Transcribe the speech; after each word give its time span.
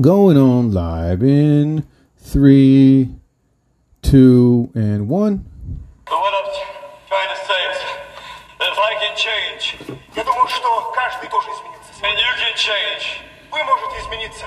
Going 0.00 0.36
on 0.36 0.72
live 0.72 1.22
in 1.22 1.84
three, 2.18 3.14
two, 4.02 4.70
and 4.74 5.08
one. 5.08 5.44
But 6.04 6.18
what 6.18 6.34
I'm 6.34 6.50
trying 7.08 7.28
to 7.30 7.40
say 7.46 7.60
is 7.70 7.78
that 8.58 8.72
if 8.72 8.78
I 8.78 8.92
can 8.98 9.16
change, 9.16 9.76
Я 10.16 10.24
думаю, 10.24 10.48
что 10.48 10.92
каждый 10.94 11.28
должен 11.30 11.50
измениться. 11.52 12.02
and 12.02 12.18
you 12.18 12.32
can 12.38 12.54
change, 12.56 13.20
Вы 13.52 13.62
можете 13.62 14.00
измениться. 14.00 14.46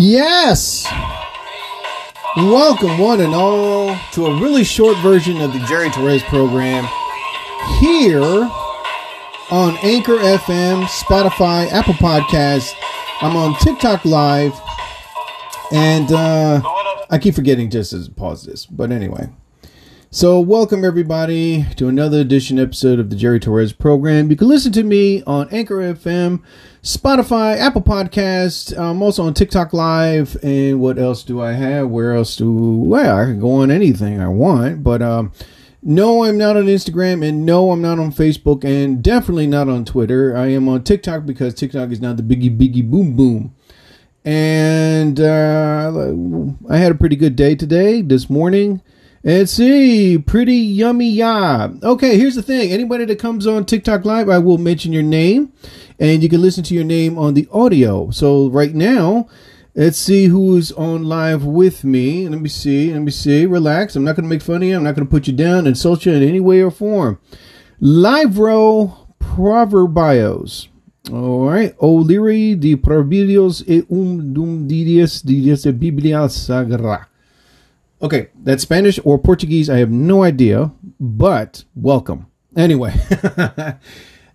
Yes! 0.00 0.86
Welcome, 2.36 2.98
one 2.98 3.20
and 3.20 3.34
all, 3.34 3.98
to 4.12 4.26
a 4.26 4.40
really 4.40 4.62
short 4.62 4.96
version 4.98 5.40
of 5.40 5.52
the 5.52 5.58
Jerry 5.66 5.90
Torres 5.90 6.22
program 6.22 6.86
here 7.80 8.48
on 9.50 9.76
Anchor 9.82 10.18
FM, 10.18 10.84
Spotify, 10.84 11.68
Apple 11.72 11.94
Podcasts. 11.94 12.74
I'm 13.22 13.34
on 13.34 13.58
TikTok 13.58 14.04
Live, 14.04 14.52
and 15.72 16.12
uh, 16.12 16.62
I 17.10 17.18
keep 17.18 17.34
forgetting 17.34 17.68
just 17.68 17.90
to 17.90 18.08
pause 18.12 18.44
this, 18.44 18.66
but 18.66 18.92
anyway. 18.92 19.28
So, 20.10 20.40
welcome 20.40 20.86
everybody 20.86 21.66
to 21.76 21.86
another 21.86 22.20
edition 22.20 22.58
episode 22.58 22.98
of 22.98 23.10
the 23.10 23.14
Jerry 23.14 23.38
Torres 23.38 23.74
program. 23.74 24.30
You 24.30 24.36
can 24.38 24.48
listen 24.48 24.72
to 24.72 24.82
me 24.82 25.22
on 25.24 25.50
Anchor 25.50 25.76
FM, 25.76 26.42
Spotify, 26.82 27.58
Apple 27.58 27.82
Podcasts. 27.82 28.74
I'm 28.74 29.02
also 29.02 29.24
on 29.24 29.34
TikTok 29.34 29.74
Live. 29.74 30.34
And 30.42 30.80
what 30.80 30.98
else 30.98 31.22
do 31.22 31.42
I 31.42 31.52
have? 31.52 31.90
Where 31.90 32.14
else 32.14 32.36
do? 32.36 32.50
Well, 32.50 33.18
I 33.18 33.24
can 33.24 33.38
go 33.38 33.56
on 33.56 33.70
anything 33.70 34.18
I 34.18 34.28
want, 34.28 34.82
but 34.82 35.02
um, 35.02 35.30
no, 35.82 36.24
I'm 36.24 36.38
not 36.38 36.56
on 36.56 36.64
Instagram, 36.64 37.22
and 37.22 37.44
no, 37.44 37.70
I'm 37.70 37.82
not 37.82 37.98
on 37.98 38.10
Facebook, 38.10 38.64
and 38.64 39.02
definitely 39.02 39.46
not 39.46 39.68
on 39.68 39.84
Twitter. 39.84 40.34
I 40.34 40.46
am 40.46 40.70
on 40.70 40.84
TikTok 40.84 41.26
because 41.26 41.52
TikTok 41.52 41.90
is 41.90 42.00
now 42.00 42.14
the 42.14 42.22
biggie, 42.22 42.56
biggie, 42.56 42.90
boom, 42.90 43.14
boom. 43.14 43.54
And 44.24 45.20
uh, 45.20 45.92
I 46.70 46.78
had 46.78 46.92
a 46.92 46.94
pretty 46.94 47.16
good 47.16 47.36
day 47.36 47.54
today, 47.54 48.00
this 48.00 48.30
morning. 48.30 48.80
Let's 49.24 49.50
see, 49.50 50.16
pretty 50.16 50.54
yummy 50.54 51.10
ya. 51.10 51.68
Okay, 51.82 52.16
here's 52.16 52.36
the 52.36 52.42
thing. 52.42 52.70
Anybody 52.70 53.04
that 53.06 53.18
comes 53.18 53.48
on 53.48 53.64
TikTok 53.64 54.04
Live, 54.04 54.28
I 54.28 54.38
will 54.38 54.58
mention 54.58 54.92
your 54.92 55.02
name, 55.02 55.52
and 55.98 56.22
you 56.22 56.28
can 56.28 56.40
listen 56.40 56.62
to 56.64 56.74
your 56.74 56.84
name 56.84 57.18
on 57.18 57.34
the 57.34 57.48
audio. 57.50 58.10
So 58.10 58.48
right 58.48 58.72
now, 58.72 59.28
let's 59.74 59.98
see 59.98 60.26
who's 60.26 60.70
on 60.70 61.04
live 61.04 61.44
with 61.44 61.82
me. 61.82 62.28
Let 62.28 62.40
me 62.40 62.48
see. 62.48 62.92
Let 62.92 63.02
me 63.02 63.10
see. 63.10 63.44
Relax. 63.44 63.96
I'm 63.96 64.04
not 64.04 64.14
going 64.14 64.22
to 64.22 64.30
make 64.30 64.40
fun 64.40 64.62
of 64.62 64.68
you. 64.68 64.76
I'm 64.76 64.84
not 64.84 64.94
going 64.94 65.06
to 65.06 65.10
put 65.10 65.26
you 65.26 65.32
down, 65.32 65.66
insult 65.66 66.06
you 66.06 66.12
in 66.12 66.22
any 66.22 66.40
way 66.40 66.62
or 66.62 66.70
form. 66.70 67.18
Livro 67.80 69.08
Proverbios. 69.18 70.68
All 71.12 71.44
right. 71.44 71.74
O'Leary 71.82 72.54
de 72.54 72.76
Proverbios 72.76 73.64
e 73.66 73.84
um 73.90 74.32
dum 74.32 74.64
dias 74.64 75.22
dias 75.22 75.62
de 75.62 75.72
Biblia 75.72 76.28
Sagrada. 76.28 77.08
Okay, 78.00 78.28
that's 78.44 78.62
Spanish 78.62 79.00
or 79.02 79.18
Portuguese. 79.18 79.68
I 79.68 79.78
have 79.78 79.90
no 79.90 80.22
idea, 80.22 80.70
but 81.00 81.64
welcome. 81.74 82.28
Anyway, 82.56 82.94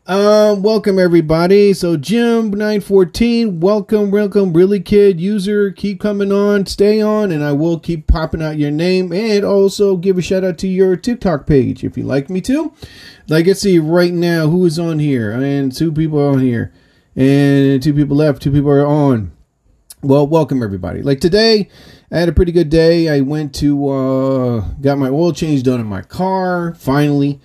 um, 0.06 0.62
welcome 0.64 1.00
everybody. 1.00 1.72
So 1.74 1.96
Jim 1.96 2.50
nine 2.50 2.82
fourteen, 2.82 3.62
welcome, 3.62 4.12
welcome, 4.12 4.52
really 4.52 4.82
kid 4.82 5.22
user. 5.22 5.72
Keep 5.72 6.02
coming 6.02 6.34
on, 6.34 6.66
stay 6.66 7.00
on, 7.00 7.32
and 7.32 7.42
I 7.42 7.54
will 7.54 7.80
keep 7.80 8.06
popping 8.06 8.42
out 8.42 8.58
your 8.58 8.70
name 8.70 9.14
and 9.14 9.46
also 9.46 9.96
give 9.96 10.18
a 10.18 10.22
shout 10.22 10.44
out 10.44 10.58
to 10.58 10.68
your 10.68 10.98
TikTok 10.98 11.48
page 11.48 11.86
if 11.86 11.98
you 11.98 12.04
like 12.04 12.30
me 12.30 12.42
to. 12.42 12.74
Like, 13.30 13.48
let's 13.48 13.62
see 13.62 13.80
right 13.80 14.12
now 14.12 14.48
who 14.50 14.66
is 14.66 14.78
on 14.78 15.00
here, 15.00 15.32
and 15.32 15.74
two 15.74 15.94
people 15.94 16.20
on 16.20 16.40
here, 16.40 16.74
and 17.16 17.82
two 17.82 17.94
people 17.94 18.18
left, 18.18 18.42
two 18.42 18.52
people 18.52 18.72
are 18.72 18.86
on. 18.86 19.32
Well, 20.04 20.28
welcome 20.28 20.62
everybody. 20.62 21.02
Like 21.02 21.22
today, 21.22 21.70
I 22.12 22.20
had 22.20 22.28
a 22.28 22.34
pretty 22.34 22.52
good 22.52 22.70
day. 22.70 23.08
I 23.08 23.22
went 23.22 23.56
to 23.56 23.88
uh 23.88 24.60
got 24.82 24.98
my 24.98 25.08
oil 25.08 25.32
change 25.32 25.64
done 25.64 25.80
in 25.80 25.88
my 25.88 26.02
car 26.02 26.76
finally, 26.76 27.40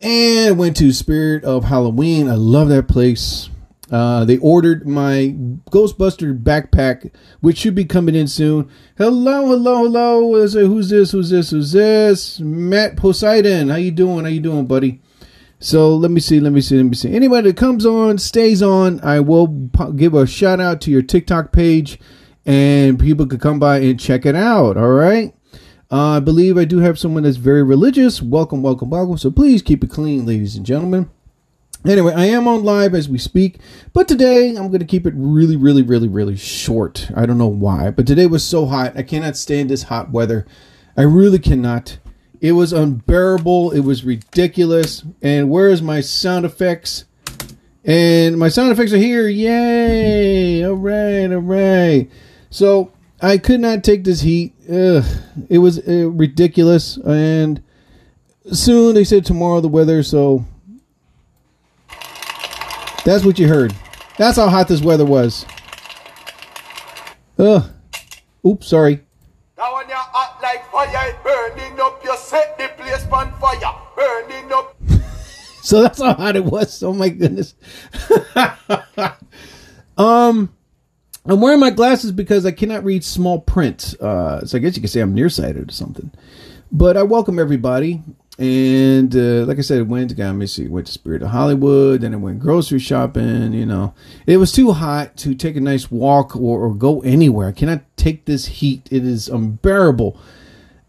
and 0.00 0.58
went 0.58 0.76
to 0.78 0.92
Spirit 0.92 1.44
of 1.44 1.62
Halloween. 1.62 2.28
I 2.28 2.34
love 2.34 2.68
that 2.70 2.88
place. 2.88 3.48
Uh, 3.92 4.24
they 4.24 4.38
ordered 4.38 4.88
my 4.88 5.36
Ghostbuster 5.70 6.36
backpack, 6.36 7.14
which 7.38 7.58
should 7.58 7.76
be 7.76 7.84
coming 7.84 8.16
in 8.16 8.26
soon. 8.26 8.68
Hello, 8.98 9.46
hello, 9.46 9.84
hello. 9.84 10.32
Who's 10.32 10.88
this? 10.90 11.12
Who's 11.12 11.30
this? 11.30 11.50
Who's 11.50 11.70
this? 11.70 12.40
Matt 12.40 12.96
Poseidon. 12.96 13.68
How 13.68 13.76
you 13.76 13.92
doing? 13.92 14.24
How 14.24 14.30
you 14.30 14.40
doing, 14.40 14.66
buddy? 14.66 15.00
So 15.58 15.96
let 15.96 16.10
me 16.10 16.20
see, 16.20 16.40
let 16.40 16.52
me 16.52 16.60
see, 16.60 16.76
let 16.76 16.84
me 16.84 16.94
see. 16.94 17.14
Anybody 17.14 17.50
that 17.50 17.56
comes 17.56 17.86
on, 17.86 18.18
stays 18.18 18.62
on, 18.62 19.00
I 19.00 19.20
will 19.20 19.46
give 19.46 20.14
a 20.14 20.26
shout 20.26 20.60
out 20.60 20.80
to 20.82 20.90
your 20.90 21.02
TikTok 21.02 21.52
page, 21.52 21.98
and 22.44 22.98
people 22.98 23.26
could 23.26 23.40
come 23.40 23.58
by 23.58 23.78
and 23.78 23.98
check 23.98 24.26
it 24.26 24.34
out. 24.34 24.76
All 24.76 24.92
right. 24.92 25.34
Uh, 25.90 26.16
I 26.16 26.20
believe 26.20 26.58
I 26.58 26.64
do 26.64 26.78
have 26.78 26.98
someone 26.98 27.22
that's 27.22 27.36
very 27.36 27.62
religious. 27.62 28.20
Welcome, 28.20 28.62
welcome, 28.62 28.90
welcome. 28.90 29.16
So 29.16 29.30
please 29.30 29.62
keep 29.62 29.84
it 29.84 29.90
clean, 29.90 30.26
ladies 30.26 30.56
and 30.56 30.66
gentlemen. 30.66 31.08
Anyway, 31.86 32.14
I 32.14 32.24
am 32.26 32.48
on 32.48 32.64
live 32.64 32.94
as 32.94 33.10
we 33.10 33.18
speak, 33.18 33.58
but 33.92 34.08
today 34.08 34.48
I'm 34.48 34.68
going 34.68 34.80
to 34.80 34.86
keep 34.86 35.06
it 35.06 35.12
really, 35.16 35.54
really, 35.54 35.82
really, 35.82 36.08
really 36.08 36.36
short. 36.36 37.10
I 37.14 37.26
don't 37.26 37.36
know 37.36 37.46
why, 37.46 37.90
but 37.90 38.06
today 38.06 38.26
was 38.26 38.42
so 38.42 38.64
hot. 38.64 38.96
I 38.96 39.02
cannot 39.02 39.36
stand 39.36 39.68
this 39.68 39.84
hot 39.84 40.10
weather. 40.10 40.46
I 40.96 41.02
really 41.02 41.38
cannot. 41.38 41.98
It 42.44 42.52
was 42.52 42.74
unbearable. 42.74 43.70
It 43.70 43.80
was 43.80 44.04
ridiculous. 44.04 45.02
And 45.22 45.48
where's 45.48 45.80
my 45.80 46.02
sound 46.02 46.44
effects? 46.44 47.06
And 47.86 48.36
my 48.36 48.50
sound 48.50 48.70
effects 48.70 48.92
are 48.92 48.98
here. 48.98 49.26
Yay! 49.28 50.62
All 50.62 50.74
right, 50.74 51.32
all 51.32 51.38
right. 51.38 52.10
So 52.50 52.92
I 53.22 53.38
could 53.38 53.60
not 53.60 53.82
take 53.82 54.04
this 54.04 54.20
heat. 54.20 54.52
Ugh. 54.70 55.02
It 55.48 55.56
was 55.56 55.88
uh, 55.88 56.10
ridiculous. 56.10 56.98
And 56.98 57.62
soon 58.52 58.94
they 58.94 59.04
said 59.04 59.24
tomorrow 59.24 59.62
the 59.62 59.68
weather. 59.68 60.02
So 60.02 60.44
that's 63.06 63.24
what 63.24 63.38
you 63.38 63.48
heard. 63.48 63.74
That's 64.18 64.36
how 64.36 64.50
hot 64.50 64.68
this 64.68 64.82
weather 64.82 65.06
was. 65.06 65.46
Ugh. 67.38 67.64
Oops, 68.46 68.66
sorry. 68.66 69.00
Like 70.54 70.70
fire, 70.70 71.08
it 71.08 71.16
burning 71.24 71.80
up, 71.80 72.00
you 72.04 72.16
set 72.16 72.56
the 72.56 72.68
place 72.80 73.04
on 73.10 73.32
fire. 73.40 73.74
Burning 73.96 74.52
up. 74.52 74.76
So 75.62 75.80
that's 75.80 75.98
how 75.98 76.12
hot 76.12 76.36
it 76.36 76.44
was. 76.44 76.82
Oh 76.82 76.92
my 76.92 77.08
goodness. 77.08 77.54
um, 79.96 80.54
I'm 81.24 81.40
wearing 81.40 81.58
my 81.58 81.70
glasses 81.70 82.12
because 82.12 82.44
I 82.44 82.50
cannot 82.50 82.84
read 82.84 83.02
small 83.02 83.40
print. 83.40 83.94
Uh, 83.98 84.44
so 84.44 84.58
I 84.58 84.60
guess 84.60 84.76
you 84.76 84.82
could 84.82 84.90
say 84.90 85.00
I'm 85.00 85.14
nearsighted 85.14 85.70
or 85.70 85.72
something. 85.72 86.10
But 86.70 86.98
I 86.98 87.02
welcome 87.02 87.38
everybody. 87.38 88.02
And 88.38 89.16
uh, 89.16 89.46
like 89.46 89.56
I 89.56 89.62
said, 89.62 89.88
went. 89.88 90.14
Got 90.14 90.34
me 90.34 90.46
see. 90.46 90.68
Went 90.68 90.86
to 90.88 90.92
Spirit 90.92 91.22
of 91.22 91.30
Hollywood. 91.30 92.02
Then 92.02 92.12
I 92.12 92.18
went 92.18 92.40
grocery 92.40 92.78
shopping. 92.78 93.54
You 93.54 93.64
know, 93.64 93.94
it 94.26 94.36
was 94.36 94.52
too 94.52 94.72
hot 94.72 95.16
to 95.16 95.34
take 95.34 95.56
a 95.56 95.60
nice 95.62 95.90
walk 95.90 96.36
or, 96.36 96.60
or 96.60 96.74
go 96.74 97.00
anywhere. 97.00 97.48
I 97.48 97.52
cannot 97.52 97.84
take 97.96 98.26
this 98.26 98.44
heat. 98.46 98.86
It 98.90 99.06
is 99.06 99.28
unbearable. 99.30 100.20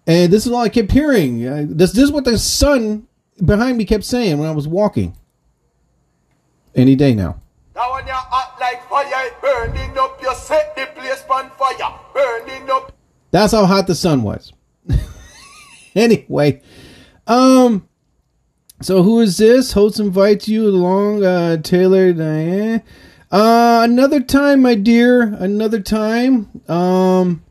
And 0.08 0.32
this 0.32 0.46
is 0.46 0.52
all 0.52 0.62
I 0.62 0.70
kept 0.70 0.92
hearing. 0.92 1.46
Uh, 1.48 1.66
this, 1.68 1.92
this 1.92 2.04
is 2.04 2.12
what 2.12 2.26
the 2.26 2.38
sun 2.38 3.08
behind 3.44 3.78
me 3.78 3.86
kept 3.86 4.04
saying 4.04 4.38
when 4.38 4.48
I 4.48 4.52
was 4.52 4.68
walking. 4.68 5.16
Any 6.76 6.96
day 6.96 7.14
now. 7.14 7.42
Now 7.76 7.94
when 7.94 8.06
you 8.06 8.14
act 8.14 8.60
like 8.60 8.88
fire, 8.88 9.32
burning 9.42 9.98
up, 9.98 10.22
you 10.22 10.34
set 10.36 10.76
the 10.76 10.88
place 11.00 11.24
on 11.30 11.50
fire. 11.52 12.00
Burning 12.14 12.70
up. 12.70 12.94
That's 13.32 13.54
how 13.54 13.66
hot 13.66 13.88
the 13.88 13.96
sun 13.96 14.24
was. 14.24 14.54
anyway, 15.96 16.62
um, 17.28 17.88
so 18.82 19.04
who 19.04 19.20
is 19.20 19.38
this? 19.38 19.72
Host 19.72 20.00
invites 20.00 20.48
you 20.48 20.68
along, 20.68 21.24
uh, 21.24 21.58
Taylor 21.58 22.14
Diane. 22.14 22.84
Uh, 23.32 23.82
another 23.84 24.22
time, 24.22 24.62
my 24.62 24.76
dear. 24.76 25.24
Another 25.24 25.82
time. 25.82 26.62
Um, 26.70 27.44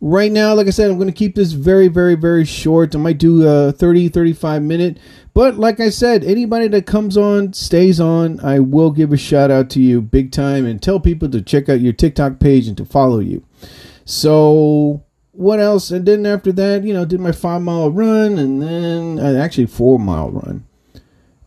right 0.00 0.30
now, 0.30 0.54
like 0.54 0.66
I 0.66 0.70
said, 0.70 0.90
I'm 0.90 0.96
going 0.96 1.08
to 1.08 1.14
keep 1.14 1.34
this 1.34 1.52
very, 1.52 1.88
very, 1.88 2.14
very 2.14 2.44
short. 2.44 2.94
I 2.94 2.98
might 2.98 3.18
do 3.18 3.46
a 3.48 3.72
30, 3.72 4.08
35 4.08 4.62
minute. 4.62 4.98
But 5.34 5.58
like 5.58 5.80
I 5.80 5.90
said, 5.90 6.24
anybody 6.24 6.68
that 6.68 6.86
comes 6.86 7.16
on, 7.16 7.52
stays 7.52 8.00
on, 8.00 8.40
I 8.40 8.58
will 8.60 8.90
give 8.90 9.12
a 9.12 9.16
shout 9.16 9.50
out 9.50 9.68
to 9.70 9.80
you 9.80 10.00
big 10.00 10.32
time 10.32 10.64
and 10.64 10.82
tell 10.82 11.00
people 11.00 11.28
to 11.30 11.42
check 11.42 11.68
out 11.68 11.80
your 11.80 11.92
TikTok 11.92 12.38
page 12.38 12.68
and 12.68 12.76
to 12.78 12.84
follow 12.84 13.18
you. 13.18 13.44
So, 14.04 15.04
what 15.32 15.60
else? 15.60 15.90
And 15.90 16.06
then 16.06 16.24
after 16.24 16.52
that, 16.52 16.84
you 16.84 16.94
know, 16.94 17.04
did 17.04 17.20
my 17.20 17.32
five 17.32 17.60
mile 17.60 17.90
run 17.90 18.38
and 18.38 18.62
then 18.62 19.18
uh, 19.18 19.38
actually 19.38 19.66
four 19.66 19.98
mile 19.98 20.30
run. 20.30 20.66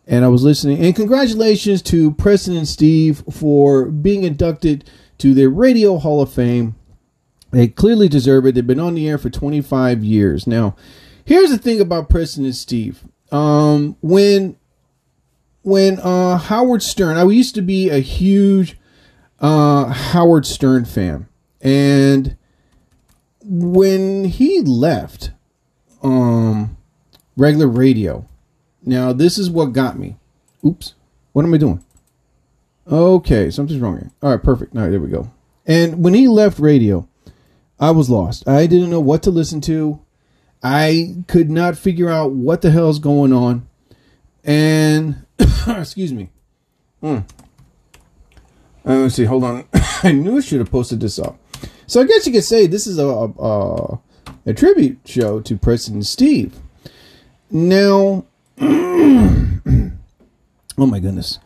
And 0.06 0.24
I 0.24 0.28
was 0.28 0.42
listening. 0.42 0.84
And 0.84 0.94
congratulations 0.94 1.82
to 1.82 2.12
Preston 2.12 2.56
and 2.56 2.68
Steve 2.68 3.22
for 3.32 3.86
being 3.86 4.24
inducted 4.24 4.88
to 5.18 5.34
their 5.34 5.50
Radio 5.50 5.98
Hall 5.98 6.20
of 6.20 6.32
Fame. 6.32 6.74
They 7.50 7.68
clearly 7.68 8.08
deserve 8.08 8.46
it. 8.46 8.54
They've 8.54 8.66
been 8.66 8.80
on 8.80 8.94
the 8.94 9.08
air 9.08 9.18
for 9.18 9.30
25 9.30 10.04
years. 10.04 10.46
Now, 10.46 10.76
here's 11.24 11.50
the 11.50 11.58
thing 11.58 11.80
about 11.80 12.08
Preston 12.08 12.44
and 12.44 12.54
Steve. 12.54 13.04
Um, 13.32 13.96
when 14.00 14.56
when 15.62 15.98
uh, 16.00 16.38
Howard 16.38 16.82
Stern, 16.82 17.16
I 17.16 17.24
used 17.24 17.54
to 17.54 17.62
be 17.62 17.90
a 17.90 17.98
huge 17.98 18.78
uh, 19.40 19.86
Howard 19.86 20.46
Stern 20.46 20.84
fan, 20.84 21.28
and 21.60 22.36
when 23.44 24.24
he 24.24 24.60
left 24.60 25.30
um, 26.02 26.76
regular 27.36 27.68
radio, 27.68 28.26
now 28.84 29.12
this 29.12 29.38
is 29.38 29.50
what 29.50 29.66
got 29.66 29.98
me. 29.98 30.16
Oops, 30.64 30.94
what 31.32 31.44
am 31.44 31.54
I 31.54 31.58
doing? 31.58 31.84
Okay, 32.90 33.50
something's 33.50 33.80
wrong 33.80 33.98
here. 33.98 34.10
All 34.22 34.30
right, 34.30 34.42
perfect. 34.42 34.74
All 34.74 34.82
right, 34.82 34.90
there 34.90 35.00
we 35.00 35.08
go. 35.08 35.30
And 35.66 36.02
when 36.02 36.14
he 36.14 36.26
left 36.26 36.58
radio, 36.58 37.06
I 37.80 37.90
was 37.92 38.10
lost. 38.10 38.46
I 38.46 38.66
didn't 38.66 38.90
know 38.90 39.00
what 39.00 39.22
to 39.22 39.30
listen 39.30 39.62
to. 39.62 40.00
I 40.62 41.16
could 41.26 41.50
not 41.50 41.78
figure 41.78 42.10
out 42.10 42.32
what 42.32 42.60
the 42.60 42.70
hell's 42.70 42.98
going 42.98 43.32
on. 43.32 43.66
And 44.44 45.24
excuse 45.66 46.12
me. 46.12 46.28
Uh, 47.02 47.22
let's 48.84 49.14
see. 49.14 49.24
Hold 49.24 49.44
on. 49.44 49.64
I 50.02 50.12
knew 50.12 50.36
I 50.36 50.40
should 50.40 50.58
have 50.58 50.70
posted 50.70 51.00
this 51.00 51.18
up. 51.18 51.38
So 51.86 52.02
I 52.02 52.04
guess 52.04 52.26
you 52.26 52.32
could 52.32 52.44
say 52.44 52.66
this 52.66 52.86
is 52.86 52.98
a 52.98 53.06
a, 53.06 53.98
a 54.46 54.54
tribute 54.54 54.98
show 55.06 55.40
to 55.40 55.56
Preston 55.56 56.02
Steve. 56.02 56.54
Now, 57.50 58.26
oh 58.60 59.92
my 60.76 61.00
goodness. 61.00 61.38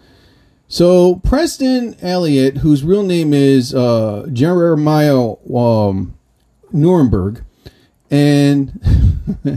So 0.66 1.16
Preston 1.16 1.96
Elliott, 2.02 2.58
whose 2.58 2.82
real 2.82 3.04
name 3.04 3.32
is 3.32 3.74
uh, 3.74 4.26
Jeremiah 4.32 5.34
um, 5.54 6.14
Nuremberg, 6.74 7.42
and 8.10 8.78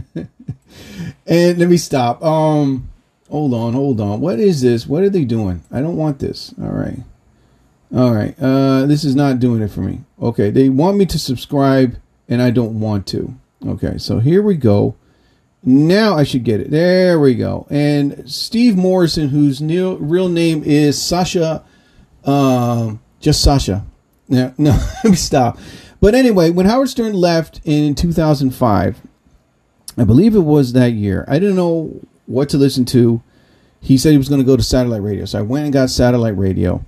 and 1.28 1.58
let 1.58 1.68
me 1.68 1.78
stop. 1.78 2.24
Um, 2.24 2.90
hold 3.30 3.54
on, 3.54 3.74
hold 3.74 4.00
on. 4.00 4.22
What 4.22 4.40
is 4.40 4.62
this? 4.62 4.88
What 4.88 5.04
are 5.04 5.10
they 5.10 5.26
doing? 5.26 5.64
I 5.72 5.82
don't 5.82 5.98
want 5.98 6.20
this. 6.20 6.54
All 6.62 6.70
right, 6.70 7.00
all 7.94 8.14
right. 8.14 8.36
Uh, 8.40 8.86
this 8.86 9.04
is 9.04 9.16
not 9.16 9.40
doing 9.40 9.62
it 9.62 9.72
for 9.72 9.82
me. 9.82 10.02
Okay, 10.22 10.50
they 10.50 10.70
want 10.70 10.98
me 10.98 11.06
to 11.08 11.20
subscribe, 11.20 11.98
and 12.30 12.42
I 12.42 12.52
don't 12.52 12.80
want 12.80 13.08
to. 13.08 13.36
Okay, 13.66 13.98
so 13.98 14.20
here 14.20 14.42
we 14.42 14.56
go. 14.56 14.96
Now 15.64 16.16
I 16.16 16.24
should 16.24 16.44
get 16.44 16.62
it. 16.62 16.72
There 16.72 17.20
we 17.20 17.36
go. 17.36 17.68
And 17.70 18.30
Steve 18.32 18.78
Morrison, 18.78 19.30
whose 19.30 19.60
new, 19.60 19.98
real 19.98 20.30
name 20.30 20.64
is 20.64 21.02
Sasha, 21.02 21.64
um, 22.24 23.02
just 23.20 23.42
Sasha. 23.42 23.86
No, 24.30 24.54
no, 24.58 24.72
let 25.04 25.12
me 25.12 25.16
stop. 25.16 25.58
But 26.00 26.16
anyway, 26.16 26.52
when 26.52 26.68
Howard 26.68 26.90
Stern 26.90 27.14
left 27.14 27.60
in 27.66 27.96
2005, 27.96 29.02
I 29.98 30.04
believe 30.04 30.36
it 30.36 30.42
was 30.42 30.74
that 30.74 30.94
year. 30.94 31.26
I 31.28 31.40
didn't 31.40 31.56
know 31.56 32.00
what 32.28 32.50
to 32.50 32.58
listen 32.58 32.86
to. 32.86 33.22
He 33.82 33.98
said 33.98 34.12
he 34.12 34.18
was 34.18 34.30
going 34.30 34.42
to 34.42 34.46
go 34.46 34.58
to 34.58 34.64
satellite 34.64 35.02
radio, 35.02 35.26
so 35.26 35.40
I 35.40 35.44
went 35.44 35.66
and 35.66 35.74
got 35.74 35.90
satellite 35.90 36.38
radio, 36.38 36.84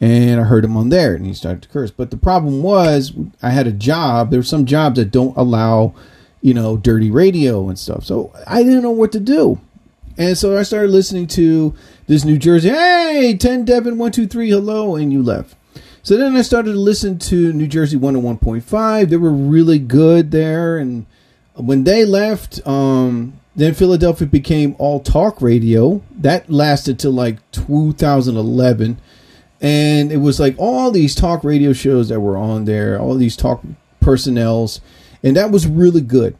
and 0.00 0.40
I 0.40 0.44
heard 0.44 0.64
him 0.64 0.76
on 0.76 0.88
there, 0.88 1.14
and 1.14 1.26
he 1.26 1.34
started 1.34 1.62
to 1.62 1.68
curse. 1.68 1.90
But 1.90 2.10
the 2.10 2.16
problem 2.16 2.62
was, 2.62 3.12
I 3.42 3.50
had 3.50 3.66
a 3.66 3.72
job. 3.72 4.30
There 4.30 4.40
were 4.40 4.44
some 4.44 4.64
jobs 4.64 4.96
that 4.96 5.10
don't 5.10 5.36
allow, 5.36 5.94
you 6.40 6.54
know, 6.54 6.76
dirty 6.76 7.10
radio 7.10 7.68
and 7.68 7.78
stuff. 7.78 8.04
So 8.04 8.32
I 8.46 8.62
didn't 8.62 8.82
know 8.82 8.90
what 8.90 9.12
to 9.12 9.20
do, 9.20 9.60
and 10.16 10.38
so 10.38 10.56
I 10.58 10.62
started 10.62 10.90
listening 10.90 11.26
to 11.28 11.74
this 12.06 12.24
New 12.24 12.38
Jersey. 12.38 12.70
Hey, 12.70 13.36
ten 13.36 13.64
Devin 13.64 13.98
one 13.98 14.12
two 14.12 14.26
three, 14.26 14.50
hello, 14.50 14.96
and 14.96 15.12
you 15.12 15.22
left. 15.22 15.54
So 16.02 16.16
then 16.16 16.36
I 16.36 16.42
started 16.42 16.72
to 16.72 16.78
listen 16.78 17.18
to 17.20 17.52
New 17.52 17.66
Jersey 17.66 17.98
101.5. 17.98 19.08
They 19.08 19.16
were 19.16 19.32
really 19.32 19.78
good 19.78 20.30
there. 20.30 20.78
And 20.78 21.06
when 21.54 21.84
they 21.84 22.04
left, 22.04 22.66
um, 22.66 23.38
then 23.56 23.74
Philadelphia 23.74 24.26
became 24.26 24.76
all 24.78 25.00
talk 25.00 25.42
radio. 25.42 26.02
That 26.12 26.50
lasted 26.50 26.98
till 26.98 27.12
like 27.12 27.38
2011. 27.52 28.98
And 29.60 30.12
it 30.12 30.18
was 30.18 30.38
like 30.38 30.54
all 30.56 30.90
these 30.90 31.14
talk 31.14 31.42
radio 31.42 31.72
shows 31.72 32.08
that 32.08 32.20
were 32.20 32.36
on 32.36 32.64
there, 32.64 32.98
all 32.98 33.14
these 33.16 33.36
talk 33.36 33.62
personnels. 34.00 34.80
And 35.22 35.36
that 35.36 35.50
was 35.50 35.66
really 35.66 36.00
good. 36.00 36.36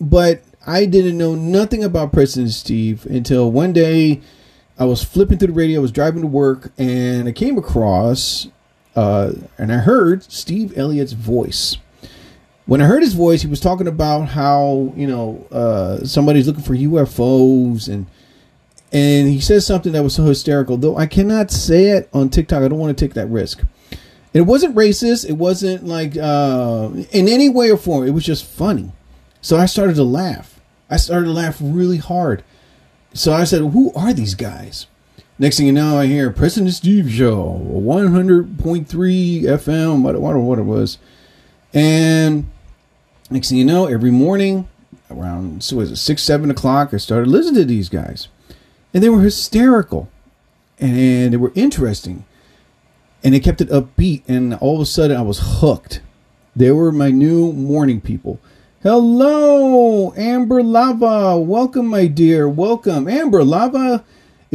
But 0.00 0.42
I 0.66 0.86
didn't 0.86 1.18
know 1.18 1.34
nothing 1.34 1.84
about 1.84 2.12
Preston 2.12 2.48
Steve 2.48 3.06
until 3.06 3.52
one 3.52 3.72
day 3.72 4.20
I 4.78 4.84
was 4.84 5.04
flipping 5.04 5.38
through 5.38 5.48
the 5.48 5.54
radio, 5.54 5.80
I 5.80 5.82
was 5.82 5.92
driving 5.92 6.22
to 6.22 6.26
work, 6.26 6.72
and 6.76 7.28
I 7.28 7.32
came 7.32 7.56
across 7.56 8.48
uh, 8.96 9.32
and 9.58 9.72
I 9.72 9.76
heard 9.76 10.24
Steve 10.24 10.76
Elliott's 10.76 11.12
voice. 11.12 11.76
When 12.64 12.80
I 12.80 12.86
heard 12.86 13.02
his 13.02 13.14
voice, 13.14 13.42
he 13.42 13.48
was 13.48 13.60
talking 13.60 13.86
about 13.86 14.28
how 14.28 14.92
you 14.96 15.06
know 15.06 15.46
uh, 15.52 16.04
somebody's 16.04 16.46
looking 16.46 16.64
for 16.64 16.74
UFOs, 16.74 17.88
and 17.88 18.06
and 18.90 19.28
he 19.28 19.38
says 19.40 19.66
something 19.66 19.92
that 19.92 20.02
was 20.02 20.14
so 20.14 20.24
hysterical. 20.24 20.76
Though 20.76 20.96
I 20.96 21.06
cannot 21.06 21.50
say 21.50 21.90
it 21.90 22.08
on 22.12 22.30
TikTok, 22.30 22.62
I 22.62 22.68
don't 22.68 22.78
want 22.78 22.96
to 22.96 23.04
take 23.04 23.14
that 23.14 23.28
risk. 23.28 23.62
It 24.32 24.42
wasn't 24.42 24.74
racist. 24.74 25.28
It 25.28 25.34
wasn't 25.34 25.86
like 25.86 26.16
uh, 26.16 26.90
in 27.12 27.28
any 27.28 27.48
way 27.48 27.70
or 27.70 27.76
form. 27.76 28.06
It 28.06 28.10
was 28.10 28.24
just 28.24 28.44
funny. 28.44 28.92
So 29.40 29.56
I 29.56 29.66
started 29.66 29.96
to 29.96 30.04
laugh. 30.04 30.60
I 30.90 30.96
started 30.96 31.26
to 31.26 31.32
laugh 31.32 31.58
really 31.60 31.98
hard. 31.98 32.42
So 33.12 33.32
I 33.32 33.44
said, 33.44 33.60
"Who 33.60 33.92
are 33.94 34.12
these 34.12 34.34
guys?" 34.34 34.86
Next 35.38 35.58
thing 35.58 35.66
you 35.66 35.72
know, 35.72 35.98
I 35.98 36.06
hear 36.06 36.30
Preston 36.30 36.70
Steve 36.70 37.12
Show, 37.12 37.60
100.3 37.62 38.56
FM, 38.86 40.02
what, 40.02 40.18
what, 40.18 40.34
what 40.34 40.58
it 40.58 40.62
was. 40.62 40.96
And 41.74 42.46
next 43.28 43.50
thing 43.50 43.58
you 43.58 43.64
know, 43.66 43.84
every 43.84 44.10
morning 44.10 44.66
around, 45.10 45.62
so 45.62 45.76
was 45.76 45.92
it 45.92 45.96
6, 45.96 46.22
7 46.22 46.50
o'clock, 46.50 46.94
I 46.94 46.96
started 46.96 47.28
listening 47.28 47.60
to 47.60 47.64
these 47.66 47.90
guys. 47.90 48.28
And 48.94 49.04
they 49.04 49.10
were 49.10 49.20
hysterical. 49.20 50.08
And 50.78 51.34
they 51.34 51.36
were 51.36 51.52
interesting. 51.54 52.24
And 53.22 53.34
they 53.34 53.40
kept 53.40 53.60
it 53.60 53.68
upbeat. 53.68 54.22
And 54.26 54.54
all 54.54 54.76
of 54.76 54.80
a 54.80 54.86
sudden, 54.86 55.18
I 55.18 55.22
was 55.22 55.58
hooked. 55.60 56.00
They 56.54 56.70
were 56.70 56.92
my 56.92 57.10
new 57.10 57.52
morning 57.52 58.00
people. 58.00 58.40
Hello, 58.82 60.14
Amber 60.14 60.62
Lava. 60.62 61.38
Welcome, 61.38 61.88
my 61.88 62.06
dear. 62.06 62.48
Welcome. 62.48 63.06
Amber 63.06 63.44
Lava 63.44 64.02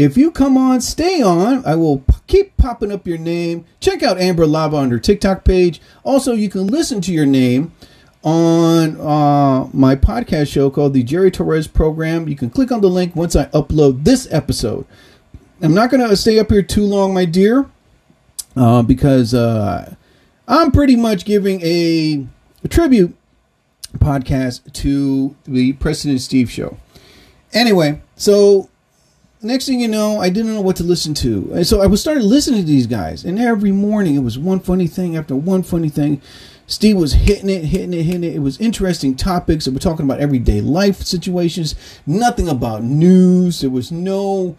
if 0.02 0.18
you 0.18 0.32
come 0.32 0.58
on, 0.58 0.82
stay 0.82 1.22
on. 1.22 1.66
I 1.66 1.76
will 1.76 2.00
p- 2.00 2.14
keep 2.28 2.58
popping 2.58 2.92
up 2.92 3.06
your 3.06 3.18
name. 3.18 3.66
Check 3.80 4.02
out 4.02 4.20
Amber 4.20 4.48
Lava 4.48 4.78
on 4.78 4.92
her 4.92 5.00
TikTok 5.00 5.44
page. 5.44 5.82
Also, 6.04 6.34
you 6.34 6.50
can 6.50 6.68
listen 6.68 7.02
to 7.02 7.14
your 7.14 7.26
name 7.26 7.72
on 8.24 9.00
uh, 9.00 9.68
my 9.74 9.96
podcast 9.96 10.52
show 10.52 10.70
called 10.70 10.94
the 10.94 11.04
Jerry 11.04 11.32
Torres 11.32 11.68
Program. 11.68 12.28
You 12.28 12.36
can 12.36 12.50
click 12.50 12.72
on 12.72 12.82
the 12.82 12.90
link 12.90 13.16
once 13.16 13.36
I 13.36 13.46
upload 13.46 14.04
this 14.04 14.28
episode. 14.32 14.86
I'm 15.62 15.74
not 15.74 15.92
going 15.92 16.08
to 16.08 16.18
stay 16.18 16.40
up 16.40 16.50
here 16.50 16.64
too 16.64 16.86
long, 16.86 17.14
my 17.14 17.26
dear, 17.26 17.70
uh, 18.56 18.82
because 18.82 19.34
uh, 19.34 19.94
I'm 20.48 20.72
pretty 20.72 20.96
much 20.96 21.26
giving 21.26 21.62
a, 21.62 22.26
a 22.64 22.68
tribute 22.68 23.16
podcast 23.98 24.72
to 24.74 25.36
the 25.44 25.74
Preston 25.74 26.18
Steve 26.18 26.50
show. 26.50 26.78
Anyway, 27.54 28.02
so 28.16 28.70
next 29.42 29.66
thing 29.66 29.80
you 29.80 29.88
know, 29.88 30.20
I 30.20 30.30
didn't 30.30 30.54
know 30.54 30.62
what 30.62 30.76
to 30.78 30.84
listen 30.84 31.14
to. 31.16 31.52
And 31.54 31.66
so 31.68 31.82
I 31.82 31.88
was 31.88 32.02
started 32.02 32.24
listening 32.24 32.62
to 32.62 32.68
these 32.68 32.88
guys, 32.88 33.24
and 33.26 33.40
every 33.40 33.72
morning 33.72 34.16
it 34.16 34.24
was 34.24 34.38
one 34.38 34.60
funny 34.60 34.88
thing 34.88 35.16
after 35.18 35.36
one 35.36 35.64
funny 35.64 35.90
thing. 35.90 36.22
Steve 36.68 36.96
was 36.96 37.14
hitting 37.14 37.50
it, 37.50 37.66
hitting 37.66 37.94
it, 37.94 38.04
hitting 38.04 38.24
it. 38.24 38.36
It 38.36 38.40
was 38.40 38.60
interesting 38.62 39.16
topics. 39.16 39.68
We're 39.68 39.80
talking 39.80 40.06
about 40.06 40.22
everyday 40.22 40.62
life 40.62 41.02
situations, 41.02 41.76
nothing 42.06 42.48
about 42.48 42.84
news. 42.84 43.60
There 43.60 43.70
was 43.70 43.92
no 43.92 44.56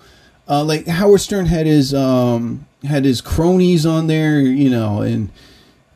uh, 0.48 0.64
like 0.64 0.86
Howard 0.86 1.20
Stern 1.20 1.46
had 1.46 1.66
his 1.66 1.94
um, 1.94 2.66
had 2.84 3.04
his 3.04 3.20
cronies 3.20 3.86
on 3.86 4.08
there, 4.08 4.40
you 4.40 4.68
know, 4.68 5.00
and 5.00 5.30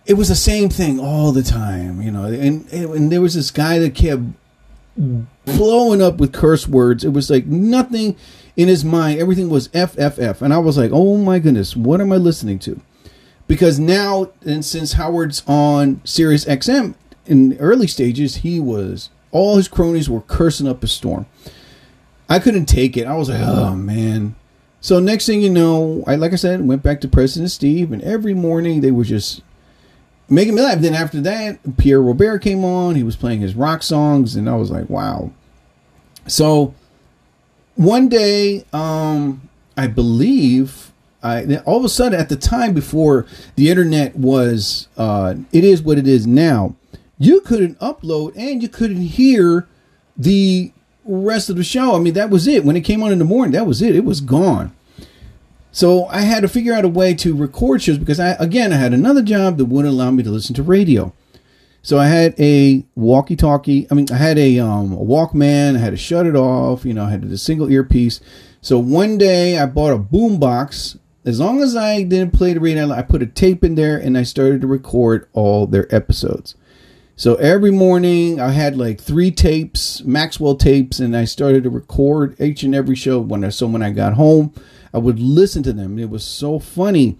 it 0.07 0.15
was 0.15 0.29
the 0.29 0.37
same 0.37 0.69
thing 0.69 1.01
all 1.01 1.33
the 1.33 1.43
time, 1.43 2.01
you 2.01 2.11
know. 2.11 2.25
And 2.25 2.71
and 2.73 3.13
there 3.13 3.21
was 3.21 3.35
this 3.35 3.51
guy 3.51 3.79
that 3.81 3.95
kept 3.95 4.23
blowing 5.45 6.01
up 6.01 6.19
with 6.19 6.33
curse 6.33 6.67
words. 6.67 7.05
It 7.05 7.11
was 7.11 7.29
like 7.29 7.47
nothing 7.47 8.17
in 8.57 8.69
his 8.69 8.85
mind, 8.85 9.21
everything 9.21 9.51
was 9.51 9.69
FFF. 9.69 10.41
And 10.41 10.53
I 10.53 10.59
was 10.59 10.79
like, 10.79 10.91
oh 10.93 11.17
my 11.17 11.39
goodness, 11.39 11.77
what 11.77 12.01
am 12.01 12.13
I 12.13 12.17
listening 12.17 12.59
to? 12.61 12.81
Because 13.47 13.79
now, 13.79 14.31
and 14.45 14.65
since 14.65 14.95
Howard's 14.95 15.43
on 15.47 16.01
Sirius 16.05 16.45
XM, 16.47 16.95
in 17.27 17.51
the 17.51 17.59
early 17.59 17.87
stages, 17.87 18.37
he 18.37 18.59
was 18.61 19.11
all 19.31 19.57
his 19.57 19.69
cronies 19.69 20.09
were 20.09 20.23
cursing 20.23 20.67
up 20.67 20.83
a 20.83 20.87
storm. 20.87 21.27
I 22.29 22.39
couldn't 22.39 22.67
take 22.67 22.97
it. 22.97 23.07
I 23.07 23.17
was 23.17 23.29
like, 23.29 23.41
oh 23.41 23.75
man. 23.75 24.35
So 24.81 24.99
next 25.01 25.27
thing 25.27 25.43
you 25.43 25.51
know, 25.51 26.05
I 26.07 26.15
like 26.17 26.33
I 26.33 26.37
said, 26.37 26.67
went 26.67 26.83
back 26.83 27.01
to 27.03 27.09
Preston 27.09 27.49
Steve, 27.49 27.93
and 27.93 28.03
every 28.03 28.35
morning 28.35 28.81
they 28.81 28.91
were 28.91 29.05
just 29.05 29.43
making 30.29 30.55
me 30.55 30.63
laugh. 30.63 30.81
Then 30.81 30.95
after 30.95 31.21
that, 31.23 31.77
Pierre 31.77 32.01
Robert 32.01 32.39
came 32.41 32.65
on. 32.65 32.95
He 32.95 33.03
was 33.03 33.17
playing 33.17 33.41
his 33.41 33.55
rock 33.55 33.83
songs, 33.83 34.37
and 34.37 34.49
I 34.49 34.57
was 34.57 34.71
like, 34.71 34.89
wow. 34.89 35.31
So 36.27 36.75
one 37.77 38.09
day, 38.09 38.65
um, 38.73 39.49
I 39.77 39.87
believe 39.87 40.93
I 41.23 41.57
all 41.65 41.79
of 41.79 41.85
a 41.85 41.89
sudden 41.89 42.19
at 42.19 42.29
the 42.29 42.37
time 42.37 42.75
before 42.75 43.27
the 43.57 43.71
internet 43.71 44.17
was 44.17 44.89
uh, 44.97 45.35
it 45.53 45.65
is 45.65 45.83
what 45.83 45.99
it 45.99 46.07
is 46.07 46.27
now, 46.27 46.75
you 47.19 47.41
couldn't 47.41 47.79
upload 47.79 48.37
and 48.37 48.63
you 48.63 48.69
couldn't 48.69 49.03
hear 49.03 49.67
the 50.17 50.73
rest 51.05 51.51
of 51.51 51.57
the 51.57 51.65
show. 51.65 51.95
I 51.95 51.99
mean, 51.99 52.15
that 52.15 52.31
was 52.31 52.47
it. 52.47 52.65
When 52.65 52.77
it 52.77 52.83
came 52.83 53.03
on 53.03 53.13
in 53.13 53.19
the 53.19 53.25
morning, 53.25 53.53
that 53.53 53.67
was 53.67 53.83
it. 53.83 53.95
It 53.95 54.05
was 54.05 54.21
gone. 54.21 54.75
So 55.73 56.07
I 56.07 56.23
had 56.23 56.41
to 56.41 56.49
figure 56.49 56.73
out 56.73 56.85
a 56.85 56.89
way 56.89 57.15
to 57.15 57.37
record 57.37 57.83
shows 57.83 57.99
because 57.99 58.19
I 58.19 58.31
again 58.41 58.73
I 58.73 58.77
had 58.77 58.95
another 58.95 59.23
job 59.23 59.59
that 59.59 59.67
wouldn't 59.67 59.93
allow 59.93 60.11
me 60.11 60.23
to 60.23 60.31
listen 60.31 60.55
to 60.55 60.63
radio. 60.63 61.13
So 61.87 62.01
I 62.01 62.09
had 62.09 62.35
a 62.41 62.85
walkie-talkie. 62.97 63.87
I 63.89 63.95
mean, 63.95 64.09
I 64.11 64.17
had 64.17 64.39
a, 64.39 64.59
um, 64.59 64.93
a 64.93 64.97
Walkman. 64.97 65.77
I 65.77 65.79
had 65.79 65.93
to 65.93 65.97
shut 65.97 66.27
it 66.27 66.35
off. 66.35 66.85
You 66.85 66.93
know, 66.93 67.05
I 67.05 67.11
had 67.11 67.23
a 67.23 67.39
single 67.39 67.71
earpiece. 67.71 68.21
So 68.61 68.77
one 68.77 69.19
day 69.19 69.57
I 69.57 69.67
bought 69.67 69.93
a 69.93 69.97
boombox. 69.97 70.99
As 71.25 71.39
long 71.39 71.63
as 71.63 71.77
I 71.77 72.03
didn't 72.03 72.33
play 72.33 72.55
the 72.55 72.59
radio, 72.59 72.91
I 72.91 73.03
put 73.03 73.23
a 73.23 73.27
tape 73.27 73.63
in 73.63 73.77
there 73.77 73.97
and 73.97 74.19
I 74.19 74.25
started 74.25 74.63
to 74.63 74.67
record 74.67 75.29
all 75.33 75.69
their 75.69 75.87
episodes. 75.95 76.57
So 77.15 77.37
every 77.37 77.71
morning 77.71 78.41
I 78.41 78.51
had 78.51 78.77
like 78.77 79.01
three 79.01 79.31
tapes, 79.31 80.01
Maxell 80.01 80.59
tapes, 80.59 80.99
and 80.99 81.17
I 81.17 81.25
started 81.25 81.63
to 81.63 81.71
record 81.71 82.35
each 82.41 82.65
and 82.65 82.75
every 82.75 82.97
show. 82.97 83.21
When 83.21 83.45
I 83.45 83.51
so 83.51 83.69
when 83.69 83.85
I 83.85 83.93
got 83.93 84.15
home, 84.15 84.53
I 84.93 84.99
would 84.99 85.21
listen 85.21 85.63
to 85.63 85.73
them. 85.73 86.01
It 86.01 86.11
was 86.11 86.25
so 86.25 86.59
funny 86.59 87.17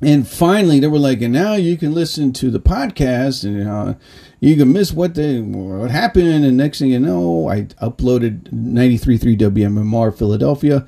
and 0.00 0.28
finally 0.28 0.78
they 0.78 0.86
were 0.86 0.98
like 0.98 1.22
and 1.22 1.32
now 1.32 1.54
you 1.54 1.76
can 1.76 1.94
listen 1.94 2.32
to 2.34 2.50
the 2.50 2.60
podcast 2.60 3.44
and 3.44 3.68
uh, 3.68 3.94
you 4.40 4.56
can 4.56 4.72
miss 4.72 4.92
what 4.92 5.14
they 5.14 5.40
what 5.40 5.90
happened. 5.90 6.44
And 6.44 6.56
next 6.56 6.78
thing 6.78 6.90
you 6.90 7.00
know 7.00 7.48
i 7.48 7.62
uploaded 7.82 8.50
93.3 8.52 9.38
wmmr 9.38 10.16
philadelphia. 10.16 10.86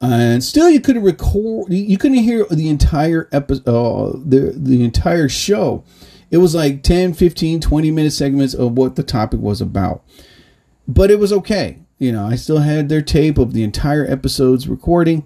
And 0.00 0.44
still 0.44 0.70
you 0.70 0.80
couldn't 0.80 1.02
record 1.02 1.72
you 1.72 1.98
couldn't 1.98 2.18
hear 2.18 2.46
the 2.50 2.68
entire 2.68 3.28
episode 3.32 3.68
uh, 3.68 4.18
the 4.24 4.54
the 4.56 4.84
entire 4.84 5.28
show. 5.28 5.84
It 6.30 6.38
was 6.38 6.54
like 6.54 6.82
10 6.82 7.14
15 7.14 7.60
20 7.60 7.90
minute 7.90 8.12
segments 8.12 8.54
of 8.54 8.72
what 8.72 8.96
the 8.96 9.02
topic 9.02 9.40
was 9.40 9.60
about. 9.60 10.02
But 10.86 11.10
it 11.10 11.18
was 11.18 11.32
okay. 11.32 11.80
You 11.98 12.12
know 12.12 12.24
i 12.24 12.36
still 12.36 12.58
had 12.58 12.88
their 12.88 13.02
tape 13.02 13.38
of 13.38 13.52
the 13.52 13.64
entire 13.64 14.06
episode's 14.06 14.68
recording 14.68 15.24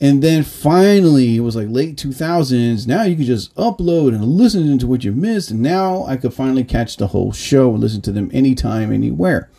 and 0.00 0.22
then 0.22 0.44
finally, 0.44 1.36
it 1.36 1.40
was 1.40 1.56
like 1.56 1.68
late 1.68 1.96
2000s. 1.96 2.86
Now 2.86 3.02
you 3.02 3.16
could 3.16 3.26
just 3.26 3.54
upload 3.56 4.14
and 4.14 4.24
listen 4.24 4.78
to 4.78 4.86
what 4.86 5.02
you 5.02 5.10
missed. 5.12 5.50
And 5.50 5.60
now 5.60 6.04
I 6.04 6.16
could 6.16 6.32
finally 6.32 6.62
catch 6.62 6.96
the 6.96 7.08
whole 7.08 7.32
show 7.32 7.72
and 7.72 7.80
listen 7.80 8.00
to 8.02 8.12
them 8.12 8.30
anytime, 8.32 8.92
anywhere. 8.92 9.50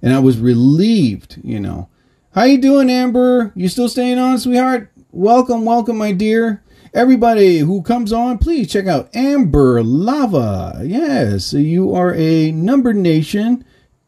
And 0.00 0.14
I 0.14 0.20
was 0.20 0.38
relieved, 0.38 1.38
you 1.44 1.60
know. 1.60 1.88
How 2.34 2.44
you 2.44 2.58
doing, 2.58 2.88
Amber? 2.88 3.52
You 3.54 3.68
still 3.68 3.88
staying 3.88 4.18
on, 4.18 4.38
sweetheart? 4.38 4.90
Welcome, 5.12 5.66
welcome, 5.66 5.98
my 5.98 6.12
dear. 6.12 6.62
Everybody 6.94 7.58
who 7.58 7.82
comes 7.82 8.12
on, 8.12 8.38
please 8.38 8.72
check 8.72 8.86
out 8.86 9.14
Amber 9.14 9.82
Lava. 9.82 10.80
Yes, 10.82 11.52
you 11.52 11.94
are 11.94 12.14
a 12.14 12.52
number 12.52 12.94
nation 12.94 13.64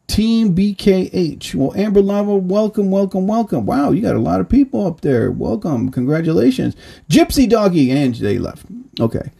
Team 0.07 0.55
BKH. 0.55 1.53
Well, 1.53 1.75
Amber 1.75 2.01
Lava, 2.01 2.35
welcome, 2.35 2.89
welcome, 2.89 3.27
welcome. 3.27 3.65
Wow, 3.65 3.91
you 3.91 4.01
got 4.01 4.15
a 4.15 4.19
lot 4.19 4.39
of 4.39 4.49
people 4.49 4.85
up 4.85 5.01
there. 5.01 5.29
Welcome. 5.31 5.91
Congratulations. 5.91 6.75
Gypsy 7.09 7.47
Doggy. 7.47 7.91
And 7.91 8.15
they 8.15 8.39
left. 8.39 8.65
Okay. 8.99 9.31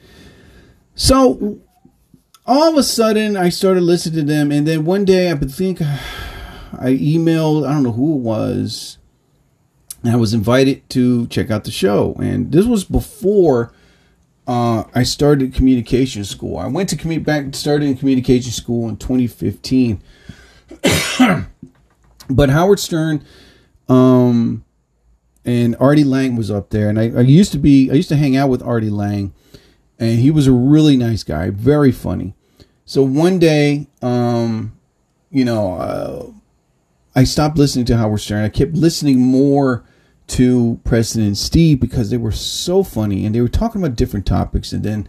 So 0.95 1.59
all 2.45 2.69
of 2.69 2.77
a 2.77 2.83
sudden, 2.83 3.37
I 3.37 3.49
started 3.49 3.81
listening 3.81 4.27
to 4.27 4.33
them. 4.33 4.51
And 4.51 4.67
then 4.67 4.85
one 4.85 5.05
day, 5.05 5.31
I 5.31 5.35
think 5.35 5.81
I 5.81 6.91
emailed, 6.91 7.67
I 7.67 7.73
don't 7.73 7.83
know 7.83 7.91
who 7.91 8.15
it 8.15 8.21
was. 8.21 8.97
I 10.03 10.15
was 10.15 10.33
invited 10.33 10.87
to 10.91 11.27
check 11.27 11.49
out 11.49 11.63
the 11.63 11.71
show. 11.71 12.13
And 12.19 12.51
this 12.51 12.65
was 12.65 12.83
before 12.83 13.73
uh, 14.47 14.83
I 14.95 15.03
started 15.03 15.53
communication 15.53 16.23
school. 16.23 16.57
I 16.57 16.67
went 16.67 16.89
to 16.89 16.95
commute 16.95 17.23
back, 17.23 17.53
started 17.55 17.87
in 17.87 17.97
communication 17.97 18.51
school 18.51 18.87
in 18.87 18.97
2015 18.97 20.01
but 22.29 22.49
Howard 22.49 22.79
Stern 22.79 23.25
um, 23.89 24.65
and 25.45 25.75
Artie 25.79 26.03
Lange 26.03 26.35
was 26.35 26.51
up 26.51 26.69
there, 26.69 26.89
and 26.89 26.99
I, 26.99 27.09
I, 27.09 27.21
used 27.21 27.51
to 27.53 27.57
be 27.57 27.89
I 27.89 27.93
used 27.93 28.09
to 28.09 28.17
hang 28.17 28.35
out 28.35 28.49
with 28.49 28.61
Artie 28.61 28.89
Lange, 28.89 29.33
and 29.97 30.19
he 30.19 30.31
was 30.31 30.47
a 30.47 30.51
really 30.51 30.97
nice 30.97 31.23
guy, 31.23 31.49
very 31.49 31.91
funny. 31.91 32.35
So 32.85 33.03
one 33.03 33.39
day, 33.39 33.87
um, 34.01 34.77
you 35.31 35.45
know, 35.45 35.73
uh, 35.75 36.31
I 37.15 37.23
stopped 37.23 37.57
listening 37.57 37.85
to 37.85 37.97
Howard 37.97 38.21
Stern. 38.21 38.43
I 38.43 38.49
kept 38.49 38.73
listening 38.73 39.19
more 39.19 39.85
to 40.27 40.79
Preston 40.83 41.35
Steve 41.35 41.79
because 41.79 42.09
they 42.09 42.17
were 42.17 42.33
so 42.33 42.83
funny 42.83 43.25
and 43.25 43.33
they 43.33 43.41
were 43.41 43.47
talking 43.47 43.81
about 43.81 43.95
different 43.95 44.25
topics, 44.25 44.73
and 44.73 44.83
then 44.83 45.07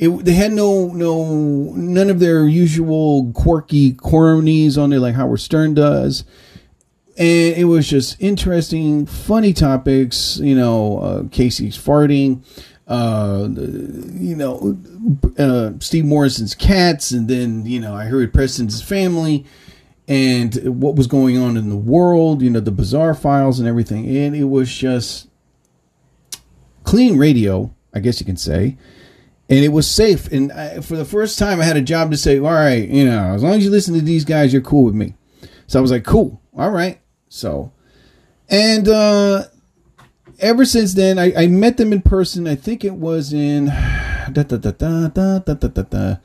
it, 0.00 0.08
they 0.24 0.32
had 0.32 0.52
no 0.52 0.86
no 0.86 1.34
none 1.74 2.08
of 2.08 2.20
their 2.20 2.48
usual 2.48 3.30
quirky 3.34 3.92
cornies 3.92 4.78
on 4.78 4.88
there 4.88 4.98
like 4.98 5.14
Howard 5.14 5.40
Stern 5.40 5.74
does, 5.74 6.24
and 7.18 7.54
it 7.54 7.66
was 7.66 7.86
just 7.86 8.16
interesting, 8.18 9.04
funny 9.04 9.52
topics. 9.52 10.38
You 10.38 10.54
know, 10.54 10.98
uh, 10.98 11.22
KC's 11.24 11.76
farting. 11.76 12.42
Uh, 12.88 13.46
you 14.18 14.34
know, 14.34 14.78
uh, 15.38 15.72
Steve 15.80 16.06
Morrison's 16.06 16.54
cats, 16.54 17.10
and 17.10 17.28
then 17.28 17.66
you 17.66 17.78
know 17.78 17.94
I 17.94 18.06
heard 18.06 18.32
Preston's 18.32 18.80
family, 18.80 19.44
and 20.08 20.54
what 20.80 20.96
was 20.96 21.08
going 21.08 21.36
on 21.36 21.58
in 21.58 21.68
the 21.68 21.76
world. 21.76 22.40
You 22.40 22.48
know, 22.48 22.60
the 22.60 22.72
bizarre 22.72 23.14
files 23.14 23.60
and 23.60 23.68
everything, 23.68 24.06
and 24.16 24.34
it 24.34 24.44
was 24.44 24.74
just 24.74 25.28
clean 26.84 27.18
radio, 27.18 27.70
I 27.92 28.00
guess 28.00 28.18
you 28.18 28.24
can 28.24 28.38
say 28.38 28.78
and 29.50 29.62
it 29.64 29.68
was 29.68 29.90
safe. 29.90 30.32
And 30.32 30.52
I, 30.52 30.80
for 30.80 30.96
the 30.96 31.04
first 31.04 31.38
time, 31.38 31.60
I 31.60 31.64
had 31.64 31.76
a 31.76 31.82
job 31.82 32.10
to 32.12 32.16
say, 32.16 32.38
all 32.38 32.44
right, 32.44 32.88
you 32.88 33.04
know, 33.04 33.34
as 33.34 33.42
long 33.42 33.54
as 33.54 33.64
you 33.64 33.70
listen 33.70 33.94
to 33.94 34.00
these 34.00 34.24
guys, 34.24 34.52
you're 34.52 34.62
cool 34.62 34.84
with 34.84 34.94
me. 34.94 35.14
So 35.66 35.80
I 35.80 35.82
was 35.82 35.90
like, 35.90 36.04
cool, 36.04 36.40
all 36.56 36.70
right. 36.70 37.00
So, 37.28 37.72
and 38.48 38.88
uh, 38.88 39.46
ever 40.38 40.64
since 40.64 40.94
then, 40.94 41.18
I, 41.18 41.32
I 41.36 41.48
met 41.48 41.78
them 41.78 41.92
in 41.92 42.00
person. 42.00 42.46
I 42.46 42.54
think 42.54 42.84
it 42.84 42.94
was 42.94 43.32
in 43.32 43.66
da, 43.66 44.44
da, 44.44 44.56
da, 44.56 44.70
da, 44.70 45.08
da, 45.08 45.40
da, 45.40 45.54
da, 45.54 45.82
da, 45.82 46.16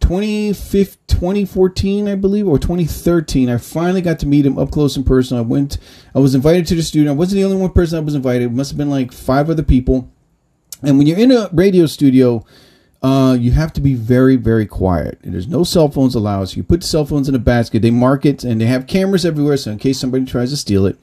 2014, 0.00 2.08
I 2.08 2.16
believe, 2.16 2.48
or 2.48 2.58
2013. 2.58 3.48
I 3.48 3.58
finally 3.58 4.02
got 4.02 4.18
to 4.20 4.26
meet 4.26 4.44
him 4.44 4.58
up 4.58 4.72
close 4.72 4.96
in 4.96 5.04
person. 5.04 5.38
I 5.38 5.40
went, 5.40 5.78
I 6.14 6.18
was 6.18 6.34
invited 6.34 6.66
to 6.66 6.74
the 6.74 6.82
studio. 6.82 7.12
I 7.12 7.14
wasn't 7.14 7.36
the 7.36 7.44
only 7.44 7.58
one 7.58 7.72
person 7.72 7.96
I 7.96 8.00
was 8.00 8.16
invited. 8.16 8.42
It 8.42 8.52
must 8.52 8.72
have 8.72 8.78
been 8.78 8.90
like 8.90 9.12
five 9.12 9.48
other 9.50 9.62
people 9.62 10.10
and 10.82 10.98
when 10.98 11.06
you're 11.06 11.18
in 11.18 11.32
a 11.32 11.48
radio 11.52 11.86
studio, 11.86 12.44
uh, 13.02 13.36
you 13.38 13.50
have 13.52 13.72
to 13.74 13.80
be 13.80 13.94
very, 13.94 14.36
very 14.36 14.66
quiet. 14.66 15.18
There's 15.22 15.48
no 15.48 15.64
cell 15.64 15.88
phones 15.88 16.14
allowed. 16.14 16.48
So 16.48 16.56
you 16.56 16.62
put 16.62 16.80
the 16.80 16.86
cell 16.86 17.04
phones 17.04 17.28
in 17.28 17.34
a 17.34 17.38
basket. 17.40 17.82
They 17.82 17.90
mark 17.90 18.24
it, 18.24 18.44
and 18.44 18.60
they 18.60 18.66
have 18.66 18.86
cameras 18.86 19.24
everywhere, 19.24 19.56
so 19.56 19.70
in 19.70 19.78
case 19.78 19.98
somebody 19.98 20.24
tries 20.24 20.50
to 20.50 20.56
steal 20.56 20.86
it. 20.86 20.98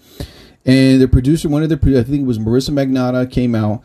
And 0.66 1.02
the 1.02 1.08
producer, 1.08 1.50
one 1.50 1.64
of 1.64 1.70
the, 1.70 1.76
I 1.76 2.04
think 2.04 2.22
it 2.22 2.26
was 2.26 2.40
Marisa 2.40 2.72
Magnatta, 2.72 3.30
came 3.30 3.54
out, 3.56 3.84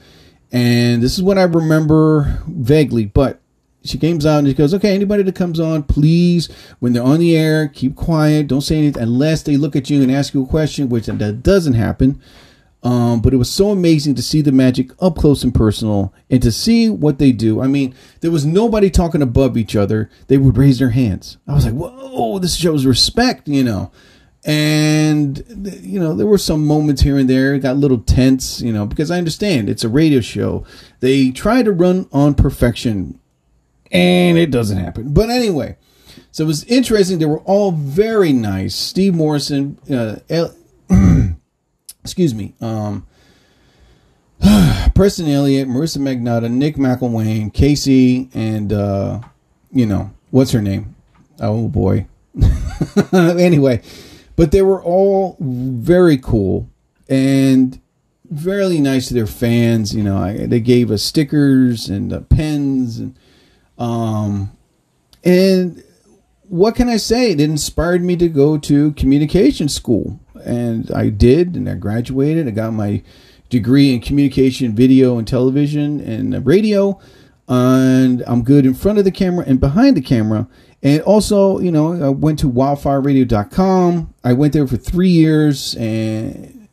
and 0.53 1.03
this 1.03 1.17
is 1.17 1.23
what 1.23 1.39
I 1.39 1.43
remember 1.43 2.41
vaguely, 2.47 3.05
but 3.05 3.41
she 3.85 3.99
comes 3.99 4.27
out 4.27 4.39
and 4.39 4.49
she 4.49 4.55
goes, 4.55 4.75
"Okay, 4.75 4.95
anybody 4.95 5.23
that 5.23 5.35
comes 5.35 5.61
on, 5.61 5.83
please, 5.83 6.49
when 6.79 6.93
they're 6.93 7.03
on 7.03 7.21
the 7.21 7.37
air, 7.37 7.69
keep 7.69 7.97
quiet. 7.97 8.47
Don't 8.47 8.61
say 8.61 8.77
anything 8.79 9.03
unless 9.03 9.43
they 9.43 9.57
look 9.57 9.77
at 9.77 9.91
you 9.91 10.03
and 10.03 10.11
ask 10.11 10.35
you 10.35 10.43
a 10.43 10.47
question, 10.47 10.89
which 10.89 11.07
that 11.07 11.43
doesn't 11.43 11.75
happen." 11.75 12.21
Um, 12.89 13.21
but 13.21 13.35
it 13.35 13.37
was 13.37 13.51
so 13.51 13.69
amazing 13.69 14.15
to 14.15 14.23
see 14.23 14.41
the 14.41 14.51
magic 14.51 14.93
up 14.99 15.17
close 15.17 15.45
and 15.45 15.55
personal 15.55 16.15
and 16.31 16.41
to 16.41 16.51
see 16.51 16.89
what 16.89 17.19
they 17.19 17.33
do. 17.33 17.61
I 17.61 17.67
mean, 17.67 17.95
there 18.23 18.31
was 18.31 18.47
nobody 18.47 18.89
talking 18.89 19.21
above 19.21 19.59
each 19.59 19.77
other. 19.77 20.09
They 20.29 20.39
would 20.39 20.57
raise 20.57 20.79
their 20.79 20.89
hands. 20.89 21.37
I 21.47 21.53
was 21.53 21.67
like, 21.67 21.75
whoa, 21.75 22.39
this 22.39 22.57
shows 22.57 22.87
respect, 22.87 23.47
you 23.47 23.63
know. 23.63 23.93
And, 24.43 25.45
you 25.83 26.01
know, 26.01 26.15
there 26.15 26.27
were 26.27 26.39
some 26.39 26.65
moments 26.67 27.03
here 27.03 27.19
and 27.19 27.29
there, 27.29 27.59
got 27.59 27.73
a 27.73 27.75
little 27.75 27.99
tense, 27.99 28.63
you 28.63 28.73
know, 28.73 28.87
because 28.87 29.11
I 29.11 29.19
understand 29.19 29.69
it's 29.69 29.85
a 29.85 29.91
radio 29.91 30.23
show. 30.23 30.65
They 31.01 31.31
try 31.31 31.63
to 31.63 31.73
run 31.73 32.09
on 32.11 32.37
perfection 32.37 33.21
and 33.93 34.39
it 34.39 34.51
doesn't 34.51 34.79
happen. 34.79 35.13
But 35.13 35.29
anyway, 35.29 35.77
so 36.31 36.45
it 36.45 36.47
was 36.47 36.65
interesting. 36.65 37.19
They 37.19 37.27
were 37.27 37.41
all 37.41 37.71
very 37.71 38.33
nice. 38.33 38.75
Steve 38.75 39.15
Morrison, 39.15 39.77
uh, 39.91 40.21
excuse 42.09 42.35
me, 42.35 42.55
um, 42.63 43.07
Preston 44.95 45.29
Elliott, 45.29 45.69
Marisa 45.69 45.99
Magnatta, 45.99 46.51
Nick 46.51 46.77
McIlwain, 46.77 47.53
KC, 47.53 48.35
and 48.35 48.73
uh, 48.73 49.21
you 49.71 49.85
know 49.85 50.11
what's 50.31 50.53
her 50.53 50.63
name? 50.63 50.95
Oh 51.39 51.69
boy. 51.69 52.07
anyway, 53.13 53.83
but 54.37 54.53
they 54.53 54.63
were 54.63 54.83
all 54.83 55.37
very 55.41 56.17
cool 56.17 56.71
and 57.11 57.79
very 58.31 58.79
nice 58.79 59.09
to 59.09 59.15
their 59.15 59.27
fans. 59.27 59.95
You 59.95 60.05
know, 60.05 60.17
I, 60.17 60.47
they 60.47 60.61
gave 60.61 60.91
us 60.91 61.03
stickers 61.03 61.91
and 61.91 62.11
uh, 62.11 62.21
pens 62.21 62.99
and 62.99 63.17
um 63.77 64.51
and 65.25 65.83
what 66.49 66.75
can 66.75 66.89
I 66.89 66.97
say? 66.97 67.33
It 67.33 67.41
inspired 67.41 68.03
me 68.03 68.17
to 68.17 68.29
go 68.29 68.57
to 68.57 68.93
communication 68.93 69.69
school, 69.69 70.19
and 70.45 70.91
I 70.93 71.09
did, 71.09 71.55
and 71.57 71.69
I 71.69 71.75
graduated. 71.75 72.49
I 72.49 72.51
got 72.51 72.73
my 72.73 73.03
degree 73.49 73.95
in 73.95 74.01
communication, 74.01 74.75
video, 74.75 75.19
and 75.19 75.27
television, 75.27 76.01
and 76.01 76.47
radio. 76.47 77.01
And 77.49 78.23
I'm 78.27 78.43
good 78.43 78.67
in 78.67 78.75
front 78.75 78.99
of 78.99 79.05
the 79.05 79.11
camera 79.11 79.45
and 79.47 79.59
behind 79.59 79.97
the 79.97 80.03
camera. 80.03 80.49
And 80.83 81.01
also, 81.03 81.59
you 81.59 81.73
know, 81.73 82.05
I 82.05 82.11
went 82.11 82.39
to 82.41 82.51
wildfireradio.com. 82.51 84.15
I 84.23 84.33
went 84.33 84.53
there 84.53 84.67
for 84.67 84.77
three 84.77 85.09
years, 85.09 85.75
and 85.77 86.69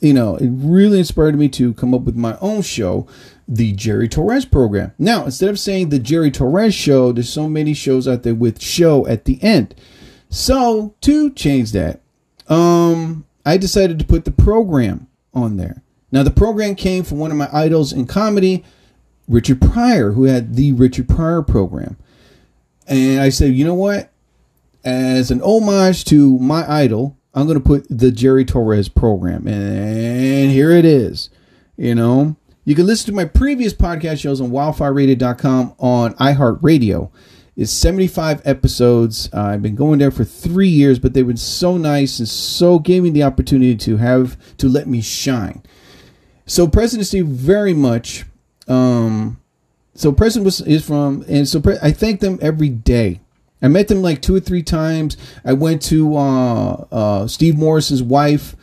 you 0.00 0.12
know, 0.12 0.36
it 0.36 0.48
really 0.48 0.98
inspired 0.98 1.36
me 1.36 1.48
to 1.48 1.74
come 1.74 1.92
up 1.92 2.02
with 2.02 2.14
my 2.14 2.38
own 2.40 2.62
show 2.62 3.08
the 3.48 3.72
Jerry 3.72 4.08
Torres 4.08 4.44
program. 4.44 4.92
Now, 4.98 5.24
instead 5.24 5.48
of 5.48 5.58
saying 5.58 5.88
the 5.88 5.98
Jerry 5.98 6.30
Torres 6.30 6.74
show, 6.74 7.12
there's 7.12 7.30
so 7.30 7.48
many 7.48 7.72
shows 7.72 8.06
out 8.06 8.22
there 8.22 8.34
with 8.34 8.60
show 8.60 9.06
at 9.06 9.24
the 9.24 9.42
end. 9.42 9.74
So, 10.28 10.94
to 11.00 11.30
change 11.30 11.72
that, 11.72 12.02
um, 12.48 13.24
I 13.44 13.56
decided 13.56 13.98
to 13.98 14.04
put 14.04 14.24
the 14.24 14.30
program 14.30 15.08
on 15.34 15.56
there. 15.56 15.82
Now, 16.10 16.22
the 16.22 16.30
program 16.30 16.74
came 16.74 17.04
from 17.04 17.18
one 17.18 17.30
of 17.30 17.36
my 17.36 17.48
idols 17.52 17.92
in 17.92 18.06
comedy, 18.06 18.64
Richard 19.26 19.60
Pryor, 19.60 20.12
who 20.12 20.24
had 20.24 20.56
the 20.56 20.72
Richard 20.72 21.08
Pryor 21.08 21.42
program. 21.42 21.96
And 22.86 23.20
I 23.20 23.28
said, 23.28 23.52
you 23.52 23.64
know 23.64 23.74
what? 23.74 24.10
As 24.84 25.30
an 25.30 25.42
homage 25.42 26.04
to 26.06 26.38
my 26.38 26.70
idol, 26.70 27.16
I'm 27.34 27.46
going 27.46 27.58
to 27.58 27.64
put 27.64 27.86
the 27.90 28.10
Jerry 28.10 28.44
Torres 28.44 28.88
program. 28.88 29.46
And 29.46 30.50
here 30.50 30.70
it 30.70 30.86
is. 30.86 31.28
You 31.76 31.94
know, 31.94 32.36
you 32.64 32.74
can 32.74 32.86
listen 32.86 33.06
to 33.06 33.16
my 33.16 33.26
previous 33.26 33.72
podcast 33.72 34.20
shows 34.20 34.40
on 34.40 34.50
wildfireradio.com 34.50 35.74
on 35.78 36.14
iHeartRadio. 36.14 37.10
It's 37.58 37.72
75 37.72 38.42
episodes. 38.44 39.28
Uh, 39.34 39.42
I've 39.42 39.62
been 39.62 39.74
going 39.74 39.98
there 39.98 40.12
for 40.12 40.22
three 40.22 40.68
years, 40.68 41.00
but 41.00 41.12
they've 41.12 41.26
been 41.26 41.36
so 41.36 41.76
nice 41.76 42.20
and 42.20 42.28
so 42.28 42.78
gave 42.78 43.02
me 43.02 43.10
the 43.10 43.24
opportunity 43.24 43.74
to 43.74 43.96
have 43.96 44.38
to 44.58 44.68
let 44.68 44.86
me 44.86 45.00
shine. 45.00 45.64
So 46.46 46.68
Preston 46.68 47.02
Steve 47.02 47.26
very 47.26 47.74
much. 47.74 48.24
Um, 48.68 49.40
so 49.92 50.12
President 50.12 50.44
was 50.44 50.60
is 50.60 50.86
from, 50.86 51.24
and 51.26 51.48
so 51.48 51.60
I 51.82 51.90
thank 51.90 52.20
them 52.20 52.38
every 52.40 52.68
day. 52.68 53.18
I 53.60 53.66
met 53.66 53.88
them 53.88 54.02
like 54.02 54.22
two 54.22 54.36
or 54.36 54.40
three 54.40 54.62
times. 54.62 55.16
I 55.44 55.52
went 55.54 55.82
to 55.82 56.16
uh, 56.16 56.72
uh, 56.92 57.26
Steve 57.26 57.58
Morris's 57.58 58.04
wife 58.04 58.54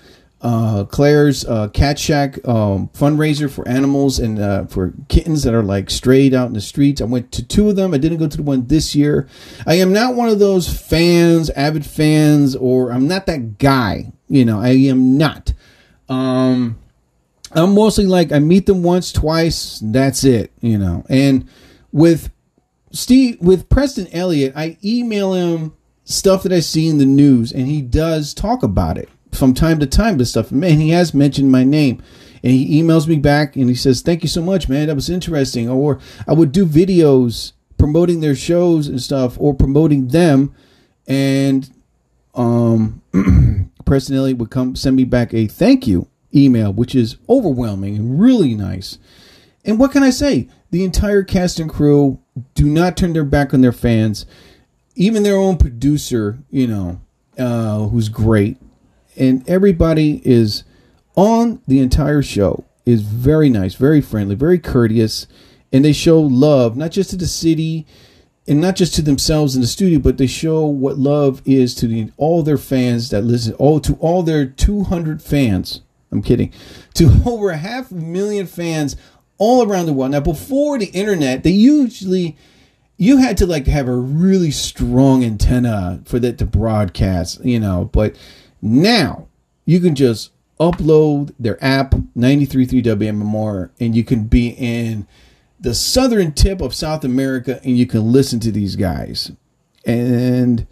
uh, 0.45 0.85
Claire's 0.85 1.43
uh, 1.43 1.69
Cat 1.69 1.97
Shack 1.97 2.35
um, 2.47 2.87
fundraiser 2.89 3.49
for 3.49 3.67
animals 3.67 4.19
and 4.19 4.37
uh, 4.37 4.65
for 4.67 4.93
kittens 5.07 5.41
that 5.41 5.55
are 5.55 5.63
like 5.63 5.89
strayed 5.89 6.35
out 6.35 6.45
in 6.45 6.53
the 6.53 6.61
streets. 6.61 7.01
I 7.01 7.05
went 7.05 7.31
to 7.31 7.43
two 7.43 7.67
of 7.67 7.75
them. 7.75 7.95
I 7.95 7.97
didn't 7.97 8.19
go 8.19 8.27
to 8.27 8.37
the 8.37 8.43
one 8.43 8.67
this 8.67 8.93
year. 8.93 9.27
I 9.65 9.75
am 9.75 9.91
not 9.91 10.13
one 10.13 10.29
of 10.29 10.37
those 10.37 10.71
fans, 10.71 11.49
avid 11.49 11.83
fans, 11.83 12.55
or 12.55 12.91
I'm 12.91 13.07
not 13.07 13.25
that 13.25 13.57
guy. 13.57 14.13
You 14.27 14.45
know, 14.45 14.61
I 14.61 14.69
am 14.69 15.17
not. 15.17 15.51
Um, 16.09 16.77
I'm 17.51 17.73
mostly 17.73 18.05
like 18.05 18.31
I 18.31 18.37
meet 18.37 18.67
them 18.67 18.83
once, 18.83 19.11
twice. 19.11 19.81
That's 19.83 20.23
it. 20.23 20.51
You 20.61 20.77
know, 20.77 21.07
and 21.09 21.49
with 21.91 22.31
Steve, 22.91 23.41
with 23.41 23.67
Preston 23.67 24.07
Elliott, 24.13 24.53
I 24.55 24.77
email 24.83 25.33
him 25.33 25.73
stuff 26.03 26.43
that 26.43 26.53
I 26.53 26.59
see 26.59 26.87
in 26.87 26.99
the 26.99 27.05
news, 27.05 27.51
and 27.51 27.65
he 27.65 27.81
does 27.81 28.35
talk 28.35 28.61
about 28.61 28.99
it 28.99 29.09
from 29.35 29.53
time 29.53 29.79
to 29.79 29.87
time 29.87 30.17
to 30.17 30.25
stuff. 30.25 30.51
Man, 30.51 30.79
he 30.79 30.89
has 30.89 31.13
mentioned 31.13 31.51
my 31.51 31.63
name. 31.63 32.01
And 32.43 32.53
he 32.53 32.81
emails 32.81 33.07
me 33.07 33.17
back 33.17 33.55
and 33.55 33.69
he 33.69 33.75
says, 33.75 34.01
Thank 34.01 34.21
you 34.21 34.29
so 34.29 34.41
much, 34.41 34.69
man. 34.69 34.87
That 34.87 34.95
was 34.95 35.09
interesting. 35.09 35.67
Or 35.67 35.99
I 36.27 36.33
would 36.33 36.51
do 36.51 36.65
videos 36.65 37.53
promoting 37.77 38.19
their 38.19 38.35
shows 38.35 38.87
and 38.87 39.01
stuff 39.01 39.39
or 39.39 39.53
promoting 39.53 40.09
them. 40.09 40.53
And 41.07 41.69
um 42.35 43.01
Elliott 43.87 44.37
would 44.37 44.49
come 44.51 44.75
send 44.75 44.95
me 44.95 45.05
back 45.05 45.33
a 45.33 45.47
thank 45.47 45.87
you 45.87 46.07
email, 46.33 46.71
which 46.73 46.93
is 46.95 47.17
overwhelming 47.29 47.95
and 47.95 48.19
really 48.19 48.53
nice. 48.53 48.97
And 49.63 49.79
what 49.79 49.91
can 49.91 50.03
I 50.03 50.09
say? 50.09 50.49
The 50.71 50.83
entire 50.83 51.23
cast 51.23 51.59
and 51.59 51.69
crew 51.69 52.19
do 52.53 52.65
not 52.65 52.97
turn 52.97 53.13
their 53.13 53.23
back 53.23 53.53
on 53.53 53.61
their 53.61 53.71
fans. 53.71 54.25
Even 54.95 55.23
their 55.23 55.37
own 55.37 55.57
producer, 55.57 56.39
you 56.49 56.67
know, 56.67 57.01
uh, 57.37 57.87
who's 57.87 58.09
great, 58.09 58.57
and 59.17 59.47
everybody 59.49 60.21
is 60.25 60.63
on 61.15 61.61
the 61.67 61.79
entire 61.79 62.21
show 62.21 62.63
is 62.85 63.01
very 63.01 63.49
nice, 63.49 63.75
very 63.75 64.01
friendly, 64.01 64.35
very 64.35 64.59
courteous, 64.59 65.27
and 65.71 65.83
they 65.83 65.93
show 65.93 66.19
love 66.19 66.77
not 66.77 66.91
just 66.91 67.09
to 67.09 67.17
the 67.17 67.27
city 67.27 67.85
and 68.47 68.61
not 68.61 68.75
just 68.75 68.93
to 68.95 69.01
themselves 69.01 69.55
in 69.55 69.61
the 69.61 69.67
studio, 69.67 69.99
but 69.99 70.17
they 70.17 70.27
show 70.27 70.65
what 70.65 70.97
love 70.97 71.41
is 71.45 71.73
to 71.75 71.87
the, 71.87 72.11
all 72.17 72.43
their 72.43 72.57
fans 72.57 73.09
that 73.09 73.23
listen, 73.23 73.53
all 73.53 73.79
to 73.79 73.95
all 73.95 74.21
their 74.21 74.45
200 74.45 75.21
fans. 75.21 75.81
I'm 76.11 76.21
kidding, 76.21 76.53
to 76.93 77.11
over 77.25 77.53
half 77.53 77.91
a 77.91 77.95
million 77.95 78.45
fans 78.45 78.95
all 79.37 79.67
around 79.67 79.87
the 79.87 79.93
world. 79.93 80.11
Now, 80.11 80.19
before 80.19 80.77
the 80.77 80.85
internet, 80.87 81.43
they 81.43 81.51
usually 81.51 82.37
you 82.97 83.17
had 83.17 83.37
to 83.37 83.45
like 83.45 83.67
have 83.67 83.87
a 83.87 83.95
really 83.95 84.51
strong 84.51 85.23
antenna 85.23 86.01
for 86.05 86.19
that 86.19 86.37
to 86.37 86.45
broadcast, 86.45 87.43
you 87.43 87.59
know, 87.59 87.89
but 87.91 88.15
now 88.65 89.27
you 89.65 89.79
can 89.79 89.93
just 89.93 90.31
upload 90.59 91.33
their 91.37 91.63
app 91.63 91.91
93.3 92.17 92.83
WMMR 92.83 93.69
and 93.79 93.95
you 93.95 94.03
can 94.03 94.23
be 94.23 94.49
in 94.49 95.05
the 95.59 95.75
southern 95.75 96.31
tip 96.31 96.61
of 96.61 96.73
South 96.73 97.03
America 97.03 97.59
and 97.63 97.77
you 97.77 97.85
can 97.85 98.11
listen 98.11 98.39
to 98.39 98.51
these 98.51 98.75
guys. 98.75 99.31
And 99.85 100.65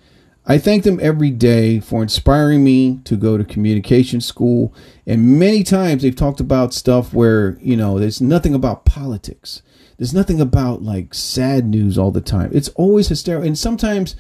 I 0.46 0.58
thank 0.58 0.84
them 0.84 1.00
every 1.02 1.30
day 1.30 1.80
for 1.80 2.02
inspiring 2.02 2.64
me 2.64 3.00
to 3.06 3.16
go 3.16 3.38
to 3.38 3.44
communication 3.44 4.22
school. 4.22 4.74
And 5.06 5.40
many 5.40 5.64
times 5.64 6.02
they've 6.02 6.16
talked 6.16 6.40
about 6.40 6.74
stuff 6.74 7.14
where, 7.14 7.58
you 7.62 7.78
know, 7.78 8.00
there's 8.00 8.22
nothing 8.22 8.56
about 8.56 8.86
politics. 8.86 9.62
There's 9.98 10.14
nothing 10.14 10.42
about 10.42 10.82
like 10.82 11.14
sad 11.14 11.66
news 11.66 11.98
all 11.98 12.12
the 12.12 12.22
time. 12.22 12.50
It's 12.54 12.70
always 12.70 13.08
hysterical. 13.10 13.48
And 13.48 13.58
sometimes 13.58 14.16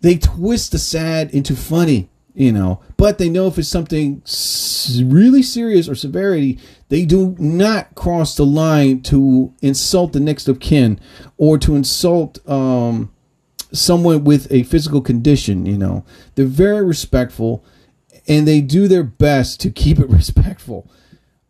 they 0.00 0.18
twist 0.18 0.72
the 0.72 0.78
sad 0.78 1.30
into 1.30 1.54
funny 1.54 2.08
you 2.34 2.50
know 2.50 2.80
but 2.96 3.18
they 3.18 3.28
know 3.28 3.46
if 3.46 3.58
it's 3.58 3.68
something 3.68 4.22
really 5.04 5.42
serious 5.42 5.88
or 5.88 5.94
severity 5.94 6.58
they 6.92 7.06
do 7.06 7.34
not 7.38 7.94
cross 7.94 8.36
the 8.36 8.44
line 8.44 9.00
to 9.00 9.50
insult 9.62 10.12
the 10.12 10.20
next 10.20 10.46
of 10.46 10.60
kin 10.60 11.00
or 11.38 11.56
to 11.56 11.74
insult 11.74 12.38
um, 12.46 13.10
someone 13.72 14.24
with 14.24 14.46
a 14.52 14.62
physical 14.64 15.00
condition 15.00 15.64
you 15.64 15.78
know. 15.78 16.04
They're 16.34 16.44
very 16.44 16.84
respectful 16.84 17.64
and 18.28 18.46
they 18.46 18.60
do 18.60 18.88
their 18.88 19.04
best 19.04 19.58
to 19.60 19.70
keep 19.70 19.98
it 19.98 20.10
respectful. 20.10 20.86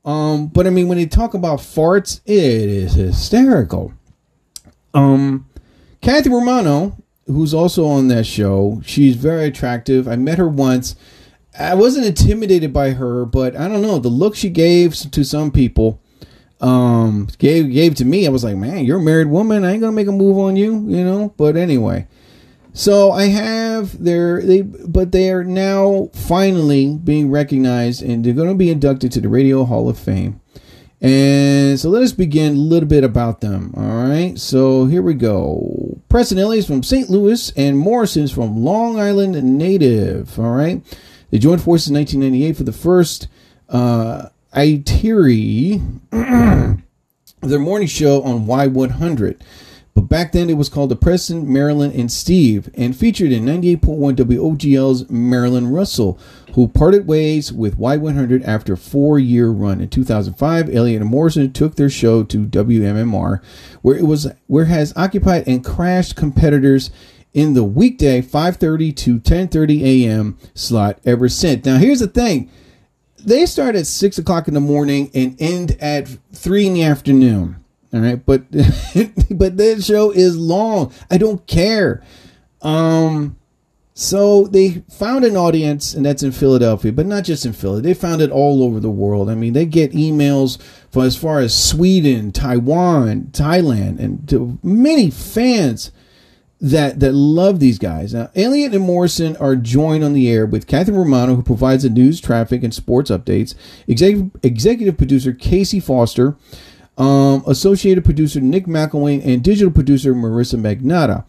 Um, 0.04 0.46
but 0.46 0.68
i 0.68 0.70
mean 0.70 0.86
when 0.86 0.98
they 0.98 1.06
talk 1.06 1.34
about 1.34 1.58
farts 1.58 2.20
it 2.24 2.36
is 2.36 2.94
hysterical. 2.94 3.92
Um 4.94 5.48
kathy 6.00 6.30
romano 6.30 7.01
who's 7.26 7.54
also 7.54 7.86
on 7.86 8.08
that 8.08 8.24
show. 8.24 8.80
She's 8.84 9.16
very 9.16 9.44
attractive. 9.44 10.08
I 10.08 10.16
met 10.16 10.38
her 10.38 10.48
once. 10.48 10.96
I 11.58 11.74
wasn't 11.74 12.06
intimidated 12.06 12.72
by 12.72 12.90
her, 12.90 13.24
but 13.24 13.54
I 13.56 13.68
don't 13.68 13.82
know 13.82 13.98
the 13.98 14.08
look 14.08 14.34
she 14.34 14.48
gave 14.48 14.94
to 14.94 15.24
some 15.24 15.50
people. 15.50 16.00
Um, 16.60 17.28
gave 17.38 17.72
gave 17.72 17.96
to 17.96 18.04
me. 18.04 18.26
I 18.26 18.30
was 18.30 18.44
like, 18.44 18.56
man, 18.56 18.84
you're 18.84 18.98
a 18.98 19.02
married 19.02 19.28
woman. 19.28 19.64
I 19.64 19.72
ain't 19.72 19.80
gonna 19.80 19.92
make 19.92 20.06
a 20.06 20.12
move 20.12 20.38
on 20.38 20.56
you, 20.56 20.88
you 20.88 21.04
know. 21.04 21.34
But 21.36 21.56
anyway, 21.56 22.06
so 22.72 23.10
I 23.10 23.24
have 23.24 24.02
their 24.02 24.40
they, 24.40 24.62
but 24.62 25.12
they 25.12 25.30
are 25.30 25.44
now 25.44 26.08
finally 26.14 26.96
being 26.96 27.30
recognized, 27.30 28.02
and 28.02 28.24
they're 28.24 28.32
gonna 28.32 28.54
be 28.54 28.70
inducted 28.70 29.10
to 29.12 29.20
the 29.20 29.28
Radio 29.28 29.64
Hall 29.64 29.88
of 29.88 29.98
Fame. 29.98 30.40
And 31.02 31.80
so 31.80 31.90
let 31.90 32.04
us 32.04 32.12
begin 32.12 32.52
a 32.54 32.60
little 32.60 32.88
bit 32.88 33.02
about 33.02 33.40
them. 33.40 33.74
All 33.76 34.06
right. 34.06 34.38
So 34.38 34.86
here 34.86 35.02
we 35.02 35.14
go. 35.14 35.81
Preston 36.12 36.36
is 36.36 36.66
from 36.66 36.82
St. 36.82 37.08
Louis 37.08 37.50
and 37.56 37.78
Morrison 37.78 38.24
is 38.24 38.30
from 38.30 38.62
Long 38.62 39.00
Island 39.00 39.42
native. 39.42 40.38
All 40.38 40.50
right. 40.50 40.82
They 41.30 41.38
joined 41.38 41.62
forces 41.62 41.88
in 41.88 41.94
1998 41.94 42.54
for 42.54 42.64
the 42.64 42.70
first 42.70 43.28
uh, 43.70 44.28
ITERI, 44.52 45.80
their 47.40 47.58
morning 47.58 47.88
show 47.88 48.22
on 48.24 48.44
Y100. 48.44 49.40
But 49.94 50.08
back 50.08 50.32
then 50.32 50.48
it 50.48 50.56
was 50.56 50.70
called 50.70 50.90
the 50.90 50.96
Preston, 50.96 51.52
Marilyn, 51.52 51.92
and 51.92 52.10
Steve, 52.10 52.70
and 52.74 52.96
featured 52.96 53.30
in 53.30 53.44
98.1 53.44 54.16
WOGL's 54.16 55.10
Marilyn 55.10 55.68
Russell, 55.68 56.18
who 56.54 56.68
parted 56.68 57.06
ways 57.06 57.52
with 57.52 57.78
Y100 57.78 58.42
after 58.46 58.72
a 58.72 58.78
four-year 58.78 59.50
run. 59.50 59.80
In 59.80 59.88
2005, 59.88 60.74
Elliott 60.74 61.02
and 61.02 61.10
Morrison 61.10 61.52
took 61.52 61.76
their 61.76 61.90
show 61.90 62.22
to 62.24 62.46
WMMR, 62.46 63.42
where 63.82 63.96
it 63.96 64.06
was 64.06 64.28
where 64.46 64.64
has 64.64 64.94
occupied 64.96 65.46
and 65.46 65.64
crashed 65.64 66.16
competitors 66.16 66.90
in 67.34 67.54
the 67.54 67.64
weekday 67.64 68.22
5:30 68.22 68.96
to 68.96 69.18
10:30 69.20 69.82
a.m. 69.82 70.38
slot 70.54 70.98
ever 71.04 71.28
since. 71.28 71.64
Now, 71.64 71.78
here's 71.78 72.00
the 72.00 72.06
thing: 72.06 72.50
they 73.18 73.46
start 73.46 73.74
at 73.74 73.86
six 73.86 74.18
o'clock 74.18 74.48
in 74.48 74.54
the 74.54 74.60
morning 74.60 75.10
and 75.14 75.36
end 75.38 75.76
at 75.80 76.08
three 76.32 76.66
in 76.66 76.74
the 76.74 76.82
afternoon. 76.82 77.56
All 77.92 78.00
right, 78.00 78.24
but 78.24 78.50
but 79.30 79.56
that 79.56 79.82
show 79.84 80.10
is 80.10 80.36
long. 80.36 80.92
I 81.10 81.18
don't 81.18 81.46
care. 81.46 82.02
Um, 82.62 83.36
so 83.94 84.46
they 84.46 84.82
found 84.90 85.24
an 85.24 85.36
audience, 85.36 85.92
and 85.92 86.06
that's 86.06 86.22
in 86.22 86.32
Philadelphia, 86.32 86.92
but 86.92 87.04
not 87.04 87.24
just 87.24 87.44
in 87.44 87.52
Philly. 87.52 87.82
They 87.82 87.92
found 87.92 88.22
it 88.22 88.30
all 88.30 88.62
over 88.62 88.80
the 88.80 88.90
world. 88.90 89.28
I 89.28 89.34
mean, 89.34 89.52
they 89.52 89.66
get 89.66 89.92
emails 89.92 90.60
for 90.90 91.04
as 91.04 91.16
far 91.16 91.40
as 91.40 91.54
Sweden, 91.54 92.32
Taiwan, 92.32 93.28
Thailand, 93.32 93.98
and 93.98 94.58
many 94.64 95.10
fans 95.10 95.92
that 96.62 97.00
that 97.00 97.12
love 97.12 97.60
these 97.60 97.78
guys. 97.78 98.14
Now, 98.14 98.30
Elliott 98.34 98.74
and 98.74 98.84
Morrison 98.84 99.36
are 99.36 99.56
joined 99.56 100.04
on 100.04 100.14
the 100.14 100.30
air 100.30 100.46
with 100.46 100.66
Catherine 100.66 100.96
Romano, 100.96 101.34
who 101.34 101.42
provides 101.42 101.82
the 101.82 101.90
news, 101.90 102.20
traffic, 102.20 102.62
and 102.62 102.72
sports 102.72 103.10
updates. 103.10 103.54
Executive 103.86 104.96
producer 104.96 105.32
KC 105.32 105.82
Foster, 105.82 106.36
um, 106.98 107.42
associated 107.46 108.04
producer 108.04 108.40
Nick 108.40 108.66
McIlwain, 108.66 109.24
and 109.24 109.42
digital 109.42 109.72
producer 109.72 110.14
Marisa 110.14 110.60
Magnatta. 110.60 111.24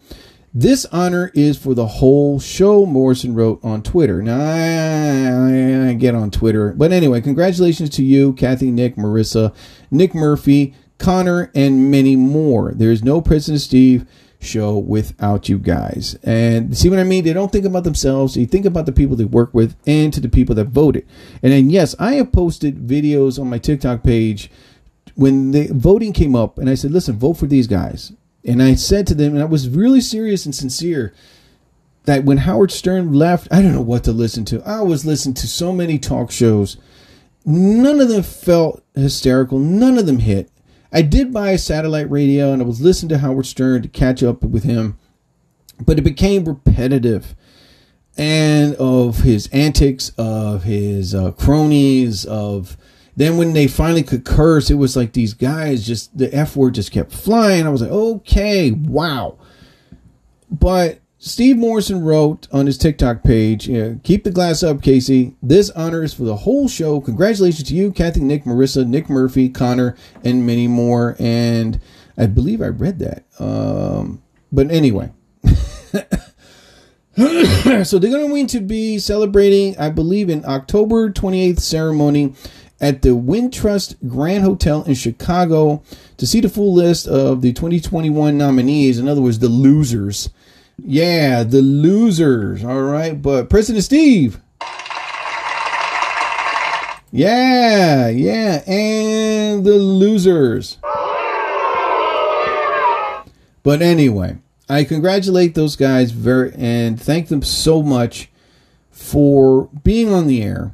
This 0.56 0.86
honor 0.92 1.32
is 1.34 1.58
for 1.58 1.74
the 1.74 1.86
whole 1.86 2.38
show, 2.38 2.86
Morrison 2.86 3.34
wrote 3.34 3.58
on 3.64 3.82
Twitter. 3.82 4.22
Now, 4.22 4.38
I, 4.38 5.88
I, 5.88 5.94
get 5.94 6.14
on 6.14 6.30
Twitter. 6.30 6.72
But 6.72 6.92
anyway, 6.92 7.20
congratulations 7.20 7.90
to 7.90 8.04
you, 8.04 8.34
Kathy, 8.34 8.70
Nick, 8.70 8.94
Marisa, 8.94 9.52
Nick 9.90 10.14
Murphy, 10.14 10.72
Connor, 10.98 11.50
and 11.56 11.90
many 11.90 12.14
more. 12.14 12.72
There's 12.72 13.02
no 13.02 13.20
Preston 13.20 13.58
Steve 13.58 14.06
show 14.38 14.78
without 14.78 15.48
you 15.48 15.58
guys. 15.58 16.16
And 16.22 16.76
see 16.76 16.88
what 16.88 17.00
I 17.00 17.04
mean? 17.04 17.24
They 17.24 17.32
don't 17.32 17.50
think 17.50 17.64
about 17.64 17.82
themselves. 17.82 18.34
They 18.34 18.44
think 18.44 18.64
about 18.64 18.86
the 18.86 18.92
people 18.92 19.16
they 19.16 19.24
work 19.24 19.52
with 19.54 19.74
and 19.88 20.12
to 20.12 20.20
the 20.20 20.28
people 20.28 20.54
that 20.54 20.68
voted. 20.68 21.04
And 21.42 21.52
then, 21.52 21.68
yes, 21.68 21.96
I 21.98 22.14
have 22.14 22.30
posted 22.30 22.86
videos 22.86 23.40
on 23.40 23.50
my 23.50 23.58
TikTok 23.58 24.04
page 24.04 24.50
when 25.14 25.52
the 25.52 25.68
voting 25.72 26.12
came 26.12 26.34
up, 26.34 26.58
and 26.58 26.68
I 26.68 26.74
said, 26.74 26.90
listen, 26.90 27.18
vote 27.18 27.34
for 27.34 27.46
these 27.46 27.66
guys. 27.66 28.12
And 28.44 28.62
I 28.62 28.74
said 28.74 29.06
to 29.06 29.14
them, 29.14 29.34
and 29.34 29.42
I 29.42 29.46
was 29.46 29.68
really 29.68 30.00
serious 30.00 30.44
and 30.44 30.54
sincere, 30.54 31.14
that 32.04 32.24
when 32.24 32.38
Howard 32.38 32.70
Stern 32.70 33.12
left, 33.12 33.48
I 33.50 33.62
don't 33.62 33.72
know 33.72 33.80
what 33.80 34.04
to 34.04 34.12
listen 34.12 34.44
to. 34.46 34.62
I 34.62 34.82
was 34.82 35.06
listening 35.06 35.34
to 35.36 35.48
so 35.48 35.72
many 35.72 35.98
talk 35.98 36.30
shows. 36.30 36.76
None 37.46 38.00
of 38.00 38.08
them 38.08 38.22
felt 38.22 38.82
hysterical. 38.94 39.58
None 39.58 39.98
of 39.98 40.06
them 40.06 40.18
hit. 40.18 40.50
I 40.92 41.02
did 41.02 41.32
buy 41.32 41.50
a 41.50 41.58
satellite 41.58 42.10
radio 42.10 42.52
and 42.52 42.62
I 42.62 42.64
was 42.64 42.80
listening 42.80 43.08
to 43.10 43.18
Howard 43.18 43.46
Stern 43.46 43.82
to 43.82 43.88
catch 43.88 44.22
up 44.22 44.42
with 44.42 44.62
him, 44.62 44.96
but 45.84 45.98
it 45.98 46.02
became 46.02 46.44
repetitive 46.44 47.34
and 48.16 48.76
of 48.76 49.18
his 49.18 49.48
antics, 49.48 50.12
of 50.16 50.62
his 50.62 51.14
uh, 51.14 51.32
cronies, 51.32 52.24
of 52.24 52.76
then 53.16 53.36
when 53.36 53.52
they 53.52 53.66
finally 53.68 54.02
could 54.02 54.24
curse, 54.24 54.70
it 54.70 54.74
was 54.74 54.96
like 54.96 55.12
these 55.12 55.34
guys 55.34 55.86
just 55.86 56.16
the 56.16 56.34
F 56.34 56.56
word 56.56 56.74
just 56.74 56.92
kept 56.92 57.12
flying. 57.12 57.66
I 57.66 57.70
was 57.70 57.82
like, 57.82 57.90
okay, 57.90 58.72
wow. 58.72 59.38
But 60.50 61.00
Steve 61.18 61.56
Morrison 61.56 62.02
wrote 62.02 62.48
on 62.52 62.66
his 62.66 62.76
TikTok 62.76 63.22
page, 63.22 63.66
keep 64.02 64.24
the 64.24 64.30
glass 64.30 64.62
up, 64.62 64.78
KC. 64.78 65.34
This 65.42 65.70
honor 65.70 66.02
is 66.02 66.12
for 66.12 66.24
the 66.24 66.36
whole 66.36 66.68
show. 66.68 67.00
Congratulations 67.00 67.66
to 67.68 67.74
you, 67.74 67.92
Kathy, 67.92 68.20
Nick, 68.20 68.44
Marisa, 68.44 68.86
Nick 68.86 69.08
Murphy, 69.08 69.48
Connor, 69.48 69.96
and 70.22 70.46
many 70.46 70.68
more. 70.68 71.16
And 71.18 71.80
I 72.18 72.26
believe 72.26 72.60
I 72.60 72.66
read 72.66 72.98
that. 72.98 73.24
Um, 73.38 74.22
but 74.52 74.70
anyway. 74.70 75.12
so 77.84 77.98
they're 77.98 78.10
going 78.10 78.46
to 78.48 78.60
be 78.60 78.98
celebrating, 78.98 79.78
I 79.78 79.88
believe, 79.88 80.28
in 80.28 80.44
October 80.44 81.10
28th 81.10 81.60
ceremony 81.60 82.34
at 82.80 83.02
the 83.02 83.10
Wintrust 83.10 83.96
Grand 84.08 84.44
Hotel 84.44 84.82
in 84.84 84.94
Chicago 84.94 85.82
to 86.16 86.26
see 86.26 86.40
the 86.40 86.48
full 86.48 86.74
list 86.74 87.06
of 87.06 87.40
the 87.40 87.52
2021 87.52 88.36
nominees. 88.36 88.98
In 88.98 89.08
other 89.08 89.22
words, 89.22 89.38
the 89.38 89.48
losers. 89.48 90.30
Yeah, 90.78 91.44
the 91.44 91.62
losers. 91.62 92.64
All 92.64 92.82
right, 92.82 93.20
but 93.20 93.48
Preston 93.48 93.80
Steve. 93.80 94.40
Yeah, 97.10 98.08
yeah, 98.08 98.64
and 98.66 99.64
the 99.64 99.78
losers. 99.78 100.78
But 103.62 103.82
anyway, 103.82 104.38
I 104.68 104.82
congratulate 104.82 105.54
those 105.54 105.76
guys 105.76 106.10
very 106.10 106.52
and 106.56 107.00
thank 107.00 107.28
them 107.28 107.42
so 107.42 107.82
much 107.82 108.30
for 108.90 109.68
being 109.84 110.12
on 110.12 110.26
the 110.26 110.42
air, 110.42 110.73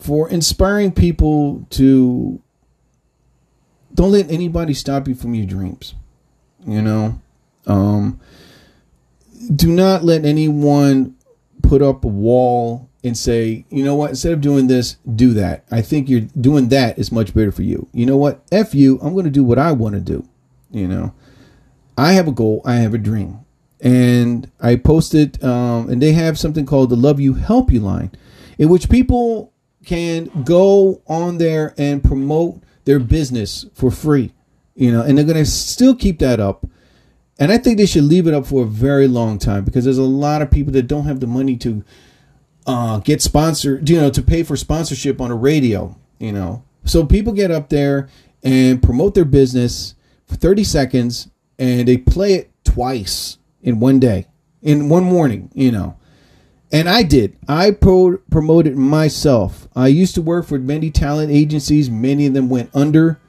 for 0.00 0.28
inspiring 0.30 0.92
people 0.92 1.66
to 1.70 2.40
don't 3.94 4.12
let 4.12 4.30
anybody 4.30 4.74
stop 4.74 5.06
you 5.06 5.14
from 5.14 5.34
your 5.34 5.46
dreams. 5.46 5.94
You 6.66 6.82
know, 6.82 7.20
um, 7.66 8.20
do 9.54 9.70
not 9.72 10.04
let 10.04 10.24
anyone 10.24 11.16
put 11.62 11.82
up 11.82 12.04
a 12.04 12.08
wall 12.08 12.88
and 13.02 13.16
say, 13.16 13.64
you 13.70 13.84
know 13.84 13.94
what, 13.94 14.10
instead 14.10 14.32
of 14.32 14.40
doing 14.40 14.66
this, 14.66 14.96
do 15.14 15.32
that. 15.34 15.64
I 15.70 15.82
think 15.82 16.08
you're 16.08 16.20
doing 16.38 16.68
that 16.68 16.98
is 16.98 17.12
much 17.12 17.34
better 17.34 17.52
for 17.52 17.62
you. 17.62 17.88
You 17.92 18.06
know 18.06 18.16
what? 18.16 18.42
F 18.52 18.74
you, 18.74 18.98
I'm 19.00 19.12
going 19.12 19.24
to 19.24 19.30
do 19.30 19.44
what 19.44 19.58
I 19.58 19.72
want 19.72 19.94
to 19.94 20.00
do. 20.00 20.26
You 20.70 20.88
know, 20.88 21.14
I 21.96 22.12
have 22.12 22.28
a 22.28 22.32
goal, 22.32 22.62
I 22.64 22.76
have 22.76 22.94
a 22.94 22.98
dream. 22.98 23.40
And 23.82 24.50
I 24.60 24.76
posted, 24.76 25.42
um, 25.42 25.88
and 25.88 26.02
they 26.02 26.12
have 26.12 26.38
something 26.38 26.66
called 26.66 26.90
the 26.90 26.96
Love 26.96 27.18
You 27.18 27.34
Help 27.34 27.72
You 27.72 27.80
line, 27.80 28.10
in 28.58 28.68
which 28.68 28.90
people 28.90 29.52
can 29.84 30.26
go 30.44 31.02
on 31.06 31.38
there 31.38 31.74
and 31.78 32.02
promote 32.02 32.62
their 32.84 32.98
business 32.98 33.66
for 33.74 33.90
free. 33.90 34.32
You 34.74 34.92
know, 34.92 35.02
and 35.02 35.16
they're 35.16 35.24
going 35.24 35.36
to 35.36 35.44
still 35.44 35.94
keep 35.94 36.18
that 36.20 36.40
up 36.40 36.66
and 37.40 37.50
I 37.50 37.56
think 37.56 37.78
they 37.78 37.86
should 37.86 38.04
leave 38.04 38.26
it 38.26 38.34
up 38.34 38.44
for 38.44 38.62
a 38.62 38.66
very 38.66 39.08
long 39.08 39.38
time 39.38 39.64
because 39.64 39.84
there's 39.84 39.96
a 39.96 40.02
lot 40.02 40.42
of 40.42 40.50
people 40.50 40.74
that 40.74 40.86
don't 40.86 41.06
have 41.06 41.20
the 41.20 41.26
money 41.26 41.56
to 41.56 41.82
uh, 42.66 42.98
get 42.98 43.22
sponsored, 43.22 43.88
you 43.88 43.98
know, 43.98 44.10
to 44.10 44.22
pay 44.22 44.42
for 44.42 44.56
sponsorship 44.56 45.22
on 45.22 45.30
a 45.30 45.34
radio, 45.34 45.96
you 46.18 46.32
know. 46.32 46.62
So 46.84 47.06
people 47.06 47.32
get 47.32 47.50
up 47.50 47.70
there 47.70 48.10
and 48.42 48.82
promote 48.82 49.14
their 49.14 49.24
business 49.24 49.94
for 50.26 50.36
30 50.36 50.64
seconds 50.64 51.30
and 51.58 51.88
they 51.88 51.96
play 51.96 52.34
it 52.34 52.50
twice 52.62 53.38
in 53.62 53.80
one 53.80 53.98
day, 53.98 54.26
in 54.60 54.90
one 54.90 55.04
morning, 55.04 55.50
you 55.54 55.72
know. 55.72 55.96
And 56.72 56.88
I 56.88 57.02
did. 57.02 57.36
I 57.48 57.72
pro- 57.72 58.18
promoted 58.30 58.76
myself. 58.76 59.68
I 59.74 59.88
used 59.88 60.14
to 60.14 60.22
work 60.22 60.46
for 60.46 60.58
many 60.58 60.90
talent 60.90 61.32
agencies. 61.32 61.90
Many 61.90 62.26
of 62.26 62.34
them 62.34 62.48
went 62.48 62.70
under. 62.74 63.20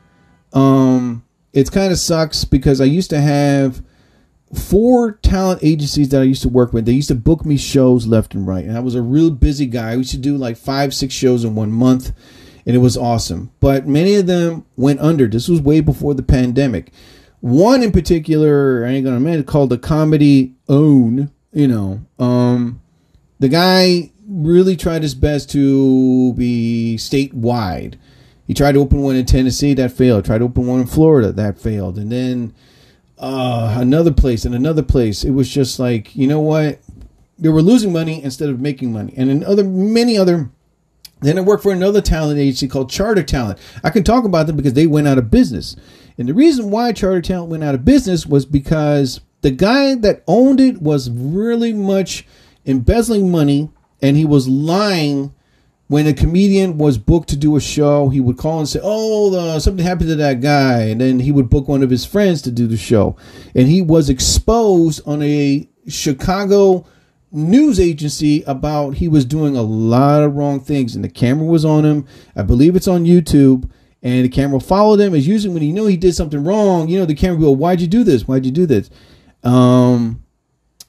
Um, 0.54 1.24
it 1.54 1.72
kind 1.72 1.92
of 1.92 1.98
sucks 1.98 2.46
because 2.46 2.80
I 2.80 2.86
used 2.86 3.10
to 3.10 3.20
have 3.20 3.84
four 4.54 5.14
talent 5.14 5.62
agencies 5.64 6.10
that 6.10 6.22
I 6.22 6.26
used 6.26 6.42
to 6.44 6.50
work 6.50 6.74
with. 6.74 6.86
They 6.86 6.92
used 6.92 7.08
to 7.08 7.16
book 7.16 7.46
me 7.46 7.58
shows 7.58 8.06
left 8.06 8.34
and 8.34 8.46
right, 8.46 8.66
and 8.66 8.78
I 8.78 8.82
was 8.82 8.96
a 8.96 9.02
real 9.02 9.32
busy 9.32 9.66
guy. 9.66 9.92
I 9.92 9.96
used 9.96 10.12
to 10.12 10.18
do 10.18 10.38
like 10.38 10.58
five, 10.58 10.94
six 10.94 11.14
shows 11.14 11.44
in 11.44 11.56
one 11.56 11.72
month, 11.72 12.12
and 12.66 12.76
it 12.76 12.80
was 12.80 12.98
awesome. 12.98 13.52
But 13.60 13.88
many 13.88 14.16
of 14.16 14.28
them 14.28 14.66
went 14.76 15.00
under. 15.00 15.28
This 15.28 15.48
was 15.48 15.62
way 15.62 15.82
before 15.82 16.14
the 16.14 16.24
pandemic. 16.24 16.92
One 17.40 17.82
in 17.82 17.92
particular, 17.92 18.86
I 18.86 18.92
ain't 18.92 19.06
gonna 19.06 19.20
mention, 19.20 19.46
called 19.46 19.70
the 19.70 19.78
Comedy 19.78 20.54
Own. 20.70 21.32
You 21.54 21.68
know, 21.68 22.06
um, 22.20 22.81
the 23.42 23.50
guy 23.50 24.12
really 24.28 24.78
tried 24.78 25.02
his 25.02 25.16
best 25.16 25.50
to 25.50 26.34
be 26.34 26.96
statewide. 27.00 27.96
He 28.46 28.54
tried 28.54 28.74
to 28.74 28.80
open 28.80 29.02
one 29.02 29.16
in 29.16 29.26
Tennessee, 29.26 29.74
that 29.74 29.92
failed. 29.92 30.26
Tried 30.26 30.38
to 30.38 30.46
open 30.46 30.68
one 30.68 30.82
in 30.82 30.86
Florida, 30.86 31.32
that 31.32 31.58
failed, 31.58 31.98
and 31.98 32.12
then 32.12 32.54
uh, 33.18 33.78
another 33.80 34.12
place 34.12 34.46
and 34.46 34.54
another 34.54 34.84
place. 34.84 35.24
It 35.24 35.32
was 35.32 35.50
just 35.50 35.80
like, 35.80 36.16
you 36.16 36.28
know 36.28 36.40
what? 36.40 36.82
They 37.40 37.50
were 37.50 37.64
losing 37.64 37.92
money 37.92 38.24
instead 38.24 38.50
of 38.50 38.60
making 38.62 38.94
money. 38.94 39.16
And 39.18 39.32
in 39.32 39.44
other 39.44 39.64
many 39.64 40.18
other 40.18 40.52
then 41.22 41.38
I 41.38 41.42
worked 41.42 41.64
for 41.64 41.72
another 41.72 42.02
talent 42.02 42.40
agency 42.40 42.68
called 42.68 42.90
Charter 42.90 43.24
Talent. 43.24 43.60
I 43.84 43.92
can 43.92 44.04
talk 44.04 44.24
about 44.24 44.48
them 44.48 44.56
because 44.56 44.74
they 44.74 44.88
went 44.88 45.08
out 45.08 45.20
of 45.20 45.30
business. 45.32 45.76
And 46.18 46.28
the 46.28 46.34
reason 46.34 46.72
why 46.72 46.94
Charter 46.94 47.22
Talent 47.22 47.50
went 47.52 47.64
out 47.64 47.76
of 47.76 47.86
business 47.86 48.26
was 48.26 48.46
because 48.46 49.22
the 49.42 49.52
guy 49.52 49.96
that 49.96 50.24
owned 50.28 50.60
it 50.60 50.82
was 50.82 51.10
really 51.12 51.74
much 51.74 52.26
embezzling 52.66 53.32
money 53.32 53.70
and 54.02 54.18
he 54.18 54.26
was 54.26 54.48
lying 54.48 55.34
when 55.92 56.08
a 56.08 56.14
comedian 56.14 56.78
was 56.78 56.98
booked 56.98 57.28
to 57.28 57.36
do 57.36 57.58
a 57.58 57.60
show, 57.60 58.08
he 58.08 58.22
would 58.22 58.38
call 58.38 58.60
and 58.60 58.70
say, 58.70 58.80
"Oh, 58.82 59.36
uh, 59.36 59.60
something 59.60 59.86
happened 59.86 60.08
to 60.08 60.16
that 60.16 60.40
guy," 60.40 60.84
and 60.84 61.02
then 61.02 61.20
he 61.20 61.34
would 61.34 61.50
book 61.50 61.68
one 61.68 61.84
of 61.84 61.90
his 61.90 62.06
friends 62.06 62.42
to 62.44 62.52
do 62.52 62.66
the 62.66 62.78
show. 62.78 63.18
And 63.54 63.68
he 63.68 63.82
was 63.82 64.10
exposed 64.10 65.02
on 65.06 65.22
a 65.22 65.68
Chicago 65.90 66.86
news 67.34 67.78
agency 67.78 68.42
about 68.48 68.96
he 68.96 69.10
was 69.10 69.26
doing 69.26 69.58
a 69.58 69.62
lot 69.62 70.24
of 70.24 70.36
wrong 70.36 70.62
things, 70.62 70.96
and 70.96 71.04
the 71.04 71.10
camera 71.10 71.46
was 71.46 71.66
on 71.66 71.84
him. 71.84 72.06
I 72.38 72.44
believe 72.44 72.78
it's 72.78 72.88
on 72.88 73.04
YouTube. 73.04 73.70
And 74.04 74.26
the 74.26 74.30
camera 74.30 74.60
followed 74.60 75.00
him. 75.00 75.14
As 75.14 75.28
usually 75.28 75.54
when 75.54 75.62
he 75.62 75.72
knew 75.72 75.86
he 75.86 75.98
did 75.98 76.16
something 76.16 76.44
wrong, 76.44 76.88
you 76.88 76.98
know, 76.98 77.06
the 77.06 77.14
camera 77.14 77.40
will, 77.40 77.56
"Why'd 77.56 77.82
you 77.82 77.88
do 77.88 78.04
this? 78.04 78.28
Why'd 78.28 78.46
you 78.46 78.52
do 78.52 78.66
this?" 78.66 78.90
Um, 79.44 80.21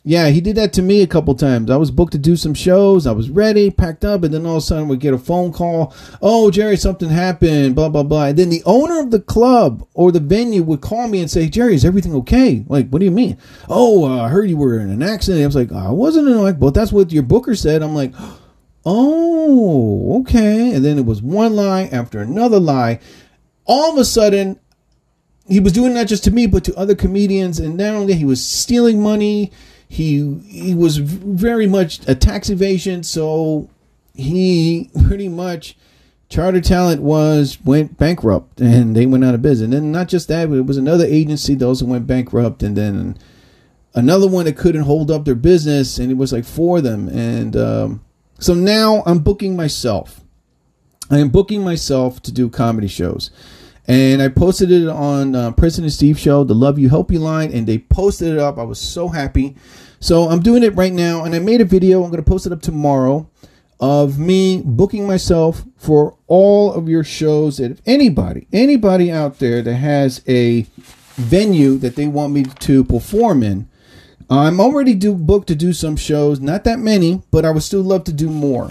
Yeah, 0.04 0.30
he 0.30 0.40
did 0.40 0.56
that 0.56 0.72
to 0.72 0.82
me 0.82 1.00
a 1.02 1.06
couple 1.06 1.32
times. 1.36 1.70
I 1.70 1.76
was 1.76 1.92
booked 1.92 2.10
to 2.12 2.18
do 2.18 2.34
some 2.34 2.54
shows. 2.54 3.06
I 3.06 3.12
was 3.12 3.30
ready, 3.30 3.70
packed 3.70 4.04
up, 4.04 4.24
and 4.24 4.34
then 4.34 4.44
all 4.44 4.56
of 4.56 4.58
a 4.58 4.60
sudden 4.60 4.88
we 4.88 4.96
get 4.96 5.14
a 5.14 5.18
phone 5.18 5.52
call. 5.52 5.94
Oh, 6.20 6.50
Jerry, 6.50 6.76
something 6.76 7.08
happened. 7.08 7.76
Blah 7.76 7.88
blah 7.88 8.02
blah. 8.02 8.26
And 8.26 8.38
then 8.38 8.50
the 8.50 8.64
owner 8.66 8.98
of 8.98 9.12
the 9.12 9.20
club 9.20 9.86
or 9.94 10.10
the 10.10 10.18
venue 10.18 10.64
would 10.64 10.80
call 10.80 11.06
me 11.06 11.20
and 11.20 11.30
say, 11.30 11.48
Jerry, 11.48 11.76
is 11.76 11.84
everything 11.84 12.16
okay? 12.16 12.64
Like, 12.66 12.88
what 12.88 12.98
do 12.98 13.04
you 13.04 13.12
mean? 13.12 13.38
Oh, 13.68 14.04
uh, 14.04 14.24
I 14.24 14.28
heard 14.28 14.50
you 14.50 14.56
were 14.56 14.80
in 14.80 14.90
an 14.90 15.04
accident. 15.04 15.44
I 15.44 15.46
was 15.46 15.54
like, 15.54 15.70
I 15.70 15.90
wasn't 15.90 16.26
in 16.26 16.32
an 16.32 16.38
accident, 16.40 16.60
but 16.60 16.74
that's 16.74 16.92
what 16.92 17.12
your 17.12 17.22
booker 17.22 17.54
said. 17.54 17.80
I'm 17.80 17.94
like, 17.94 18.12
oh, 18.84 20.20
okay. 20.20 20.74
And 20.74 20.84
then 20.84 20.98
it 20.98 21.06
was 21.06 21.22
one 21.22 21.54
lie 21.54 21.84
after 21.92 22.20
another 22.20 22.58
lie. 22.58 22.98
All 23.66 23.92
of 23.92 23.98
a 23.98 24.04
sudden, 24.04 24.58
he 25.46 25.60
was 25.60 25.72
doing 25.72 25.94
not 25.94 26.08
just 26.08 26.24
to 26.24 26.32
me, 26.32 26.48
but 26.48 26.64
to 26.64 26.74
other 26.74 26.96
comedians. 26.96 27.60
And 27.60 27.76
not 27.76 27.94
only 27.94 28.14
that, 28.14 28.18
he 28.18 28.24
was 28.24 28.44
stealing 28.44 29.00
money 29.00 29.52
he 29.92 30.38
he 30.46 30.74
was 30.74 30.96
very 30.96 31.66
much 31.66 32.00
a 32.08 32.14
tax 32.14 32.48
evasion, 32.48 33.02
so 33.02 33.68
he 34.14 34.88
pretty 35.06 35.28
much 35.28 35.76
Charter 36.30 36.62
Talent 36.62 37.02
was 37.02 37.58
went 37.62 37.98
bankrupt 37.98 38.58
and 38.58 38.96
they 38.96 39.04
went 39.04 39.22
out 39.22 39.34
of 39.34 39.42
business. 39.42 39.78
And 39.78 39.92
not 39.92 40.08
just 40.08 40.28
that, 40.28 40.48
but 40.48 40.56
it 40.56 40.64
was 40.64 40.78
another 40.78 41.04
agency 41.04 41.54
those 41.54 41.80
who 41.80 41.84
went 41.84 42.06
bankrupt, 42.06 42.62
and 42.62 42.74
then 42.74 43.18
another 43.92 44.26
one 44.26 44.46
that 44.46 44.56
couldn't 44.56 44.84
hold 44.84 45.10
up 45.10 45.26
their 45.26 45.34
business, 45.34 45.98
and 45.98 46.10
it 46.10 46.16
was 46.16 46.32
like 46.32 46.46
four 46.46 46.78
of 46.78 46.84
them. 46.84 47.08
And 47.10 47.54
um, 47.54 48.04
so 48.38 48.54
now 48.54 49.02
I'm 49.04 49.18
booking 49.18 49.56
myself. 49.56 50.22
I 51.10 51.18
am 51.18 51.28
booking 51.28 51.62
myself 51.62 52.22
to 52.22 52.32
do 52.32 52.48
comedy 52.48 52.88
shows. 52.88 53.30
And 53.88 54.22
I 54.22 54.28
posted 54.28 54.70
it 54.70 54.88
on 54.88 55.34
uh, 55.34 55.50
Preston 55.52 55.90
Steve 55.90 56.18
Show, 56.18 56.44
the 56.44 56.54
Love 56.54 56.78
You 56.78 56.88
Help 56.88 57.10
You 57.10 57.18
line, 57.18 57.52
and 57.52 57.66
they 57.66 57.78
posted 57.78 58.32
it 58.32 58.38
up. 58.38 58.58
I 58.58 58.62
was 58.62 58.78
so 58.78 59.08
happy. 59.08 59.56
So 59.98 60.28
I'm 60.28 60.40
doing 60.40 60.62
it 60.62 60.74
right 60.76 60.92
now, 60.92 61.24
and 61.24 61.34
I 61.34 61.40
made 61.40 61.60
a 61.60 61.64
video. 61.64 62.02
I'm 62.02 62.10
going 62.10 62.22
to 62.22 62.28
post 62.28 62.46
it 62.46 62.52
up 62.52 62.62
tomorrow 62.62 63.28
of 63.80 64.18
me 64.18 64.62
booking 64.64 65.06
myself 65.06 65.64
for 65.76 66.16
all 66.28 66.72
of 66.72 66.88
your 66.88 67.02
shows. 67.02 67.56
That 67.56 67.72
if 67.72 67.82
anybody, 67.84 68.46
anybody 68.52 69.10
out 69.10 69.40
there 69.40 69.62
that 69.62 69.74
has 69.74 70.22
a 70.28 70.66
venue 71.14 71.76
that 71.78 71.96
they 71.96 72.06
want 72.06 72.32
me 72.32 72.44
to 72.44 72.84
perform 72.84 73.42
in, 73.42 73.68
I'm 74.30 74.60
already 74.60 74.94
do 74.94 75.14
booked 75.14 75.48
to 75.48 75.54
do 75.56 75.72
some 75.72 75.96
shows. 75.96 76.40
Not 76.40 76.64
that 76.64 76.78
many, 76.78 77.22
but 77.32 77.44
I 77.44 77.50
would 77.50 77.64
still 77.64 77.82
love 77.82 78.04
to 78.04 78.12
do 78.12 78.30
more. 78.30 78.70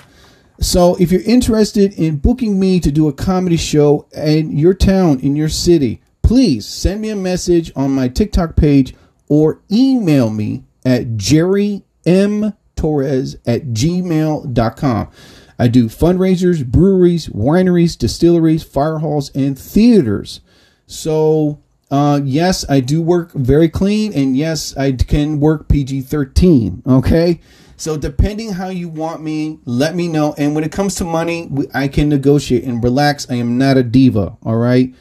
So 0.62 0.96
if 1.00 1.12
you're 1.12 1.22
interested 1.22 1.94
in 1.96 2.18
booking 2.18 2.60
me 2.60 2.80
to 2.82 2.92
do 2.92 3.08
a 3.08 3.14
comedy 3.14 3.58
show 3.58 4.08
in 4.16 4.56
your 4.56 4.76
town, 4.76 5.20
in 5.20 5.36
your 5.36 5.50
city, 5.50 6.02
please 6.22 6.68
send 6.68 7.02
me 7.02 7.10
a 7.10 7.16
message 7.16 7.72
on 7.76 7.92
my 7.92 8.08
TikTok 8.08 8.56
page 8.56 8.94
or 9.28 9.62
email 9.72 10.30
me 10.30 10.64
at 10.86 11.18
Jerry 11.18 11.84
M. 12.06 12.54
Torres 12.76 13.38
at 13.46 13.70
gmail.com. 13.70 15.10
I 15.58 15.68
do 15.68 15.86
fundraisers, 15.86 16.66
breweries, 16.66 17.28
wineries, 17.28 17.98
distilleries, 17.98 18.64
fire 18.64 19.00
halls, 19.00 19.32
and 19.36 19.58
theaters. 19.58 20.42
So, 20.86 21.60
uh, 21.90 22.22
yes, 22.24 22.66
I 22.70 22.82
do 22.82 23.02
work 23.02 23.32
very 23.34 23.70
clean, 23.70 24.14
and 24.14 24.38
yes, 24.38 24.76
I 24.78 24.92
can 24.94 25.40
work 25.40 25.68
PG 25.68 26.02
13. 26.02 26.84
Okay. 26.88 27.40
So 27.82 27.98
depending 27.98 28.54
how 28.54 28.70
you 28.70 28.90
want 28.90 29.24
me, 29.24 29.58
let 29.66 29.96
me 29.96 30.08
know. 30.08 30.36
And 30.38 30.54
when 30.54 30.64
it 30.64 30.72
comes 30.72 30.94
to 30.96 31.04
money, 31.04 31.50
I 31.74 31.88
can 31.88 32.10
negotiate 32.10 32.64
and 32.64 32.84
relax. 32.84 33.28
I 33.28 33.36
am 33.36 33.58
not 33.58 33.76
a 33.76 33.82
diva. 33.82 34.38
All 34.44 34.58
right. 34.58 34.94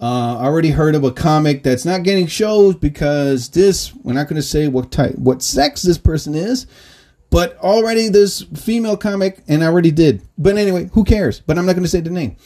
Uh, 0.00 0.38
I 0.38 0.46
already 0.46 0.70
heard 0.70 0.96
of 0.96 1.04
a 1.04 1.12
comic 1.12 1.62
that's 1.62 1.84
not 1.84 2.02
getting 2.02 2.26
shows 2.26 2.74
because 2.74 3.50
this. 3.50 3.94
We're 3.94 4.14
not 4.14 4.26
going 4.26 4.34
to 4.34 4.42
say 4.42 4.66
what 4.66 4.90
type, 4.90 5.14
what 5.14 5.44
sex 5.44 5.82
this 5.82 5.96
person 5.96 6.34
is, 6.34 6.66
but 7.30 7.56
already 7.58 8.08
this 8.08 8.42
female 8.42 8.96
comic, 8.96 9.44
and 9.46 9.62
I 9.62 9.68
already 9.68 9.92
did. 9.92 10.20
But 10.36 10.56
anyway, 10.56 10.90
who 10.92 11.04
cares? 11.04 11.38
But 11.38 11.56
I'm 11.56 11.66
not 11.66 11.74
going 11.74 11.84
to 11.84 11.88
say 11.88 12.00
the 12.00 12.10
name. 12.10 12.36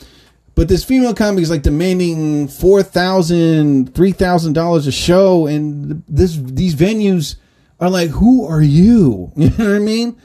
But 0.55 0.68
this 0.68 0.85
female 0.85 1.14
comic 1.14 1.40
is 1.40 1.51
like 1.51 1.62
demanding 1.62 2.48
four 2.48 2.83
thousand, 2.83 3.94
three 3.94 4.12
thousand 4.12 4.53
dollars 4.53 4.87
a 4.87 4.92
show, 4.92 5.46
and 5.46 6.03
this 6.07 6.37
these 6.37 6.74
venues 6.74 7.37
are 7.81 7.91
like, 7.91 8.11
who 8.11 8.47
are 8.47 8.62
you? 8.62 9.33
You 9.37 9.51
know 9.51 9.71
what 9.71 9.77
I 9.77 9.79
mean? 9.79 10.21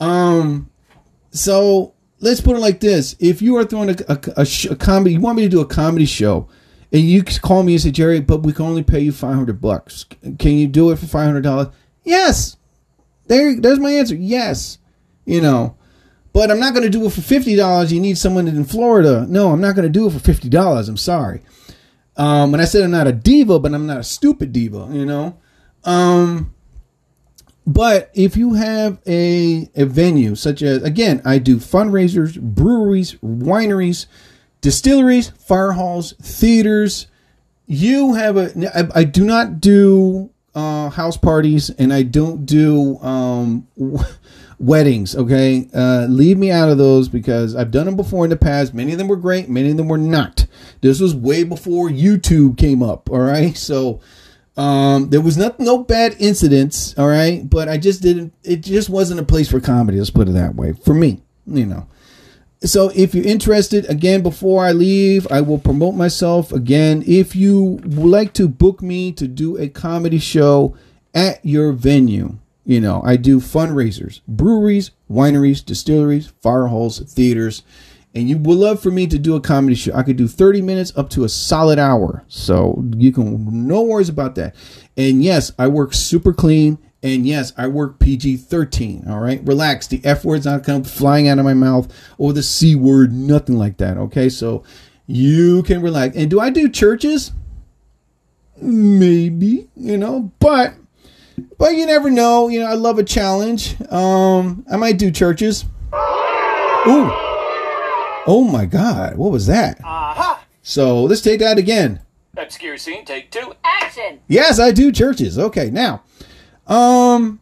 Um, 0.00 0.70
so 1.30 1.94
let's 2.20 2.40
put 2.40 2.56
it 2.56 2.60
like 2.60 2.80
this: 2.80 3.16
If 3.18 3.42
you 3.42 3.56
are 3.56 3.64
throwing 3.64 3.90
a, 3.90 3.96
a, 4.08 4.18
a, 4.38 4.46
a 4.70 4.76
comedy, 4.76 5.14
you 5.14 5.20
want 5.20 5.36
me 5.36 5.42
to 5.42 5.48
do 5.48 5.60
a 5.60 5.66
comedy 5.66 6.06
show, 6.06 6.48
and 6.92 7.02
you 7.02 7.22
call 7.22 7.62
me 7.62 7.74
and 7.74 7.82
say, 7.82 7.90
Jerry, 7.90 8.20
but 8.20 8.42
we 8.42 8.52
can 8.52 8.66
only 8.66 8.82
pay 8.82 9.00
you 9.00 9.12
five 9.12 9.34
hundred 9.34 9.60
bucks. 9.60 10.06
Can 10.38 10.52
you 10.52 10.66
do 10.66 10.90
it 10.90 10.98
for 10.98 11.06
five 11.06 11.26
hundred 11.26 11.42
dollars? 11.42 11.68
Yes. 12.04 12.56
There, 13.26 13.60
there's 13.60 13.78
my 13.78 13.90
answer. 13.90 14.14
Yes. 14.14 14.78
You 15.26 15.42
know, 15.42 15.76
but 16.32 16.50
I'm 16.50 16.60
not 16.60 16.72
going 16.72 16.84
to 16.84 16.90
do 16.90 17.04
it 17.04 17.12
for 17.12 17.20
fifty 17.20 17.54
dollars. 17.56 17.92
You 17.92 18.00
need 18.00 18.16
someone 18.16 18.48
in 18.48 18.64
Florida. 18.64 19.26
No, 19.28 19.50
I'm 19.50 19.60
not 19.60 19.74
going 19.74 19.86
to 19.86 19.92
do 19.92 20.06
it 20.06 20.12
for 20.12 20.18
fifty 20.18 20.48
dollars. 20.48 20.88
I'm 20.88 20.96
sorry. 20.96 21.42
Um, 22.16 22.54
and 22.54 22.62
I 22.62 22.64
said 22.64 22.82
I'm 22.82 22.90
not 22.90 23.06
a 23.06 23.12
diva, 23.12 23.58
but 23.58 23.74
I'm 23.74 23.86
not 23.86 23.98
a 23.98 24.04
stupid 24.04 24.52
diva. 24.52 24.88
You 24.90 25.04
know. 25.04 25.38
Um, 25.84 26.54
but 27.68 28.10
if 28.14 28.34
you 28.34 28.54
have 28.54 28.98
a, 29.06 29.68
a 29.76 29.84
venue 29.84 30.34
such 30.34 30.62
as, 30.62 30.82
again, 30.82 31.20
I 31.26 31.36
do 31.36 31.58
fundraisers, 31.58 32.40
breweries, 32.40 33.16
wineries, 33.16 34.06
distilleries, 34.62 35.28
fire 35.32 35.72
halls, 35.72 36.14
theaters. 36.14 37.08
You 37.66 38.14
have 38.14 38.38
a, 38.38 38.70
I, 38.74 39.00
I 39.00 39.04
do 39.04 39.22
not 39.22 39.60
do 39.60 40.30
uh, 40.54 40.88
house 40.88 41.18
parties 41.18 41.68
and 41.68 41.92
I 41.92 42.04
don't 42.04 42.46
do 42.46 42.96
um, 43.00 43.68
weddings. 44.58 45.14
Okay. 45.14 45.68
Uh, 45.74 46.06
leave 46.08 46.38
me 46.38 46.50
out 46.50 46.70
of 46.70 46.78
those 46.78 47.10
because 47.10 47.54
I've 47.54 47.70
done 47.70 47.84
them 47.84 47.96
before 47.96 48.24
in 48.24 48.30
the 48.30 48.36
past. 48.38 48.72
Many 48.72 48.92
of 48.92 48.98
them 48.98 49.08
were 49.08 49.16
great, 49.16 49.50
many 49.50 49.72
of 49.72 49.76
them 49.76 49.88
were 49.88 49.98
not. 49.98 50.46
This 50.80 51.00
was 51.00 51.14
way 51.14 51.44
before 51.44 51.90
YouTube 51.90 52.56
came 52.56 52.82
up. 52.82 53.10
All 53.10 53.20
right. 53.20 53.54
So, 53.58 54.00
um, 54.58 55.10
there 55.10 55.20
was 55.20 55.38
not 55.38 55.60
no 55.60 55.78
bad 55.84 56.16
incidents, 56.18 56.92
all 56.98 57.06
right, 57.06 57.48
but 57.48 57.68
I 57.68 57.78
just 57.78 58.02
didn't. 58.02 58.34
It 58.42 58.56
just 58.56 58.90
wasn't 58.90 59.20
a 59.20 59.24
place 59.24 59.48
for 59.48 59.60
comedy. 59.60 59.98
Let's 59.98 60.10
put 60.10 60.28
it 60.28 60.32
that 60.32 60.56
way 60.56 60.72
for 60.72 60.94
me, 60.94 61.22
you 61.46 61.64
know. 61.64 61.86
So 62.64 62.90
if 62.92 63.14
you're 63.14 63.24
interested, 63.24 63.88
again, 63.88 64.20
before 64.20 64.64
I 64.64 64.72
leave, 64.72 65.30
I 65.30 65.42
will 65.42 65.58
promote 65.58 65.94
myself 65.94 66.50
again. 66.52 67.04
If 67.06 67.36
you 67.36 67.80
would 67.84 68.10
like 68.10 68.32
to 68.34 68.48
book 68.48 68.82
me 68.82 69.12
to 69.12 69.28
do 69.28 69.56
a 69.56 69.68
comedy 69.68 70.18
show 70.18 70.76
at 71.14 71.38
your 71.46 71.70
venue, 71.70 72.38
you 72.64 72.80
know, 72.80 73.00
I 73.04 73.14
do 73.14 73.38
fundraisers, 73.38 74.22
breweries, 74.26 74.90
wineries, 75.08 75.64
distilleries, 75.64 76.32
fire 76.42 76.66
halls, 76.66 76.98
theaters 76.98 77.62
and 78.14 78.28
you 78.28 78.38
would 78.38 78.58
love 78.58 78.80
for 78.80 78.90
me 78.90 79.06
to 79.06 79.18
do 79.18 79.36
a 79.36 79.40
comedy 79.40 79.74
show, 79.74 79.94
I 79.94 80.02
could 80.02 80.16
do 80.16 80.26
30 80.26 80.62
minutes 80.62 80.92
up 80.96 81.10
to 81.10 81.24
a 81.24 81.28
solid 81.28 81.78
hour. 81.78 82.24
So 82.28 82.82
you 82.96 83.12
can, 83.12 83.66
no 83.66 83.82
worries 83.82 84.08
about 84.08 84.34
that. 84.36 84.54
And 84.96 85.22
yes, 85.22 85.52
I 85.58 85.68
work 85.68 85.94
super 85.94 86.32
clean. 86.32 86.78
And 87.02 87.26
yes, 87.26 87.52
I 87.56 87.68
work 87.68 88.00
PG 88.00 88.38
13. 88.38 89.04
All 89.08 89.20
right. 89.20 89.40
Relax. 89.44 89.86
The 89.86 90.00
F 90.04 90.24
word's 90.24 90.46
not 90.46 90.64
come 90.64 90.82
flying 90.82 91.28
out 91.28 91.38
of 91.38 91.44
my 91.44 91.54
mouth 91.54 91.92
or 92.16 92.32
the 92.32 92.42
C 92.42 92.74
word, 92.74 93.12
nothing 93.12 93.56
like 93.56 93.76
that. 93.76 93.96
Okay. 93.96 94.28
So 94.28 94.64
you 95.06 95.62
can 95.62 95.80
relax. 95.80 96.16
And 96.16 96.28
do 96.28 96.40
I 96.40 96.50
do 96.50 96.68
churches? 96.68 97.32
Maybe, 98.60 99.68
you 99.76 99.96
know, 99.96 100.32
but, 100.40 100.74
but 101.56 101.74
you 101.74 101.86
never 101.86 102.10
know. 102.10 102.48
You 102.48 102.60
know, 102.60 102.66
I 102.66 102.74
love 102.74 102.98
a 102.98 103.04
challenge. 103.04 103.76
Um, 103.92 104.66
I 104.68 104.76
might 104.76 104.98
do 104.98 105.12
churches. 105.12 105.66
Ooh. 106.88 107.27
Oh 108.26 108.44
my 108.44 108.66
God, 108.66 109.16
what 109.16 109.30
was 109.32 109.46
that? 109.46 109.80
Aha! 109.84 110.44
So 110.62 111.02
let's 111.04 111.20
take 111.20 111.40
that 111.40 111.58
again. 111.58 112.00
Obscure 112.36 112.76
scene, 112.76 113.04
take 113.04 113.30
two. 113.30 113.52
Action! 113.64 114.20
Yes, 114.28 114.60
I 114.60 114.70
do 114.70 114.92
churches. 114.92 115.38
Okay, 115.38 115.70
now, 115.70 116.02
um, 116.66 117.40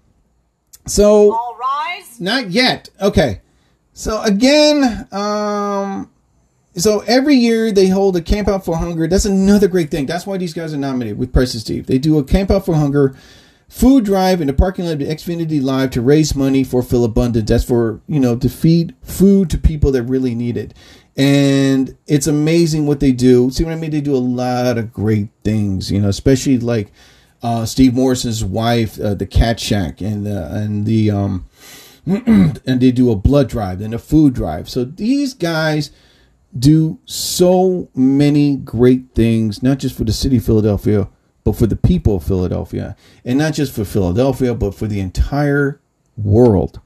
so 0.86 1.32
All 1.32 1.56
rise. 1.60 2.20
not 2.20 2.50
yet. 2.50 2.88
Okay, 3.00 3.40
so 3.92 4.22
again, 4.22 5.06
um, 5.12 6.10
so 6.76 7.00
every 7.06 7.34
year 7.34 7.72
they 7.72 7.88
hold 7.88 8.16
a 8.16 8.22
Camp 8.22 8.48
Out 8.48 8.64
for 8.64 8.76
Hunger. 8.76 9.06
That's 9.06 9.24
another 9.24 9.68
great 9.68 9.90
thing. 9.90 10.06
That's 10.06 10.26
why 10.26 10.36
these 10.38 10.54
guys 10.54 10.72
are 10.72 10.78
nominated 10.78 11.18
with 11.18 11.32
Preston 11.32 11.60
Steve. 11.60 11.86
They 11.86 11.98
do 11.98 12.18
a 12.18 12.24
Camp 12.24 12.50
Out 12.50 12.64
for 12.64 12.74
Hunger 12.74 13.16
food 13.68 14.04
drive 14.04 14.40
in 14.40 14.46
the 14.46 14.52
parking 14.52 14.84
lot 14.84 14.92
of 14.92 14.98
the 15.00 15.06
Xfinity 15.06 15.62
Live 15.62 15.90
to 15.90 16.02
raise 16.02 16.34
money 16.34 16.64
for 16.64 16.82
Philabundance. 16.82 17.48
That's 17.48 17.64
for, 17.64 18.00
you 18.06 18.20
know, 18.20 18.36
to 18.36 18.48
feed 18.48 18.94
food 19.02 19.50
to 19.50 19.58
people 19.58 19.92
that 19.92 20.04
really 20.04 20.34
need 20.34 20.56
it. 20.56 20.74
And 21.16 21.96
it's 22.06 22.26
amazing 22.26 22.86
what 22.86 23.00
they 23.00 23.12
do. 23.12 23.50
See 23.50 23.64
what 23.64 23.72
I 23.72 23.76
mean? 23.76 23.90
They 23.90 24.02
do 24.02 24.14
a 24.14 24.18
lot 24.18 24.76
of 24.76 24.92
great 24.92 25.30
things, 25.44 25.90
you 25.90 26.00
know, 26.00 26.08
especially 26.08 26.58
like 26.58 26.92
uh, 27.42 27.64
Steve 27.64 27.94
Morrison's 27.94 28.44
wife, 28.44 29.00
uh, 29.00 29.14
the 29.14 29.26
Cat 29.26 29.58
Shack, 29.58 30.00
and 30.00 30.26
uh, 30.26 30.48
and 30.50 30.84
the 30.84 31.10
um, 31.10 31.46
and 32.06 32.80
they 32.80 32.92
do 32.92 33.10
a 33.10 33.16
blood 33.16 33.48
drive 33.48 33.80
and 33.80 33.94
a 33.94 33.98
food 33.98 34.34
drive. 34.34 34.68
So 34.68 34.84
these 34.84 35.32
guys 35.32 35.90
do 36.58 36.98
so 37.04 37.88
many 37.94 38.56
great 38.56 39.14
things, 39.14 39.62
not 39.62 39.78
just 39.78 39.96
for 39.96 40.04
the 40.04 40.12
city 40.12 40.36
of 40.36 40.44
Philadelphia, 40.44 41.08
but 41.46 41.54
for 41.54 41.68
the 41.68 41.76
people 41.76 42.16
of 42.16 42.24
Philadelphia, 42.24 42.96
and 43.24 43.38
not 43.38 43.54
just 43.54 43.72
for 43.72 43.84
Philadelphia, 43.84 44.52
but 44.52 44.74
for 44.74 44.88
the 44.88 44.98
entire 44.98 45.80
world. 46.16 46.80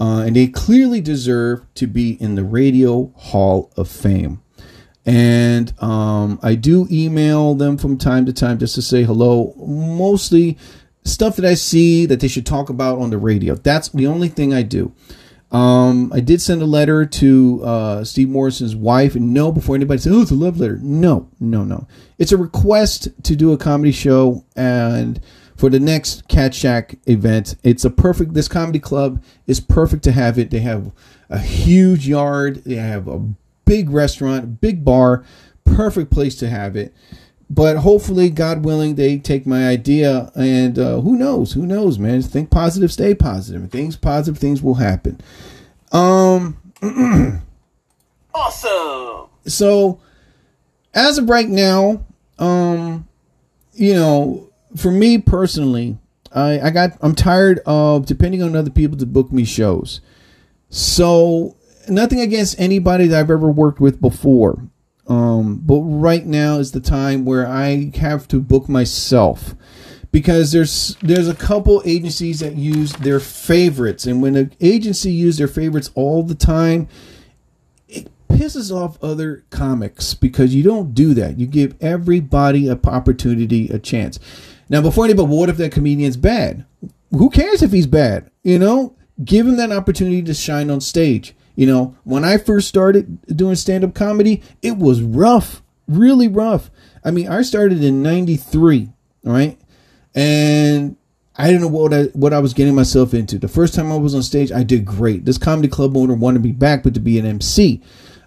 Uh, 0.00 0.24
and 0.26 0.34
they 0.34 0.48
clearly 0.48 1.00
deserve 1.00 1.64
to 1.76 1.86
be 1.86 2.20
in 2.20 2.34
the 2.34 2.42
Radio 2.42 3.12
Hall 3.14 3.70
of 3.76 3.88
Fame. 3.88 4.42
And 5.06 5.72
um, 5.80 6.40
I 6.42 6.56
do 6.56 6.88
email 6.90 7.54
them 7.54 7.78
from 7.78 7.96
time 7.96 8.26
to 8.26 8.32
time 8.32 8.58
just 8.58 8.74
to 8.74 8.82
say 8.82 9.04
hello. 9.04 9.54
Mostly 9.58 10.58
stuff 11.04 11.36
that 11.36 11.44
I 11.44 11.54
see 11.54 12.04
that 12.06 12.18
they 12.18 12.26
should 12.26 12.46
talk 12.46 12.68
about 12.68 12.98
on 12.98 13.10
the 13.10 13.18
radio. 13.18 13.54
That's 13.54 13.90
the 13.90 14.08
only 14.08 14.28
thing 14.28 14.52
I 14.52 14.62
do. 14.62 14.92
Um, 15.54 16.12
I 16.12 16.18
did 16.18 16.42
send 16.42 16.62
a 16.62 16.66
letter 16.66 17.06
to 17.06 17.64
uh, 17.64 18.04
Steve 18.04 18.28
Morrison's 18.28 18.74
wife, 18.74 19.14
and 19.14 19.32
no, 19.32 19.52
before 19.52 19.76
anybody 19.76 20.00
says, 20.00 20.12
"Oh, 20.12 20.22
it's 20.22 20.32
a 20.32 20.34
love 20.34 20.58
letter," 20.58 20.80
no, 20.82 21.28
no, 21.38 21.62
no. 21.62 21.86
It's 22.18 22.32
a 22.32 22.36
request 22.36 23.08
to 23.22 23.36
do 23.36 23.52
a 23.52 23.56
comedy 23.56 23.92
show, 23.92 24.44
and 24.56 25.20
for 25.54 25.70
the 25.70 25.78
next 25.78 26.26
Cat 26.26 26.54
Shack 26.56 26.96
event, 27.06 27.54
it's 27.62 27.84
a 27.84 27.90
perfect. 27.90 28.34
This 28.34 28.48
comedy 28.48 28.80
club 28.80 29.22
is 29.46 29.60
perfect 29.60 30.02
to 30.04 30.12
have 30.12 30.40
it. 30.40 30.50
They 30.50 30.58
have 30.58 30.90
a 31.30 31.38
huge 31.38 32.08
yard. 32.08 32.64
They 32.64 32.74
have 32.74 33.06
a 33.06 33.20
big 33.64 33.90
restaurant, 33.90 34.60
big 34.60 34.84
bar, 34.84 35.24
perfect 35.64 36.10
place 36.10 36.34
to 36.36 36.50
have 36.50 36.74
it. 36.74 36.92
But 37.54 37.76
hopefully, 37.76 38.30
God 38.30 38.64
willing, 38.64 38.96
they 38.96 39.16
take 39.16 39.46
my 39.46 39.68
idea, 39.68 40.32
and 40.34 40.76
uh, 40.76 41.00
who 41.02 41.16
knows? 41.16 41.52
Who 41.52 41.64
knows, 41.64 42.00
man? 42.00 42.20
Think 42.20 42.50
positive, 42.50 42.90
stay 42.90 43.14
positive. 43.14 43.70
Things 43.70 43.94
positive, 43.96 44.40
things 44.40 44.60
will 44.60 44.74
happen. 44.74 45.20
Um, 45.92 46.56
Awesome. 48.34 49.28
so 49.46 50.00
as 50.94 51.18
of 51.18 51.28
right 51.28 51.48
now, 51.48 52.04
um, 52.40 53.06
you 53.72 53.94
know, 53.94 54.50
for 54.74 54.90
me 54.90 55.18
personally, 55.18 55.96
I, 56.32 56.58
I 56.58 56.70
got 56.70 56.98
I'm 57.00 57.14
tired 57.14 57.60
of 57.66 58.06
depending 58.06 58.42
on 58.42 58.56
other 58.56 58.70
people 58.70 58.96
to 58.98 59.06
book 59.06 59.30
me 59.30 59.44
shows. 59.44 60.00
So 60.70 61.56
nothing 61.88 62.20
against 62.20 62.58
anybody 62.58 63.06
that 63.06 63.20
I've 63.20 63.30
ever 63.30 63.48
worked 63.48 63.78
with 63.78 64.00
before. 64.00 64.68
Um, 65.06 65.56
but 65.56 65.80
right 65.80 66.24
now 66.24 66.58
is 66.58 66.72
the 66.72 66.80
time 66.80 67.24
where 67.24 67.46
I 67.46 67.90
have 67.96 68.26
to 68.28 68.40
book 68.40 68.68
myself 68.68 69.54
because 70.14 70.52
there's 70.52 70.96
there's 71.02 71.26
a 71.26 71.34
couple 71.34 71.82
agencies 71.84 72.38
that 72.38 72.54
use 72.54 72.92
their 72.92 73.18
favorites, 73.18 74.06
and 74.06 74.22
when 74.22 74.36
an 74.36 74.52
agency 74.60 75.10
use 75.10 75.38
their 75.38 75.48
favorites 75.48 75.90
all 75.96 76.22
the 76.22 76.36
time, 76.36 76.86
it 77.88 78.08
pisses 78.28 78.74
off 78.74 79.02
other 79.02 79.44
comics 79.50 80.14
because 80.14 80.54
you 80.54 80.62
don't 80.62 80.94
do 80.94 81.14
that. 81.14 81.38
You 81.38 81.48
give 81.48 81.74
everybody 81.80 82.68
a 82.68 82.78
opportunity, 82.84 83.68
a 83.70 83.80
chance. 83.80 84.20
Now, 84.68 84.80
before 84.80 85.04
anybody, 85.04 85.28
what 85.28 85.48
if 85.48 85.56
that 85.56 85.72
comedian's 85.72 86.16
bad? 86.16 86.64
Who 87.10 87.28
cares 87.28 87.62
if 87.62 87.72
he's 87.72 87.88
bad? 87.88 88.30
You 88.44 88.60
know, 88.60 88.96
give 89.24 89.46
him 89.46 89.56
that 89.56 89.72
opportunity 89.72 90.22
to 90.22 90.34
shine 90.34 90.70
on 90.70 90.80
stage. 90.80 91.34
You 91.56 91.66
know, 91.66 91.96
when 92.04 92.24
I 92.24 92.38
first 92.38 92.68
started 92.68 93.24
doing 93.36 93.54
stand 93.54 93.84
up 93.84 93.94
comedy, 93.94 94.42
it 94.62 94.76
was 94.76 95.02
rough, 95.02 95.62
really 95.86 96.28
rough. 96.28 96.70
I 97.04 97.10
mean, 97.10 97.28
I 97.28 97.42
started 97.42 97.82
in 97.82 98.02
93, 98.02 98.88
all 99.26 99.32
right? 99.32 99.58
And 100.14 100.96
I 101.36 101.46
didn't 101.46 101.62
know 101.62 101.68
what 101.68 101.92
I, 101.92 102.04
what 102.14 102.32
I 102.32 102.38
was 102.38 102.54
getting 102.54 102.74
myself 102.74 103.14
into. 103.14 103.38
The 103.38 103.48
first 103.48 103.74
time 103.74 103.92
I 103.92 103.96
was 103.96 104.14
on 104.14 104.22
stage, 104.22 104.50
I 104.52 104.62
did 104.62 104.84
great. 104.84 105.24
This 105.24 105.38
comedy 105.38 105.68
club 105.68 105.96
owner 105.96 106.14
wanted 106.14 106.42
me 106.42 106.52
back, 106.52 106.82
but 106.82 106.94
to 106.94 107.00
be 107.00 107.18
an 107.18 107.26
MC. 107.26 107.82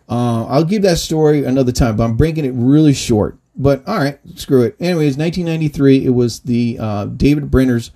Uh, 0.09 0.45
I'll 0.45 0.63
give 0.63 0.83
that 0.83 0.97
story 0.97 1.43
another 1.43 1.71
time, 1.71 1.97
but 1.97 2.05
I'm 2.05 2.15
breaking 2.15 2.45
it 2.45 2.53
really 2.53 2.93
short. 2.93 3.37
But 3.55 3.85
all 3.87 3.97
right, 3.97 4.19
screw 4.35 4.61
it. 4.63 4.75
Anyways, 4.79 5.17
1993, 5.17 6.05
it 6.05 6.09
was 6.11 6.41
the 6.41 6.77
uh, 6.79 7.05
David 7.05 7.49
Brenner's 7.49 7.91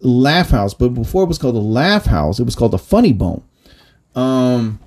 Laugh 0.00 0.50
House, 0.50 0.74
but 0.74 0.90
before 0.90 1.22
it 1.22 1.28
was 1.28 1.38
called 1.38 1.54
the 1.54 1.60
Laugh 1.60 2.06
House, 2.06 2.38
it 2.40 2.44
was 2.44 2.56
called 2.56 2.72
the 2.72 2.78
Funny 2.78 3.12
Bone. 3.12 3.42
Um, 4.16 4.80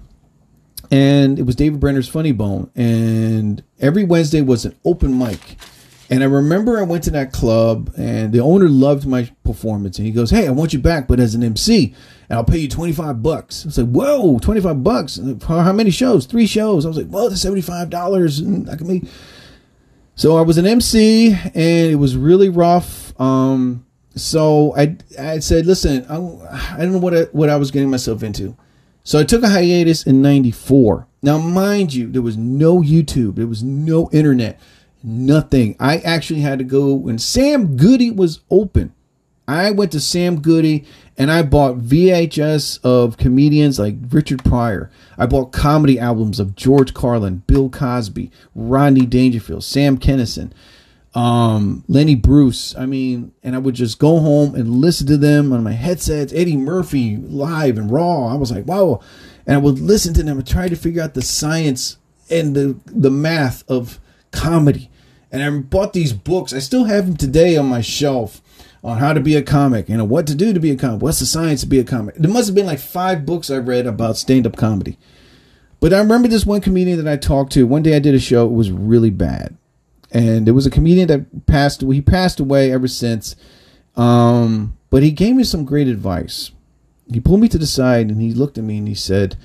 and 0.92 1.38
it 1.38 1.44
was 1.44 1.56
David 1.56 1.80
Brenner's 1.80 2.10
Funny 2.10 2.32
Bone, 2.32 2.72
and 2.76 3.64
every 3.80 4.04
Wednesday 4.04 4.42
was 4.42 4.66
an 4.66 4.76
open 4.84 5.18
mic. 5.18 5.58
And 6.10 6.24
I 6.24 6.26
remember 6.26 6.80
I 6.80 6.84
went 6.84 7.04
to 7.04 7.12
that 7.12 7.32
club, 7.32 7.94
and 7.96 8.34
the 8.34 8.40
owner 8.40 8.68
loved 8.68 9.06
my 9.06 9.30
performance, 9.44 10.00
and 10.00 10.08
he 10.08 10.12
goes, 10.12 10.32
"Hey, 10.32 10.48
I 10.48 10.52
want 10.52 10.74
you 10.74 10.80
back, 10.80 11.08
but 11.08 11.20
as 11.20 11.36
an 11.36 11.44
MC, 11.44 11.94
and 12.28 12.38
I'll 12.38 12.44
pay 12.44 12.58
you 12.58 12.68
twenty 12.68 12.94
five 12.94 13.22
bucks." 13.22 13.66
I 13.66 13.82
like, 13.82 13.92
"Whoa, 13.92 14.40
twenty 14.40 14.60
five 14.60 14.84
bucks? 14.84 15.20
How 15.48 15.72
many 15.72 15.92
shows? 15.92 16.26
Three 16.26 16.48
shows?" 16.48 16.84
I 16.84 16.88
was 16.88 16.98
like, 16.98 17.08
"Well, 17.10 17.30
that's 17.30 17.42
seventy 17.42 17.62
five 17.62 17.92
dollars, 17.92 18.40
and 18.40 18.68
I 18.68 18.76
can 18.76 18.88
make." 18.88 19.04
So 20.16 20.36
I 20.38 20.42
was 20.42 20.58
an 20.58 20.66
MC, 20.66 21.34
and 21.34 21.92
it 21.92 22.00
was 22.00 22.18
really 22.18 22.50
rough. 22.50 23.14
Um, 23.22 23.86
so 24.16 24.74
I 24.76 24.98
I 25.20 25.38
said, 25.38 25.68
"Listen, 25.68 26.08
I, 26.10 26.16
I 26.76 26.80
don't 26.80 26.94
know 26.94 26.98
what 26.98 27.14
I, 27.16 27.22
what 27.26 27.50
I 27.50 27.58
was 27.58 27.70
getting 27.70 27.92
myself 27.92 28.24
into." 28.24 28.58
So 29.04 29.20
I 29.20 29.24
took 29.24 29.44
a 29.44 29.50
hiatus 29.50 30.06
in 30.06 30.22
94. 30.22 31.08
Now, 31.22 31.38
mind 31.38 31.94
you, 31.94 32.12
there 32.12 32.22
was 32.22 32.38
no 32.38 32.80
YouTube, 32.82 33.36
there 33.36 33.48
was 33.48 33.64
no 33.64 34.10
internet, 34.12 34.60
nothing. 35.04 35.76
I 35.80 35.98
actually 35.98 36.42
had 36.42 36.60
to 36.60 36.66
go 36.66 36.94
when 36.94 37.18
Sam 37.20 37.76
Goody 37.76 38.12
was 38.12 38.42
open. 38.50 38.94
I 39.48 39.72
went 39.72 39.92
to 39.94 40.00
Sam 40.00 40.42
Goody 40.42 40.86
and 41.18 41.32
I 41.32 41.42
bought 41.42 41.80
VHS 41.80 42.80
of 42.84 43.18
comedians 43.18 43.80
like 43.80 43.96
Richard 44.10 44.44
Pryor. 44.44 44.92
I 45.18 45.26
bought 45.26 45.52
comedy 45.52 46.00
albums 46.00 46.40
of 46.40 46.56
George 46.56 46.94
Carlin, 46.94 47.42
Bill 47.48 47.70
Cosby, 47.70 48.32
Rodney 48.54 49.06
Dangerfield, 49.08 49.64
Sam 49.64 49.98
Kinison 49.98 50.52
um, 51.14 51.84
Lenny 51.88 52.16
Bruce. 52.16 52.76
I 52.76 52.86
mean, 52.86 53.34
and 53.44 53.56
I 53.56 53.60
would 53.60 53.76
just 53.76 54.00
go 54.00 54.20
home 54.20 54.56
and 54.56 54.78
listen 54.78 55.08
to 55.08 55.18
them 55.18 55.52
on 55.52 55.64
my 55.64 55.72
headsets, 55.72 56.34
Eddie 56.34 56.58
Murphy 56.58 57.18
live 57.18 57.78
and 57.78 57.92
raw. 57.92 58.28
I 58.28 58.36
was 58.36 58.52
like, 58.52 58.66
wow. 58.66 59.02
And 59.46 59.56
I 59.56 59.60
would 59.60 59.80
listen 59.80 60.14
to 60.16 60.24
them 60.24 60.38
and 60.38 60.48
try 60.48 60.70
to 60.70 60.76
figure 60.76 61.02
out 61.02 61.14
the 61.14 61.22
science 61.22 61.98
and 62.30 62.56
the, 62.56 62.80
the 62.86 63.10
math 63.10 63.70
of 63.70 64.00
comedy. 64.32 64.92
And 65.32 65.44
I 65.44 65.50
bought 65.50 65.94
these 65.94 66.14
books. 66.14 66.54
I 66.54 66.60
still 66.60 66.86
have 66.86 67.06
them 67.06 67.18
today 67.18 67.58
on 67.58 67.66
my 67.66 67.82
shelf 67.82 68.42
on 68.84 68.98
how 68.98 69.14
to 69.14 69.20
be 69.20 69.36
a 69.36 69.42
comic, 69.42 69.90
you 69.90 69.98
know, 69.98 70.06
what 70.06 70.26
to 70.28 70.36
do 70.36 70.54
to 70.54 70.60
be 70.60 70.72
a 70.72 70.76
comic. 70.76 71.02
What's 71.02 71.20
the 71.20 71.26
science 71.26 71.62
to 71.62 71.68
be 71.68 71.80
a 71.80 71.84
comic? 71.84 72.16
There 72.16 72.32
must 72.32 72.48
have 72.48 72.56
been 72.56 72.66
like 72.66 72.80
five 72.80 73.26
books 73.26 73.50
I 73.50 73.58
read 73.58 73.86
about 73.86 74.18
stand 74.18 74.48
up 74.48 74.56
comedy. 74.56 74.98
But 75.80 75.94
I 75.94 76.00
remember 76.00 76.28
this 76.28 76.46
one 76.46 76.62
comedian 76.62 77.04
that 77.04 77.12
I 77.12 77.18
talked 77.18 77.54
to. 77.54 77.66
One 77.66 77.84
day 77.84 77.96
I 77.96 78.00
did 78.00 78.16
a 78.16 78.20
show. 78.20 78.46
It 78.46 78.54
was 78.54 78.72
really 78.72 79.10
bad 79.10 79.58
and 80.12 80.48
there 80.48 80.54
was 80.54 80.66
a 80.66 80.72
comedian 80.72 81.08
that 81.08 81.46
passed 81.46 81.82
he 81.82 82.02
passed 82.02 82.40
away 82.40 82.72
ever 82.72 82.88
since. 82.88 83.36
Um, 83.96 84.78
but 84.90 85.04
he 85.04 85.12
gave 85.12 85.36
me 85.36 85.44
some 85.44 85.66
great 85.66 85.88
advice. 85.88 86.52
He 87.12 87.20
pulled 87.20 87.42
me 87.42 87.48
to 87.50 87.58
the 87.58 87.68
side 87.68 88.10
and 88.10 88.22
he 88.22 88.34
looked 88.34 88.58
at 88.58 88.64
me 88.64 88.78
and 88.78 88.88
he 88.88 88.96
said 88.96 89.36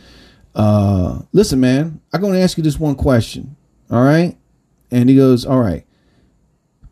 uh, 0.55 1.21
listen 1.33 1.61
man 1.61 2.01
i'm 2.13 2.21
going 2.21 2.33
to 2.33 2.41
ask 2.41 2.57
you 2.57 2.63
this 2.63 2.79
one 2.79 2.95
question 2.95 3.57
all 3.91 4.05
right 4.05 4.37
and 4.91 5.09
he 5.09 5.17
goes 5.17 5.45
all 5.45 5.61
right 5.61 5.85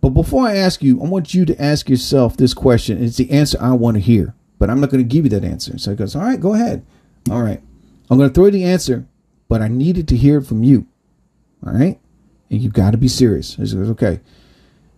but 0.01 0.11
before 0.11 0.47
i 0.47 0.57
ask 0.57 0.83
you 0.83 1.01
i 1.01 1.07
want 1.07 1.33
you 1.33 1.45
to 1.45 1.63
ask 1.63 1.89
yourself 1.89 2.37
this 2.37 2.55
question. 2.55 3.03
It's 3.03 3.17
the 3.17 3.31
answer 3.31 3.59
i 3.61 3.73
want 3.73 3.97
to 3.97 4.01
hear 4.01 4.35
but 4.59 4.69
i'm 4.69 4.81
not 4.81 4.91
going 4.91 5.03
to 5.03 5.09
give 5.09 5.25
you 5.25 5.31
that 5.31 5.45
answer. 5.45 5.79
So 5.79 5.91
he 5.91 5.97
goes 5.97 6.17
all 6.17 6.23
right 6.23 6.41
go 6.41 6.55
ahead. 6.55 6.85
All 7.31 7.43
right 7.43 7.61
i'm 8.11 8.19
going 8.19 8.29
to 8.29 8.35
throw 8.35 8.47
you 8.47 8.51
the 8.51 8.65
answer 8.65 9.07
but 9.49 9.63
i 9.63 9.69
needed 9.69 10.09
to 10.09 10.17
hear 10.17 10.39
it 10.39 10.47
from 10.47 10.63
you. 10.63 10.87
All 11.65 11.73
right 11.73 12.01
and 12.53 12.61
you 12.61 12.69
got 12.69 12.91
to 12.91 12.99
be 12.99 13.09
serious. 13.09 13.57
I 13.59 13.65
said, 13.65 13.79
okay. 13.79 14.21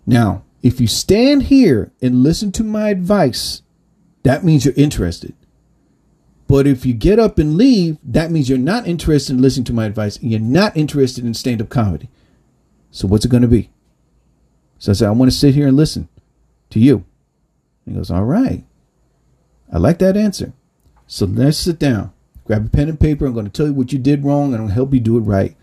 Now, 0.04 0.42
if 0.60 0.80
you 0.80 0.88
stand 0.88 1.44
here 1.44 1.92
and 2.02 2.24
listen 2.24 2.50
to 2.52 2.64
my 2.64 2.88
advice, 2.88 3.62
that 4.24 4.44
means 4.44 4.64
you're 4.64 4.74
interested. 4.76 5.34
But 6.48 6.66
if 6.66 6.84
you 6.84 6.92
get 6.92 7.20
up 7.20 7.38
and 7.38 7.56
leave, 7.56 7.96
that 8.02 8.32
means 8.32 8.48
you're 8.48 8.58
not 8.58 8.88
interested 8.88 9.34
in 9.36 9.40
listening 9.40 9.64
to 9.66 9.72
my 9.72 9.86
advice 9.86 10.16
and 10.16 10.32
you're 10.32 10.40
not 10.40 10.76
interested 10.76 11.24
in 11.24 11.32
stand 11.32 11.62
up 11.62 11.68
comedy. 11.68 12.08
So, 12.90 13.06
what's 13.06 13.24
it 13.24 13.30
going 13.30 13.42
to 13.42 13.48
be? 13.48 13.70
So 14.78 14.90
I 14.90 14.94
said, 14.94 15.08
I 15.08 15.12
want 15.12 15.30
to 15.30 15.36
sit 15.36 15.54
here 15.54 15.68
and 15.68 15.76
listen 15.76 16.08
to 16.70 16.80
you. 16.80 17.04
He 17.84 17.94
goes, 17.94 18.10
All 18.10 18.24
right. 18.24 18.64
I 19.72 19.78
like 19.78 19.98
that 20.00 20.16
answer. 20.16 20.52
So 21.06 21.24
let's 21.24 21.58
sit 21.58 21.78
down. 21.78 22.12
Grab 22.44 22.66
a 22.66 22.68
pen 22.68 22.88
and 22.88 23.00
paper. 23.00 23.26
I'm 23.26 23.32
going 23.32 23.46
to 23.46 23.52
tell 23.52 23.66
you 23.66 23.72
what 23.72 23.92
you 23.92 23.98
did 23.98 24.24
wrong 24.24 24.46
and 24.46 24.56
I'm 24.56 24.60
going 24.60 24.68
to 24.68 24.74
help 24.74 24.92
you 24.92 25.00
do 25.00 25.16
it 25.16 25.22
right 25.22 25.56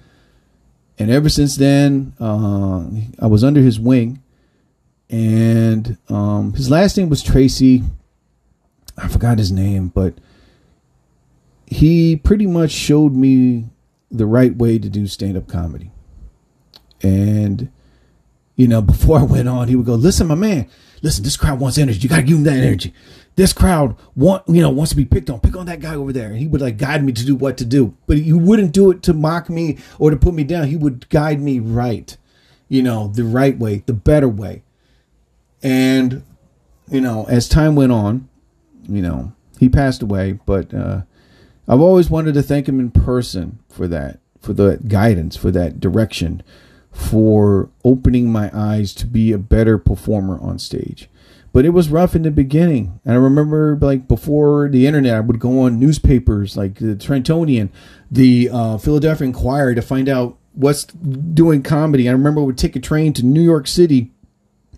and 1.01 1.09
ever 1.09 1.29
since 1.29 1.55
then, 1.55 2.13
uh, 2.19 2.85
I 3.19 3.25
was 3.25 3.43
under 3.43 3.59
his 3.59 3.79
wing. 3.79 4.21
And 5.09 5.97
um, 6.09 6.53
his 6.53 6.69
last 6.69 6.95
name 6.95 7.09
was 7.09 7.23
Tracy. 7.23 7.81
I 8.99 9.07
forgot 9.07 9.39
his 9.39 9.51
name, 9.51 9.87
but 9.87 10.13
he 11.65 12.15
pretty 12.17 12.45
much 12.45 12.69
showed 12.69 13.15
me 13.15 13.69
the 14.11 14.27
right 14.27 14.55
way 14.55 14.77
to 14.77 14.89
do 14.89 15.07
stand 15.07 15.37
up 15.37 15.47
comedy. 15.47 15.89
And, 17.01 17.71
you 18.55 18.67
know, 18.67 18.81
before 18.83 19.17
I 19.17 19.23
went 19.23 19.49
on, 19.49 19.69
he 19.69 19.75
would 19.75 19.87
go, 19.87 19.95
Listen, 19.95 20.27
my 20.27 20.35
man, 20.35 20.69
listen, 21.01 21.23
this 21.23 21.37
crowd 21.37 21.59
wants 21.59 21.77
energy. 21.77 21.99
You 21.99 22.09
got 22.09 22.17
to 22.17 22.23
give 22.23 22.37
them 22.37 22.43
that 22.45 22.63
energy. 22.63 22.93
This 23.35 23.53
crowd 23.53 23.95
want 24.15 24.43
you 24.47 24.61
know 24.61 24.69
wants 24.69 24.91
to 24.91 24.97
be 24.97 25.05
picked 25.05 25.29
on. 25.29 25.39
Pick 25.39 25.55
on 25.55 25.65
that 25.67 25.79
guy 25.79 25.95
over 25.95 26.11
there. 26.11 26.27
And 26.27 26.37
he 26.37 26.47
would 26.47 26.61
like 26.61 26.77
guide 26.77 27.03
me 27.03 27.13
to 27.13 27.25
do 27.25 27.35
what 27.35 27.57
to 27.57 27.65
do. 27.65 27.95
But 28.07 28.17
he 28.17 28.33
wouldn't 28.33 28.73
do 28.73 28.91
it 28.91 29.03
to 29.03 29.13
mock 29.13 29.49
me 29.49 29.77
or 29.99 30.09
to 30.11 30.17
put 30.17 30.33
me 30.33 30.43
down. 30.43 30.67
He 30.67 30.77
would 30.77 31.09
guide 31.09 31.41
me 31.41 31.59
right 31.59 32.17
you 32.71 32.81
know 32.81 33.09
the 33.09 33.25
right 33.25 33.59
way 33.59 33.83
the 33.85 33.93
better 33.93 34.29
way. 34.29 34.63
And 35.61 36.23
you 36.89 37.01
know, 37.01 37.25
as 37.29 37.47
time 37.47 37.75
went 37.75 37.91
on, 37.91 38.29
you 38.87 39.01
know, 39.01 39.33
he 39.59 39.69
passed 39.69 40.01
away, 40.01 40.39
but 40.45 40.73
uh, 40.73 41.01
I've 41.67 41.81
always 41.81 42.09
wanted 42.09 42.33
to 42.33 42.41
thank 42.41 42.67
him 42.67 42.79
in 42.79 42.89
person 42.89 43.59
for 43.69 43.87
that, 43.89 44.19
for 44.39 44.53
the 44.53 44.79
guidance, 44.87 45.35
for 45.35 45.51
that 45.51 45.79
direction, 45.81 46.43
for 46.91 47.69
opening 47.85 48.31
my 48.31 48.51
eyes 48.53 48.93
to 48.93 49.07
be 49.07 49.31
a 49.31 49.37
better 49.37 49.77
performer 49.77 50.39
on 50.39 50.59
stage. 50.59 51.09
But 51.53 51.65
it 51.65 51.69
was 51.69 51.89
rough 51.89 52.15
in 52.15 52.21
the 52.21 52.31
beginning. 52.31 52.99
And 53.03 53.13
I 53.13 53.17
remember, 53.17 53.77
like, 53.81 54.07
before 54.07 54.69
the 54.69 54.87
internet, 54.87 55.15
I 55.15 55.19
would 55.19 55.39
go 55.39 55.61
on 55.61 55.79
newspapers 55.79 56.55
like 56.55 56.75
the 56.75 56.95
Trentonian, 56.95 57.69
the 58.09 58.49
uh, 58.51 58.77
Philadelphia 58.77 59.27
Inquirer 59.27 59.75
to 59.75 59.81
find 59.81 60.07
out 60.07 60.37
what's 60.53 60.85
doing 60.85 61.63
comedy. 61.63 62.07
I 62.07 62.13
remember 62.13 62.41
I 62.41 62.45
would 62.45 62.57
take 62.57 62.75
a 62.75 62.79
train 62.79 63.13
to 63.13 63.25
New 63.25 63.41
York 63.41 63.67
City. 63.67 64.11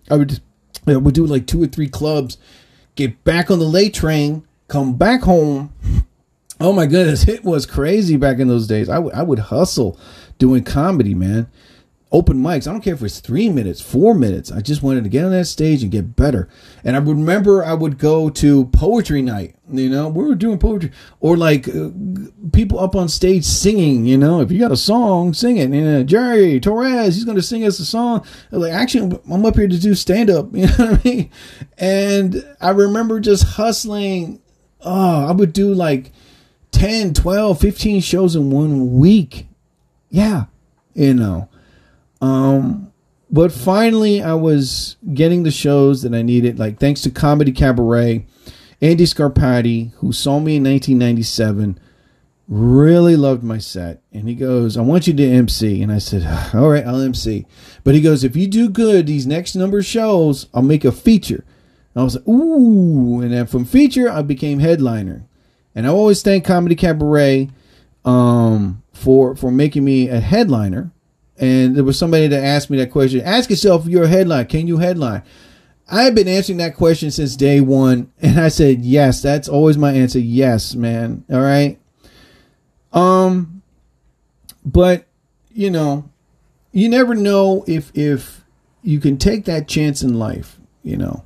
I 0.10 0.16
would, 0.16 0.40
I 0.88 0.98
would 0.98 1.14
do 1.14 1.26
like 1.26 1.46
two 1.46 1.62
or 1.62 1.68
three 1.68 1.90
clubs, 1.90 2.38
get 2.96 3.24
back 3.24 3.52
on 3.52 3.60
the 3.60 3.66
late 3.66 3.94
train, 3.94 4.48
come 4.68 4.96
back 4.96 5.22
home. 5.22 5.74
Oh 6.60 6.74
my 6.74 6.88
goodness, 6.88 7.28
it 7.28 7.44
was 7.44 7.66
crazy 7.68 8.18
back 8.18 8.40
in 8.40 8.48
those 8.48 8.68
days. 8.68 8.90
I 8.90 8.98
I 8.98 9.22
would 9.22 9.40
hustle 9.40 10.00
doing 10.38 10.64
comedy, 10.64 11.14
man 11.14 11.50
open 12.14 12.38
mics. 12.38 12.68
I 12.68 12.72
don't 12.72 12.82
care 12.82 12.94
if 12.94 13.02
it's 13.02 13.20
three 13.20 13.50
minutes, 13.50 13.82
four 13.82 14.14
minutes. 14.14 14.52
I 14.52 14.62
just 14.62 14.84
wanted 14.84 15.04
to 15.04 15.10
get 15.10 15.26
on 15.26 15.32
that 15.32 15.46
stage 15.46 15.82
and 15.82 15.92
get 15.92 16.16
better. 16.16 16.48
And 16.84 16.96
I 16.96 17.00
remember 17.00 17.66
I 17.66 17.74
would 17.74 17.98
go 17.98 18.30
to 18.30 18.66
poetry 18.68 19.24
night. 19.24 19.56
You 19.72 19.90
know, 19.90 20.10
we 20.10 20.24
were 20.24 20.36
doing 20.36 20.60
poetry 20.60 20.92
or 21.20 21.36
like 21.36 21.68
uh, 21.68 21.90
people 22.54 22.80
up 22.80 22.96
on 22.96 23.10
stage 23.10 23.44
singing. 23.44 24.06
You 24.06 24.20
know, 24.20 24.42
if 24.42 24.52
you 24.52 24.60
got 24.60 24.72
a 24.72 24.78
song, 24.78 25.34
sing 25.34 25.58
it. 25.58 25.72
And 25.72 26.02
uh, 26.02 26.04
Jerry 26.04 26.60
Torres, 26.60 27.16
he's 27.16 27.26
going 27.26 27.38
to 27.38 27.42
sing 27.42 27.66
us 27.66 27.80
a 27.80 27.86
song. 27.86 28.24
Like, 28.52 28.72
actually, 28.72 29.20
I'm 29.32 29.46
up 29.46 29.56
here 29.56 29.68
to 29.68 29.80
do 29.80 29.96
stand 29.96 30.30
up. 30.30 30.54
You 30.64 30.68
know 30.68 30.86
what 30.86 31.06
I 31.06 31.10
mean? 31.10 31.32
And 31.78 32.56
I 32.62 32.70
remember 32.70 33.20
just 33.20 33.44
hustling. 33.44 34.40
Oh, 34.82 35.28
I 35.28 35.32
would 35.32 35.52
do 35.52 35.74
like 35.74 36.12
10, 36.72 37.16
12, 37.16 37.60
15 37.60 38.02
shows 38.02 38.36
in 38.36 38.52
one 38.52 38.94
week. 38.94 39.48
Yeah, 40.10 40.46
you 40.94 41.14
know 41.16 41.50
um, 42.24 42.94
but 43.30 43.52
finally, 43.52 44.22
I 44.22 44.34
was 44.34 44.96
getting 45.14 45.44
the 45.44 45.52
shows 45.52 46.04
that 46.04 46.14
I 46.14 46.22
needed, 46.22 46.58
like 46.58 46.80
thanks 46.80 47.02
to 47.02 47.12
Comedy 47.12 47.52
Cabaret. 47.52 48.26
Andy 48.82 49.04
Scarpati, 49.04 49.92
who 49.96 50.14
saw 50.14 50.40
me 50.40 50.56
in 50.56 50.64
1997, 50.64 51.80
really 52.48 53.18
loved 53.18 53.44
my 53.44 53.58
set. 53.58 54.02
And 54.14 54.30
he 54.30 54.36
goes, 54.36 54.78
I 54.78 54.82
want 54.82 55.06
you 55.06 55.14
to 55.14 55.24
MC. 55.24 55.82
And 55.82 55.92
I 55.92 55.98
said, 55.98 56.24
All 56.54 56.70
right, 56.70 56.86
I'll 56.86 57.02
MC. 57.02 57.46
But 57.84 57.94
he 57.94 58.00
goes, 58.00 58.24
If 58.24 58.38
you 58.38 58.48
do 58.48 58.70
good 58.70 59.08
these 59.08 59.28
next 59.28 59.54
number 59.54 59.80
of 59.80 59.86
shows, 59.86 60.48
I'll 60.54 60.62
make 60.62 60.86
a 60.86 60.94
feature. 60.94 61.44
And 61.94 62.02
I 62.02 62.04
was 62.06 62.16
like, 62.16 62.28
Ooh. 62.28 63.20
And 63.20 63.34
then 63.34 63.48
from 63.48 63.66
feature, 63.66 64.10
I 64.10 64.22
became 64.22 64.60
headliner. 64.60 65.28
And 65.76 65.86
I 65.86 65.90
always 65.90 66.22
thank 66.22 66.46
Comedy 66.46 66.76
Cabaret 66.76 67.50
um, 68.06 68.82
for, 68.94 69.36
for 69.36 69.52
making 69.52 69.84
me 69.84 70.08
a 70.08 70.22
headliner 70.22 70.93
and 71.38 71.76
there 71.76 71.84
was 71.84 71.98
somebody 71.98 72.28
that 72.28 72.44
asked 72.44 72.70
me 72.70 72.78
that 72.78 72.92
question. 72.92 73.22
Ask 73.22 73.50
yourself, 73.50 73.86
you're 73.88 74.04
a 74.04 74.08
headline. 74.08 74.46
Can 74.46 74.68
you 74.68 74.78
headline? 74.78 75.24
I've 75.90 76.16
been 76.16 76.28
answering 76.28 76.60
that 76.60 76.76
question 76.76 77.12
since 77.12 77.36
day 77.36 77.60
one, 77.60 78.12
and 78.22 78.40
I 78.40 78.48
said 78.48 78.82
yes. 78.82 79.22
That's 79.22 79.50
always 79.50 79.78
my 79.78 79.94
answer. 79.94 80.20
Yes, 80.20 80.76
man. 80.76 81.26
All 81.30 81.42
right. 81.42 81.80
Um, 82.94 83.64
but 84.64 85.06
you 85.52 85.70
know, 85.70 86.10
you 86.72 86.90
never 86.90 87.16
know 87.16 87.64
if 87.68 87.92
if 87.96 88.44
you 88.82 89.00
can 89.00 89.18
take 89.18 89.46
that 89.46 89.68
chance 89.68 90.02
in 90.02 90.20
life. 90.20 90.60
You 90.84 90.98
know, 90.98 91.26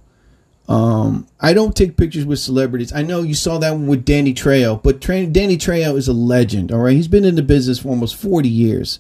um, 0.67 1.27
I 1.39 1.53
don't 1.53 1.75
take 1.75 1.97
pictures 1.97 2.25
with 2.25 2.39
celebrities. 2.39 2.93
I 2.93 3.01
know 3.01 3.21
you 3.23 3.35
saw 3.35 3.57
that 3.59 3.71
one 3.71 3.87
with 3.87 4.05
Danny 4.05 4.33
Trejo, 4.33 4.81
but 4.81 4.99
Danny 5.01 5.57
Trejo 5.57 5.97
is 5.97 6.07
a 6.07 6.13
legend. 6.13 6.71
All 6.71 6.79
right, 6.79 6.95
he's 6.95 7.07
been 7.07 7.25
in 7.25 7.35
the 7.35 7.43
business 7.43 7.79
for 7.79 7.89
almost 7.89 8.15
forty 8.15 8.49
years. 8.49 8.99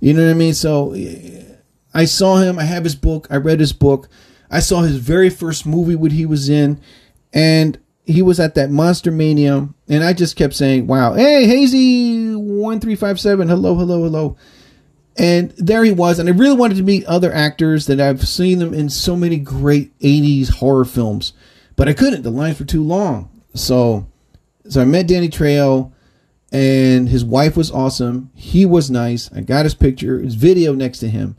You 0.00 0.14
know 0.14 0.24
what 0.24 0.30
I 0.30 0.34
mean? 0.34 0.54
So 0.54 0.94
I 1.94 2.04
saw 2.06 2.36
him. 2.36 2.58
I 2.58 2.64
have 2.64 2.84
his 2.84 2.96
book. 2.96 3.26
I 3.30 3.36
read 3.36 3.60
his 3.60 3.72
book. 3.72 4.08
I 4.50 4.60
saw 4.60 4.80
his 4.80 4.96
very 4.96 5.30
first 5.30 5.66
movie 5.66 5.94
what 5.94 6.12
he 6.12 6.26
was 6.26 6.48
in, 6.48 6.80
and 7.32 7.78
he 8.04 8.22
was 8.22 8.40
at 8.40 8.54
that 8.56 8.70
Monster 8.70 9.10
Mania, 9.10 9.68
and 9.88 10.02
I 10.02 10.12
just 10.12 10.36
kept 10.36 10.54
saying, 10.54 10.86
"Wow, 10.86 11.14
hey 11.14 11.46
Hazy 11.46 12.34
one 12.34 12.80
three 12.80 12.96
five 12.96 13.20
seven, 13.20 13.48
hello, 13.48 13.76
hello, 13.76 14.02
hello." 14.02 14.36
And 15.16 15.50
there 15.50 15.84
he 15.84 15.92
was, 15.92 16.18
and 16.18 16.28
I 16.28 16.32
really 16.32 16.56
wanted 16.56 16.78
to 16.78 16.82
meet 16.82 17.04
other 17.04 17.32
actors 17.32 17.86
that 17.86 18.00
I've 18.00 18.26
seen 18.26 18.58
them 18.58 18.72
in 18.72 18.88
so 18.88 19.14
many 19.14 19.36
great 19.36 19.96
'80s 20.00 20.50
horror 20.50 20.84
films, 20.84 21.32
but 21.76 21.88
I 21.88 21.92
couldn't. 21.92 22.22
The 22.22 22.30
lines 22.30 22.58
were 22.58 22.66
too 22.66 22.82
long. 22.82 23.28
So, 23.54 24.06
so 24.68 24.80
I 24.80 24.84
met 24.84 25.06
Danny 25.06 25.28
Trejo 25.28 25.92
and 26.52 27.08
his 27.08 27.24
wife 27.24 27.56
was 27.56 27.70
awesome. 27.70 28.30
He 28.34 28.66
was 28.66 28.90
nice. 28.90 29.30
I 29.32 29.40
got 29.40 29.64
his 29.64 29.74
picture, 29.74 30.18
his 30.18 30.34
video 30.34 30.74
next 30.74 30.98
to 30.98 31.08
him. 31.08 31.36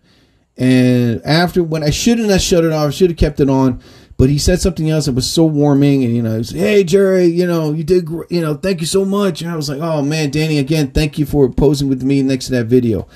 And 0.57 1.22
after 1.26 1.64
when 1.64 1.84
I 1.84 1.89
shouldn't 1.89 2.30
have 2.30 2.41
shut 2.41 2.64
it 2.64 2.72
off, 2.72 2.88
I 2.88 2.91
should 2.91 3.09
have 3.09 3.18
kept 3.18 3.39
it 3.39 3.49
on. 3.49 3.82
But 4.18 4.30
he 4.30 4.38
said 4.38 4.62
something 4.62 4.88
else 4.88 5.05
that 5.07 5.16
was 5.16 5.28
so 5.28 5.45
warming, 5.45 6.03
and 6.03 6.16
you 6.16 6.22
know, 6.22 6.39
said, 6.43 6.59
"Hey 6.59 6.84
Jerry, 6.84 7.26
you 7.26 7.47
know, 7.47 7.74
you 7.74 7.84
did, 7.84 8.07
you 8.30 8.39
know, 8.39 8.53
thank 8.53 8.80
you 8.80 8.86
so 8.86 9.03
much." 9.03 9.41
And 9.41 9.49
I 9.49 9.55
was 9.55 9.68
like, 9.68 9.80
"Oh 9.82 10.03
man, 10.03 10.30
Danny, 10.30 10.59
again, 10.59 10.91
thank 10.91 11.18
you 11.18 11.26
for 11.26 11.49
posing 11.49 11.89
with 11.89 12.03
me 12.03 12.22
next 12.22 12.45
to 12.45 12.51
that 12.51 12.68
video." 12.68 13.07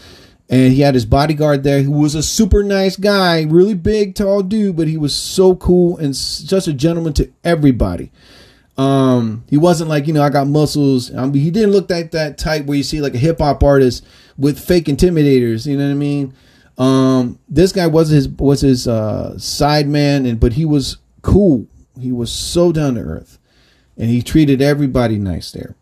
And 0.50 0.74
he 0.74 0.82
had 0.82 0.96
his 0.96 1.06
bodyguard 1.06 1.64
there, 1.64 1.84
who 1.84 1.92
was 1.92 2.16
a 2.16 2.24
super 2.24 2.64
nice 2.64 2.98
guy, 2.98 3.44
really 3.44 3.76
big, 3.76 4.16
tall 4.16 4.42
dude, 4.42 4.76
but 4.76 4.88
he 4.88 4.98
was 4.98 5.14
so 5.14 5.56
cool 5.56 5.98
and 5.98 6.14
just 6.16 6.68
a 6.68 6.74
gentleman 6.74 7.14
to 7.14 7.30
everybody. 7.44 8.12
Um, 8.78 9.46
he 9.50 9.58
wasn't 9.58 9.90
like 9.90 10.08
you 10.08 10.14
know 10.14 10.22
I 10.22 10.30
got 10.30 10.48
muscles. 10.48 11.14
I 11.14 11.26
mean, 11.26 11.42
he 11.42 11.52
didn't 11.52 11.72
look 11.72 11.90
like 11.90 12.12
that 12.12 12.38
type 12.38 12.66
where 12.66 12.78
you 12.78 12.84
see 12.84 13.02
like 13.02 13.14
a 13.14 13.20
hip 13.20 13.40
hop 13.40 13.64
artist 13.64 14.06
with 14.38 14.60
fake 14.60 14.86
intimidators. 14.86 15.66
You 15.66 15.78
know 15.78 15.86
what 15.86 15.92
I 15.92 15.96
mean? 15.96 16.34
Um, 16.78 17.40
this 17.48 17.72
guy 17.72 17.88
was 17.88 18.10
his 18.10 18.28
was 18.28 18.62
his 18.62 18.88
uh, 18.88 19.38
side 19.38 19.88
man, 19.88 20.26
and 20.26 20.40
but 20.40 20.54
he 20.54 20.66
was 20.66 20.98
cool. 21.22 21.68
He 22.00 22.12
was 22.12 22.32
so 22.32 22.74
down 22.74 22.96
to 22.96 23.02
earth, 23.02 23.40
and 23.98 24.10
he 24.10 24.22
treated 24.22 24.62
everybody 24.62 25.18
nice 25.18 25.52
there. 25.52 25.76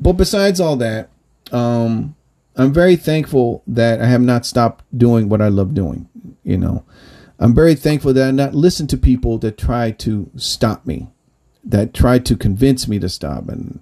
But 0.00 0.14
besides 0.14 0.58
all 0.58 0.76
that, 0.76 1.10
um, 1.52 2.16
I'm 2.54 2.72
very 2.72 2.96
thankful 2.96 3.62
that 3.66 4.00
I 4.00 4.06
have 4.06 4.22
not 4.22 4.46
stopped 4.46 4.84
doing 4.96 5.28
what 5.28 5.42
I 5.42 5.48
love 5.48 5.74
doing. 5.74 6.08
You 6.44 6.56
know, 6.56 6.84
I'm 7.38 7.54
very 7.54 7.74
thankful 7.74 8.14
that 8.14 8.28
I 8.28 8.30
not 8.30 8.54
listen 8.54 8.86
to 8.88 8.96
people 8.96 9.36
that 9.38 9.58
try 9.58 9.90
to 9.90 10.30
stop 10.36 10.86
me 10.86 11.08
that 11.66 11.92
tried 11.92 12.24
to 12.26 12.36
convince 12.36 12.88
me 12.88 12.98
to 12.98 13.08
stop 13.08 13.48
and 13.48 13.80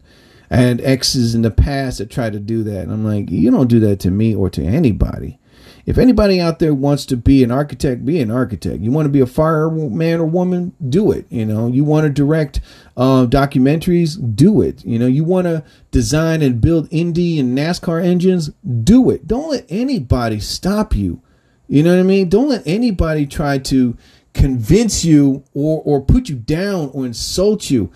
I 0.50 0.56
had 0.56 0.80
exes 0.82 1.34
in 1.34 1.42
the 1.42 1.50
past 1.50 1.98
that 1.98 2.10
tried 2.10 2.32
to 2.34 2.40
do 2.40 2.62
that. 2.64 2.82
And 2.82 2.92
I'm 2.92 3.04
like, 3.04 3.30
you 3.30 3.50
don't 3.50 3.66
do 3.66 3.80
that 3.80 3.98
to 4.00 4.10
me 4.10 4.34
or 4.34 4.50
to 4.50 4.62
anybody. 4.62 5.38
If 5.86 5.98
anybody 5.98 6.40
out 6.40 6.60
there 6.60 6.72
wants 6.72 7.04
to 7.06 7.16
be 7.16 7.42
an 7.42 7.50
architect, 7.50 8.06
be 8.06 8.20
an 8.20 8.30
architect. 8.30 8.80
You 8.80 8.90
want 8.90 9.06
to 9.06 9.10
be 9.10 9.20
a 9.20 9.26
fireman 9.26 10.20
or 10.20 10.24
woman, 10.24 10.72
do 10.88 11.12
it. 11.12 11.26
You 11.28 11.44
know, 11.44 11.66
you 11.66 11.84
want 11.84 12.04
to 12.04 12.10
direct 12.10 12.60
uh, 12.96 13.26
documentaries, 13.26 14.16
do 14.34 14.62
it. 14.62 14.84
You 14.84 14.98
know, 14.98 15.06
you 15.06 15.24
want 15.24 15.46
to 15.46 15.62
design 15.90 16.40
and 16.40 16.60
build 16.60 16.88
Indy 16.90 17.38
and 17.38 17.56
NASCAR 17.56 18.02
engines, 18.02 18.50
do 18.82 19.10
it. 19.10 19.26
Don't 19.26 19.50
let 19.50 19.66
anybody 19.68 20.40
stop 20.40 20.94
you. 20.94 21.20
You 21.66 21.82
know 21.82 21.94
what 21.94 22.00
I 22.00 22.04
mean? 22.04 22.28
Don't 22.28 22.48
let 22.48 22.62
anybody 22.66 23.26
try 23.26 23.58
to 23.58 23.96
convince 24.34 25.04
you 25.04 25.44
or 25.54 25.80
or 25.84 26.00
put 26.02 26.28
you 26.28 26.36
down 26.36 26.90
or 26.92 27.06
insult 27.06 27.70
you. 27.70 27.90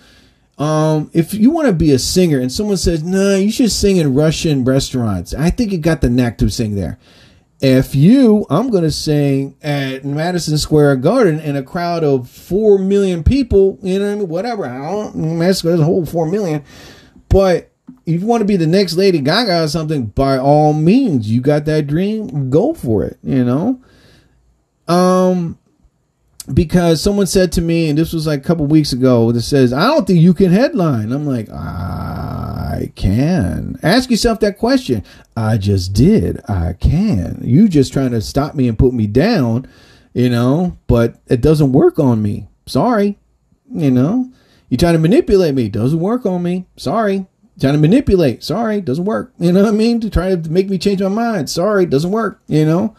Um, 0.56 1.10
if 1.12 1.34
you 1.34 1.50
want 1.50 1.68
to 1.68 1.72
be 1.72 1.92
a 1.92 1.98
singer 1.98 2.38
and 2.40 2.50
someone 2.50 2.78
says, 2.78 3.04
"No, 3.04 3.32
nah, 3.32 3.36
you 3.36 3.50
should 3.50 3.70
sing 3.70 3.98
in 3.98 4.14
Russian 4.14 4.64
restaurants," 4.64 5.34
I 5.34 5.50
think 5.50 5.72
you 5.72 5.78
got 5.78 6.00
the 6.00 6.08
knack 6.08 6.38
to 6.38 6.48
sing 6.48 6.74
there. 6.74 6.98
If 7.60 7.94
you, 7.94 8.46
I'm 8.50 8.70
going 8.70 8.84
to 8.84 8.90
sing 8.90 9.56
at 9.62 10.04
Madison 10.04 10.58
Square 10.58 10.96
Garden 10.96 11.40
in 11.40 11.56
a 11.56 11.62
crowd 11.62 12.04
of 12.04 12.30
four 12.30 12.78
million 12.78 13.24
people. 13.24 13.78
You 13.82 13.98
know 13.98 14.06
what 14.06 14.12
I 14.12 14.14
mean? 14.14 14.28
Whatever. 14.28 14.66
I 14.66 14.90
don't. 14.90 15.38
Madison 15.38 15.80
a 15.80 15.84
whole 15.84 16.06
four 16.06 16.26
million, 16.26 16.64
but 17.28 17.72
if 18.06 18.20
you 18.20 18.26
want 18.26 18.40
to 18.40 18.46
be 18.46 18.56
the 18.56 18.66
next 18.66 18.96
Lady 18.96 19.20
Gaga 19.20 19.64
or 19.64 19.68
something, 19.68 20.06
by 20.06 20.38
all 20.38 20.72
means, 20.72 21.30
you 21.30 21.40
got 21.40 21.64
that 21.66 21.86
dream, 21.86 22.48
go 22.50 22.74
for 22.74 23.04
it. 23.04 23.18
You 23.22 23.44
know. 23.44 23.82
Um, 24.88 25.58
because 26.52 27.02
someone 27.02 27.26
said 27.26 27.52
to 27.52 27.60
me, 27.60 27.88
and 27.88 27.98
this 27.98 28.12
was 28.12 28.26
like 28.26 28.40
a 28.40 28.44
couple 28.44 28.66
weeks 28.66 28.92
ago, 28.92 29.32
that 29.32 29.42
says, 29.42 29.72
I 29.72 29.86
don't 29.86 30.06
think 30.06 30.20
you 30.20 30.32
can 30.32 30.50
headline. 30.50 31.12
I'm 31.12 31.26
like, 31.26 31.50
I 31.50 32.90
can. 32.94 33.78
Ask 33.82 34.10
yourself 34.10 34.40
that 34.40 34.58
question. 34.58 35.04
I 35.36 35.58
just 35.58 35.92
did. 35.92 36.40
I 36.48 36.74
can. 36.74 37.40
You 37.42 37.68
just 37.68 37.92
trying 37.92 38.12
to 38.12 38.20
stop 38.20 38.54
me 38.54 38.68
and 38.68 38.78
put 38.78 38.94
me 38.94 39.06
down, 39.06 39.68
you 40.14 40.30
know, 40.30 40.78
but 40.86 41.20
it 41.26 41.40
doesn't 41.40 41.72
work 41.72 41.98
on 41.98 42.22
me. 42.22 42.48
Sorry. 42.66 43.18
You 43.70 43.90
know, 43.90 44.32
you 44.70 44.78
trying 44.78 44.94
to 44.94 44.98
manipulate 44.98 45.54
me. 45.54 45.68
Doesn't 45.68 46.00
work 46.00 46.24
on 46.24 46.42
me. 46.42 46.66
Sorry. 46.76 47.26
Trying 47.60 47.74
to 47.74 47.80
manipulate. 47.80 48.42
Sorry. 48.42 48.80
Doesn't 48.80 49.04
work. 49.04 49.34
You 49.38 49.52
know 49.52 49.62
what 49.64 49.74
I 49.74 49.76
mean? 49.76 50.00
To 50.00 50.08
try 50.08 50.34
to 50.34 50.50
make 50.50 50.70
me 50.70 50.78
change 50.78 51.02
my 51.02 51.08
mind. 51.08 51.50
Sorry. 51.50 51.84
Doesn't 51.84 52.10
work. 52.10 52.40
You 52.46 52.64
know, 52.64 52.96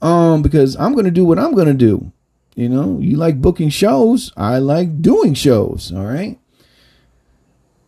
um, 0.00 0.42
because 0.42 0.76
I'm 0.76 0.94
going 0.94 1.04
to 1.04 1.12
do 1.12 1.24
what 1.24 1.38
I'm 1.38 1.54
going 1.54 1.68
to 1.68 1.74
do 1.74 2.12
You 2.54 2.68
know, 2.68 2.98
you 3.00 3.16
like 3.16 3.40
booking 3.40 3.70
shows. 3.70 4.32
I 4.36 4.58
like 4.58 5.00
doing 5.00 5.34
shows. 5.34 5.92
All 5.92 6.04
right. 6.04 6.38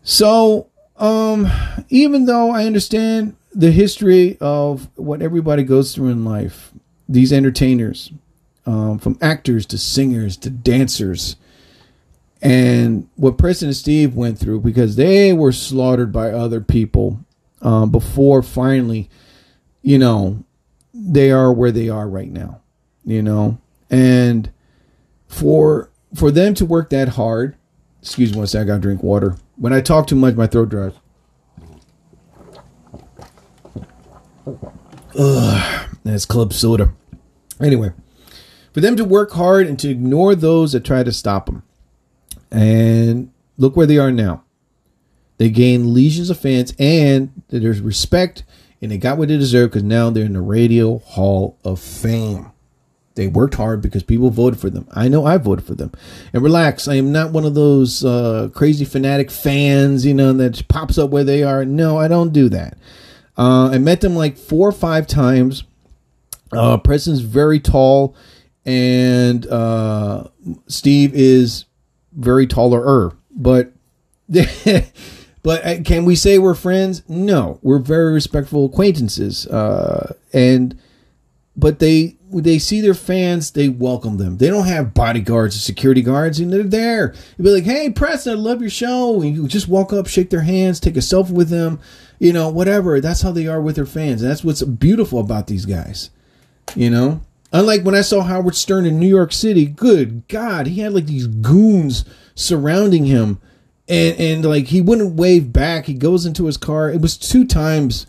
So, 0.03 0.69
um, 0.97 1.51
even 1.89 2.27
though 2.27 2.51
I 2.51 2.65
understand 2.65 3.37
the 3.53 3.71
history 3.71 4.37
of 4.41 4.89
what 4.97 5.23
everybody 5.23 5.63
goes 5.63 5.95
through 5.95 6.09
in 6.09 6.25
life, 6.25 6.73
these 7.09 7.33
entertainers, 7.33 8.11
um, 8.67 8.99
from 8.99 9.19
actors 9.21 9.67
to 9.67 9.79
singers 9.79 10.37
to 10.39 10.51
dancers, 10.51 11.37
and 12.41 13.09
what 13.17 13.39
Preston 13.39 13.69
and 13.69 13.77
Steve 13.77 14.15
went 14.15 14.39
through 14.39 14.61
because 14.61 14.97
they 14.97 15.33
were 15.33 15.53
slaughtered 15.53 16.13
by 16.13 16.31
other 16.31 16.61
people 16.61 17.19
um, 17.63 17.91
before 17.91 18.43
finally, 18.43 19.09
you 19.83 19.99
know, 19.99 20.45
they 20.93 21.31
are 21.31 21.53
where 21.53 21.73
they 21.73 21.89
are 21.89 22.09
right 22.09 22.31
now, 22.31 22.61
you 23.05 23.23
know, 23.23 23.59
and 23.91 24.51
for 25.35 25.91
for 26.15 26.31
them 26.31 26.55
to 26.55 26.65
work 26.65 26.91
that 26.91 27.11
hard. 27.11 27.57
Excuse 28.01 28.33
me 28.33 28.39
one 28.39 28.47
second, 28.47 28.69
I 28.69 28.75
gotta 28.75 28.83
drink 28.83 29.03
water. 29.03 29.37
When 29.57 29.73
I 29.73 29.81
talk 29.81 30.07
too 30.07 30.17
much, 30.17 30.37
my 30.37 30.47
throat 30.47 30.69
dries. 30.69 30.93
Ugh, 35.19 35.89
that's 36.05 36.27
club 36.27 36.53
soda. 36.53 36.93
Anyway, 37.61 37.93
for 38.73 38.81
them 38.81 38.97
to 38.97 39.05
work 39.05 39.33
hard 39.33 39.67
and 39.67 39.79
to 39.81 39.89
ignore 39.89 40.35
those 40.35 40.73
that 40.73 40.85
try 40.85 41.03
to 41.03 41.13
stop 41.13 41.47
them. 41.47 41.63
And 42.51 43.33
look 43.57 43.77
where 43.77 43.87
they 43.87 43.99
are 43.99 44.13
now. 44.13 44.45
They 45.39 45.51
gained 45.51 45.93
legions 45.93 46.31
of 46.31 46.39
fans 46.39 46.75
and 46.79 47.43
there's 47.49 47.81
respect 47.81 48.45
and 48.81 48.93
they 48.93 48.99
got 48.99 49.19
what 49.19 49.29
they 49.29 49.37
deserve 49.37 49.71
because 49.71 49.83
now 49.83 50.11
they're 50.11 50.27
in 50.27 50.35
the 50.35 50.41
Radio 50.41 50.99
Hall 50.99 51.59
of 51.65 51.81
Fame. 51.81 52.53
They 53.15 53.29
worked 53.29 53.55
hard 53.55 53.81
because 53.81 54.03
people 54.03 54.31
voted 54.31 54.59
for 54.59 54.71
them. 54.71 54.89
I 54.93 55.07
know 55.09 55.25
I 55.25 55.39
voted 55.39 55.65
for 55.65 55.75
them. 55.75 55.93
And 56.33 56.43
relax, 56.43 56.89
I 56.89 56.95
am 56.95 57.13
not 57.13 57.31
one 57.31 57.45
of 57.45 57.55
those 57.55 58.05
uh, 58.05 58.49
crazy 58.53 58.85
fanatic 58.85 59.31
fans, 59.31 60.05
you 60.05 60.15
know, 60.15 60.33
that 60.33 60.67
pops 60.69 60.99
up 60.99 61.11
where 61.11 61.23
they 61.23 61.43
are. 61.45 61.65
No, 61.65 61.97
I 61.97 62.09
don't 62.09 62.33
do 62.33 62.49
that. 62.49 62.77
Uh, 63.37 63.71
I 63.73 63.79
met 63.79 64.01
them 64.01 64.17
like 64.17 64.37
four 64.37 64.69
or 64.69 64.73
five 64.73 65.07
times. 65.07 65.65
Uh, 66.53 66.77
Preston's 66.77 67.21
very 67.21 67.61
tall, 67.61 68.17
and 68.65 69.47
uh, 69.47 70.25
Steve 70.67 71.13
is 71.15 71.67
very 72.13 72.47
taller. 72.47 73.13
But 73.31 73.73
but 74.29 75.67
uh, 75.67 75.83
can 75.85 76.05
we 76.05 76.17
say 76.17 76.39
we're 76.39 76.55
friends? 76.55 77.03
No, 77.09 77.59
we're 77.63 77.79
very 77.79 78.13
respectful 78.13 78.67
acquaintances. 78.67 79.47
Uh, 79.47 80.15
and 80.33 80.79
but 81.57 81.79
they 81.79 82.17
they 82.41 82.59
see 82.59 82.81
their 82.81 82.95
fans, 82.95 83.51
they 83.51 83.69
welcome 83.69 84.17
them. 84.17 84.39
They 84.39 84.49
don't 84.49 84.67
have 84.67 84.95
bodyguards 84.95 85.57
or 85.57 85.61
security 85.61 86.03
guards, 86.03 86.41
and 86.41 86.53
they're 86.53 86.63
there. 86.63 87.15
You'd 87.37 87.45
be 87.45 87.51
like, 87.51 87.65
"Hey, 87.65 87.91
Preston, 87.91 88.33
I 88.33 88.37
love 88.37 88.61
your 88.61 88.71
show," 88.71 89.21
and 89.23 89.35
you 89.35 89.47
just 89.49 89.69
walk 89.69 89.93
up, 89.93 90.07
shake 90.07 90.31
their 90.31 90.43
hands, 90.43 90.81
take 90.81 90.97
a 90.97 91.01
selfie 91.01 91.31
with 91.31 91.49
them, 91.49 91.79
you 92.19 92.33
know, 92.33 92.49
whatever. 92.49 93.01
That's 93.01 93.23
how 93.23 93.33
they 93.33 93.47
are 93.47 93.61
with 93.61 93.77
their 93.77 93.87
fans. 93.87 94.23
And 94.23 94.31
that's 94.31 94.45
what's 94.45 94.63
beautiful 94.63 95.21
about 95.21 95.47
these 95.47 95.67
guys, 95.67 96.11
you 96.75 96.91
know. 96.91 97.21
Unlike 97.53 97.85
when 97.85 97.95
I 97.95 98.01
saw 98.01 98.23
Howard 98.23 98.57
Stern 98.57 98.85
in 98.85 98.99
New 98.99 99.09
York 99.09 99.33
City, 99.33 99.67
good 99.67 100.27
God, 100.27 100.67
he 100.67 100.81
had 100.81 100.93
like 100.93 101.07
these 101.07 101.29
goons 101.29 102.05
surrounding 102.35 103.05
him, 103.05 103.41
and 103.89 104.19
and 104.19 104.45
like 104.45 104.67
he 104.67 104.81
wouldn't 104.81 105.15
wave 105.15 105.53
back. 105.53 105.87
He 105.87 105.95
goes 105.95 106.27
into 106.27 106.47
his 106.47 106.57
car. 106.57 106.91
It 106.91 107.01
was 107.01 107.17
two 107.17 107.47
times 107.47 108.07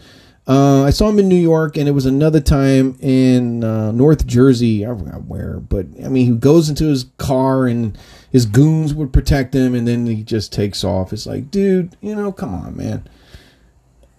uh, 0.48 0.84
I 0.84 0.92
saw 0.92 1.10
him 1.10 1.18
in 1.18 1.28
New 1.28 1.36
York, 1.36 1.76
and 1.76 1.88
it 1.88 1.94
was 1.94 2.06
another 2.06 2.40
time 2.40 2.98
in 3.00 3.64
uh, 3.64 3.92
North 3.92 4.28
Jersey. 4.28 4.86
I 4.86 4.90
forgot 4.90 5.26
where, 5.26 5.60
but 5.60 5.88
I 6.04 6.08
mean, 6.08 6.34
he 6.34 6.38
goes 6.38 6.70
into 6.70 6.86
his 6.86 7.06
car, 7.18 7.66
and 7.66 7.98
his 8.32 8.46
goons 8.46 8.94
would 8.94 9.12
protect 9.12 9.56
him, 9.56 9.74
and 9.74 9.88
then 9.88 10.06
he 10.06 10.22
just 10.22 10.54
takes 10.54 10.84
off. 10.84 11.12
It's 11.14 11.26
like, 11.26 11.50
dude, 11.50 11.96
you 12.00 12.16
know, 12.16 12.32
come 12.32 12.54
on, 12.54 12.78
man. 12.78 13.08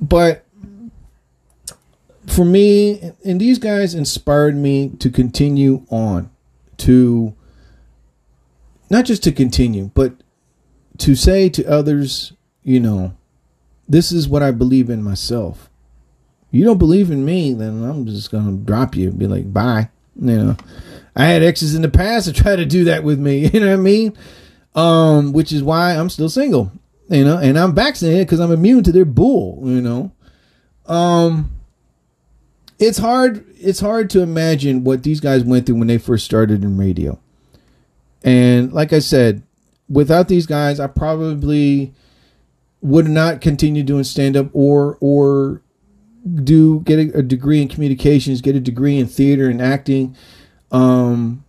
But 0.00 0.44
for 2.26 2.44
me, 2.44 3.12
and 3.24 3.40
these 3.40 3.58
guys 3.58 3.94
inspired 3.94 4.56
me 4.56 4.90
to 4.98 5.10
continue 5.10 5.86
on, 5.90 6.28
to 6.78 7.36
not 8.90 9.04
just 9.04 9.22
to 9.24 9.32
continue, 9.32 9.92
but 9.94 10.12
to 10.98 11.14
say 11.14 11.48
to 11.50 11.64
others, 11.70 12.32
you 12.64 12.80
know, 12.80 13.14
this 13.88 14.10
is 14.10 14.28
what 14.28 14.42
I 14.42 14.50
believe 14.50 14.90
in 14.90 15.04
myself 15.04 15.70
you 16.57 16.64
don't 16.64 16.78
believe 16.78 17.11
in 17.11 17.24
me, 17.24 17.52
then 17.52 17.84
I'm 17.84 18.07
just 18.07 18.30
gonna 18.30 18.57
drop 18.57 18.96
you. 18.96 19.11
Be 19.11 19.26
like, 19.26 19.52
bye. 19.52 19.90
You 20.20 20.36
know, 20.36 20.57
I 21.14 21.26
had 21.26 21.42
exes 21.42 21.74
in 21.74 21.82
the 21.82 21.88
past 21.88 22.26
that 22.26 22.36
tried 22.36 22.57
to 22.57 22.66
do 22.66 22.84
that 22.84 23.04
with 23.04 23.18
me. 23.18 23.48
You 23.52 23.61
know 23.61 23.68
what 23.68 23.74
I 23.74 23.76
mean? 23.76 24.16
Um, 24.74 25.32
which 25.32 25.52
is 25.52 25.62
why 25.62 25.94
I'm 25.94 26.11
still 26.11 26.28
single. 26.28 26.72
You 27.09 27.24
know, 27.24 27.38
and 27.38 27.59
I'm 27.59 27.74
vaccinated 27.74 28.26
because 28.26 28.40
I'm 28.40 28.50
immune 28.50 28.82
to 28.84 28.92
their 28.92 29.04
bull. 29.04 29.61
You 29.64 29.80
know, 29.80 30.12
um, 30.86 31.52
it's 32.78 32.98
hard. 32.98 33.44
It's 33.59 33.80
hard 33.80 34.11
to 34.11 34.22
imagine 34.22 34.82
what 34.84 35.02
these 35.02 35.20
guys 35.20 35.44
went 35.44 35.66
through 35.66 35.76
when 35.76 35.88
they 35.88 35.98
first 35.98 36.24
started 36.24 36.64
in 36.64 36.76
radio. 36.76 37.18
And 38.24 38.72
like 38.72 38.92
I 38.92 38.98
said, 38.98 39.42
without 39.88 40.28
these 40.28 40.46
guys, 40.46 40.80
I 40.80 40.88
probably 40.88 41.94
would 42.80 43.09
not 43.09 43.40
continue 43.40 43.82
doing 43.82 44.04
stand 44.04 44.36
up 44.36 44.48
or 44.52 44.98
or 45.00 45.62
do 46.26 46.80
get 46.80 46.98
a, 46.98 47.18
a, 47.18 47.22
degree 47.22 47.62
in 47.62 47.68
communications, 47.68 48.40
get 48.40 48.56
a 48.56 48.60
degree 48.60 48.98
in 48.98 49.06
theater 49.06 49.48
and 49.48 49.62
acting. 49.62 50.16
Um, 50.70 51.44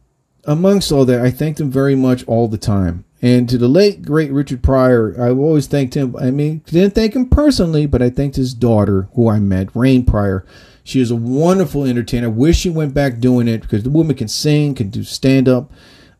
amongst 0.45 0.91
all 0.91 1.05
that, 1.05 1.21
I 1.21 1.31
thank 1.31 1.57
them 1.57 1.71
very 1.71 1.95
much 1.95 2.23
all 2.27 2.47
the 2.47 2.57
time. 2.57 3.05
And 3.21 3.49
to 3.49 3.57
the 3.57 3.67
late 3.67 4.03
great 4.03 4.31
Richard 4.31 4.61
Pryor, 4.61 5.19
I've 5.19 5.39
always 5.39 5.65
thanked 5.65 5.95
him. 5.95 6.15
I 6.15 6.29
mean, 6.29 6.59
didn't 6.65 6.93
thank 6.93 7.15
him 7.15 7.27
personally, 7.27 7.87
but 7.87 8.01
I 8.01 8.11
thanked 8.11 8.35
his 8.35 8.53
daughter, 8.53 9.09
who 9.15 9.27
I 9.27 9.39
met, 9.39 9.75
Rain 9.75 10.05
Pryor. 10.05 10.45
She 10.83 11.01
is 11.01 11.09
a 11.11 11.15
wonderful 11.15 11.83
entertainer. 11.83 12.27
I 12.27 12.31
wish 12.31 12.57
she 12.57 12.69
went 12.69 12.93
back 12.93 13.19
doing 13.19 13.47
it 13.47 13.61
because 13.61 13.83
the 13.83 13.89
woman 13.89 14.15
can 14.15 14.27
sing, 14.27 14.75
can 14.75 14.89
do 14.89 15.03
stand 15.03 15.49
up. 15.49 15.71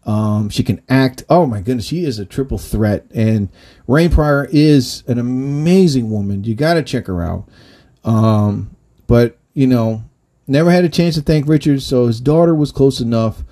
Um, 0.06 0.50
she 0.50 0.64
can 0.64 0.82
act. 0.90 1.24
Oh 1.30 1.46
my 1.46 1.62
goodness, 1.62 1.86
she 1.86 2.04
is 2.04 2.18
a 2.18 2.26
triple 2.26 2.58
threat. 2.58 3.06
And 3.14 3.50
Rain 3.88 4.10
Pryor 4.10 4.48
is 4.52 5.04
an 5.08 5.20
amazing 5.20 6.10
woman. 6.10 6.44
You 6.44 6.56
got 6.56 6.76
to 6.76 6.84
check 6.84 7.08
her 7.08 7.22
out. 7.22 7.48
Um, 8.08 8.72
but 9.06 9.38
you 9.54 9.68
know, 9.68 10.04
never 10.48 10.72
had 10.72 10.86
a 10.86 10.90
chance 10.90 11.16
to 11.16 11.22
thank 11.22 11.48
Richard, 11.48 11.82
so 11.82 12.08
his 12.08 12.20
daughter 12.20 12.56
was 12.56 12.72
close 12.72 13.00
enough. 13.00 13.44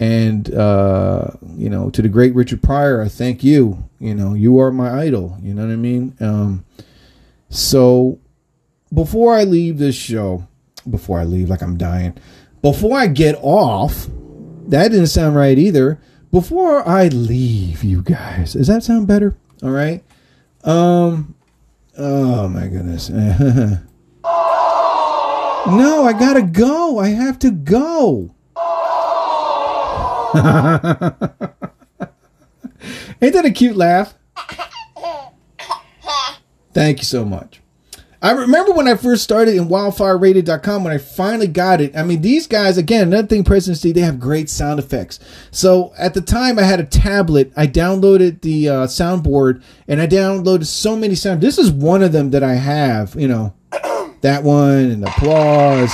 And 0.00 0.52
uh, 0.54 1.32
you 1.56 1.68
know, 1.68 1.90
to 1.90 2.00
the 2.02 2.08
great 2.08 2.34
Richard 2.34 2.62
Pryor, 2.62 3.02
I 3.02 3.08
thank 3.08 3.44
you. 3.44 3.88
You 4.00 4.14
know, 4.14 4.34
you 4.34 4.58
are 4.58 4.72
my 4.72 5.02
idol. 5.02 5.36
You 5.42 5.52
know 5.52 5.66
what 5.66 5.72
I 5.72 5.76
mean? 5.76 6.16
Um, 6.20 6.64
so 7.50 8.18
before 8.92 9.34
I 9.34 9.44
leave 9.44 9.78
this 9.78 9.94
show, 9.94 10.48
before 10.88 11.20
I 11.20 11.24
leave, 11.24 11.50
like 11.50 11.62
I'm 11.62 11.76
dying, 11.76 12.16
before 12.62 12.96
I 12.96 13.06
get 13.08 13.38
off, 13.42 14.06
that 14.68 14.88
didn't 14.88 15.08
sound 15.08 15.36
right 15.36 15.58
either. 15.58 16.00
Before 16.30 16.88
I 16.88 17.08
leave, 17.08 17.84
you 17.84 18.02
guys, 18.02 18.54
does 18.54 18.68
that 18.68 18.82
sound 18.84 19.06
better? 19.06 19.36
All 19.62 19.70
right. 19.70 20.02
Um. 20.64 21.34
Oh 21.98 22.48
my 22.48 22.68
goodness. 22.68 23.10
No, 25.66 26.04
I 26.04 26.12
gotta 26.12 26.42
go. 26.42 26.98
I 26.98 27.08
have 27.08 27.38
to 27.40 27.50
go. 27.50 28.34
Ain't 33.22 33.34
that 33.34 33.44
a 33.44 33.50
cute 33.50 33.76
laugh? 33.76 34.14
Thank 36.72 36.98
you 36.98 37.04
so 37.04 37.24
much. 37.24 37.60
I 38.22 38.32
remember 38.32 38.72
when 38.72 38.86
I 38.86 38.96
first 38.96 39.22
started 39.22 39.56
in 39.56 39.68
wildfireradio.com 39.68 40.84
when 40.84 40.92
I 40.92 40.98
finally 40.98 41.46
got 41.46 41.80
it. 41.80 41.96
I 41.96 42.02
mean, 42.02 42.20
these 42.20 42.46
guys, 42.46 42.76
again, 42.76 43.08
another 43.08 43.28
thing, 43.28 43.44
Presidency, 43.44 43.92
they 43.92 44.02
have 44.02 44.20
great 44.20 44.50
sound 44.50 44.78
effects. 44.78 45.18
So 45.50 45.92
at 45.98 46.14
the 46.14 46.20
time, 46.20 46.58
I 46.58 46.62
had 46.62 46.80
a 46.80 46.84
tablet. 46.84 47.52
I 47.56 47.66
downloaded 47.66 48.42
the 48.42 48.68
uh, 48.68 48.86
soundboard 48.86 49.62
and 49.88 50.00
I 50.00 50.06
downloaded 50.06 50.66
so 50.66 50.96
many 50.96 51.14
sound. 51.14 51.40
This 51.40 51.58
is 51.58 51.70
one 51.70 52.02
of 52.02 52.12
them 52.12 52.30
that 52.30 52.42
I 52.42 52.54
have, 52.54 53.14
you 53.14 53.28
know 53.28 53.54
that 54.22 54.42
one 54.42 54.90
and 54.90 55.04
applause. 55.04 55.92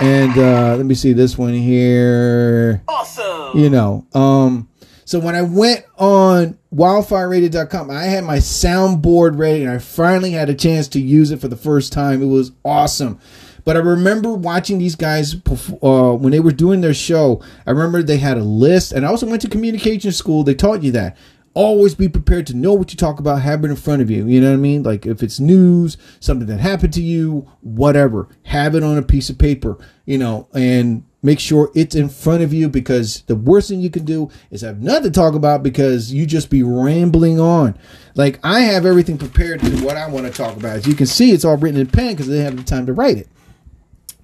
And 0.00 0.36
uh, 0.38 0.76
let 0.76 0.86
me 0.86 0.94
see 0.94 1.12
this 1.12 1.36
one 1.36 1.54
here. 1.54 2.82
Awesome. 2.86 3.58
You 3.58 3.68
know, 3.70 4.06
um, 4.14 4.68
so 5.04 5.18
when 5.18 5.34
I 5.34 5.42
went 5.42 5.84
on 5.96 6.58
wildfireradio.com, 6.74 7.90
I 7.90 8.04
had 8.04 8.24
my 8.24 8.36
soundboard 8.36 9.38
ready 9.38 9.62
and 9.64 9.72
I 9.72 9.78
finally 9.78 10.32
had 10.32 10.50
a 10.50 10.54
chance 10.54 10.86
to 10.88 11.00
use 11.00 11.30
it 11.30 11.40
for 11.40 11.48
the 11.48 11.56
first 11.56 11.92
time. 11.92 12.22
It 12.22 12.26
was 12.26 12.52
awesome. 12.64 13.18
But 13.64 13.76
I 13.76 13.80
remember 13.80 14.32
watching 14.32 14.78
these 14.78 14.96
guys 14.96 15.34
uh, 15.34 16.12
when 16.12 16.30
they 16.30 16.40
were 16.40 16.52
doing 16.52 16.80
their 16.80 16.94
show. 16.94 17.42
I 17.66 17.70
remember 17.70 18.02
they 18.02 18.16
had 18.18 18.38
a 18.38 18.42
list, 18.44 18.92
and 18.92 19.04
I 19.04 19.08
also 19.08 19.26
went 19.26 19.42
to 19.42 19.48
communication 19.48 20.12
school. 20.12 20.42
They 20.42 20.54
taught 20.54 20.82
you 20.82 20.92
that 20.92 21.16
always 21.54 21.94
be 21.94 22.08
prepared 22.08 22.46
to 22.48 22.56
know 22.56 22.74
what 22.74 22.92
you 22.92 22.96
talk 22.96 23.18
about, 23.18 23.42
have 23.42 23.64
it 23.64 23.70
in 23.70 23.76
front 23.76 24.02
of 24.02 24.10
you. 24.10 24.26
You 24.26 24.40
know 24.40 24.48
what 24.48 24.54
I 24.54 24.60
mean? 24.60 24.82
Like 24.82 25.06
if 25.06 25.22
it's 25.22 25.40
news, 25.40 25.96
something 26.20 26.46
that 26.46 26.60
happened 26.60 26.92
to 26.94 27.02
you, 27.02 27.50
whatever, 27.60 28.28
have 28.44 28.74
it 28.74 28.82
on 28.82 28.96
a 28.98 29.02
piece 29.02 29.30
of 29.30 29.38
paper, 29.38 29.78
you 30.06 30.18
know, 30.18 30.48
and 30.54 31.04
Make 31.20 31.40
sure 31.40 31.72
it's 31.74 31.96
in 31.96 32.08
front 32.08 32.44
of 32.44 32.52
you 32.52 32.68
because 32.68 33.22
the 33.22 33.34
worst 33.34 33.68
thing 33.68 33.80
you 33.80 33.90
can 33.90 34.04
do 34.04 34.30
is 34.52 34.60
have 34.60 34.80
nothing 34.80 35.04
to 35.04 35.10
talk 35.10 35.34
about 35.34 35.64
because 35.64 36.12
you 36.12 36.26
just 36.26 36.48
be 36.48 36.62
rambling 36.62 37.40
on. 37.40 37.76
Like 38.14 38.38
I 38.44 38.60
have 38.60 38.86
everything 38.86 39.18
prepared 39.18 39.60
to 39.60 39.84
what 39.84 39.96
I 39.96 40.08
want 40.08 40.26
to 40.26 40.32
talk 40.32 40.56
about. 40.56 40.76
As 40.76 40.86
you 40.86 40.94
can 40.94 41.06
see, 41.06 41.32
it's 41.32 41.44
all 41.44 41.56
written 41.56 41.80
in 41.80 41.88
pen 41.88 42.12
because 42.12 42.28
they 42.28 42.38
have 42.38 42.56
the 42.56 42.62
time 42.62 42.86
to 42.86 42.92
write 42.92 43.18
it. 43.18 43.28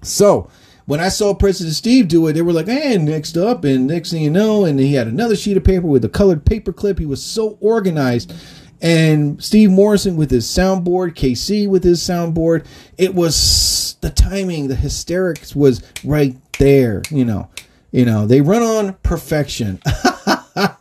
So 0.03 0.49
when 0.85 0.99
I 0.99 1.09
saw 1.09 1.33
Preston 1.33 1.67
and 1.67 1.75
Steve 1.75 2.07
do 2.07 2.27
it, 2.27 2.33
they 2.33 2.41
were 2.41 2.53
like, 2.53 2.67
"Hey, 2.67 2.97
next 2.97 3.37
up," 3.37 3.63
and 3.63 3.87
next 3.87 4.11
thing 4.11 4.21
you 4.21 4.29
know, 4.29 4.65
and 4.65 4.79
he 4.79 4.93
had 4.93 5.07
another 5.07 5.35
sheet 5.35 5.57
of 5.57 5.63
paper 5.63 5.87
with 5.87 6.05
a 6.05 6.09
colored 6.09 6.45
paper 6.45 6.71
clip. 6.71 6.99
He 6.99 7.05
was 7.05 7.23
so 7.23 7.57
organized, 7.59 8.33
and 8.81 9.43
Steve 9.43 9.71
Morrison 9.71 10.15
with 10.15 10.31
his 10.31 10.45
soundboard, 10.45 11.15
KC 11.15 11.67
with 11.67 11.83
his 11.83 12.01
soundboard. 12.01 12.65
It 12.97 13.15
was 13.15 13.97
the 14.01 14.11
timing, 14.11 14.67
the 14.67 14.75
hysterics 14.75 15.55
was 15.55 15.81
right 16.03 16.35
there. 16.59 17.01
You 17.09 17.25
know, 17.25 17.49
you 17.91 18.05
know, 18.05 18.27
they 18.27 18.41
run 18.41 18.61
on 18.61 18.93
perfection. 19.01 19.79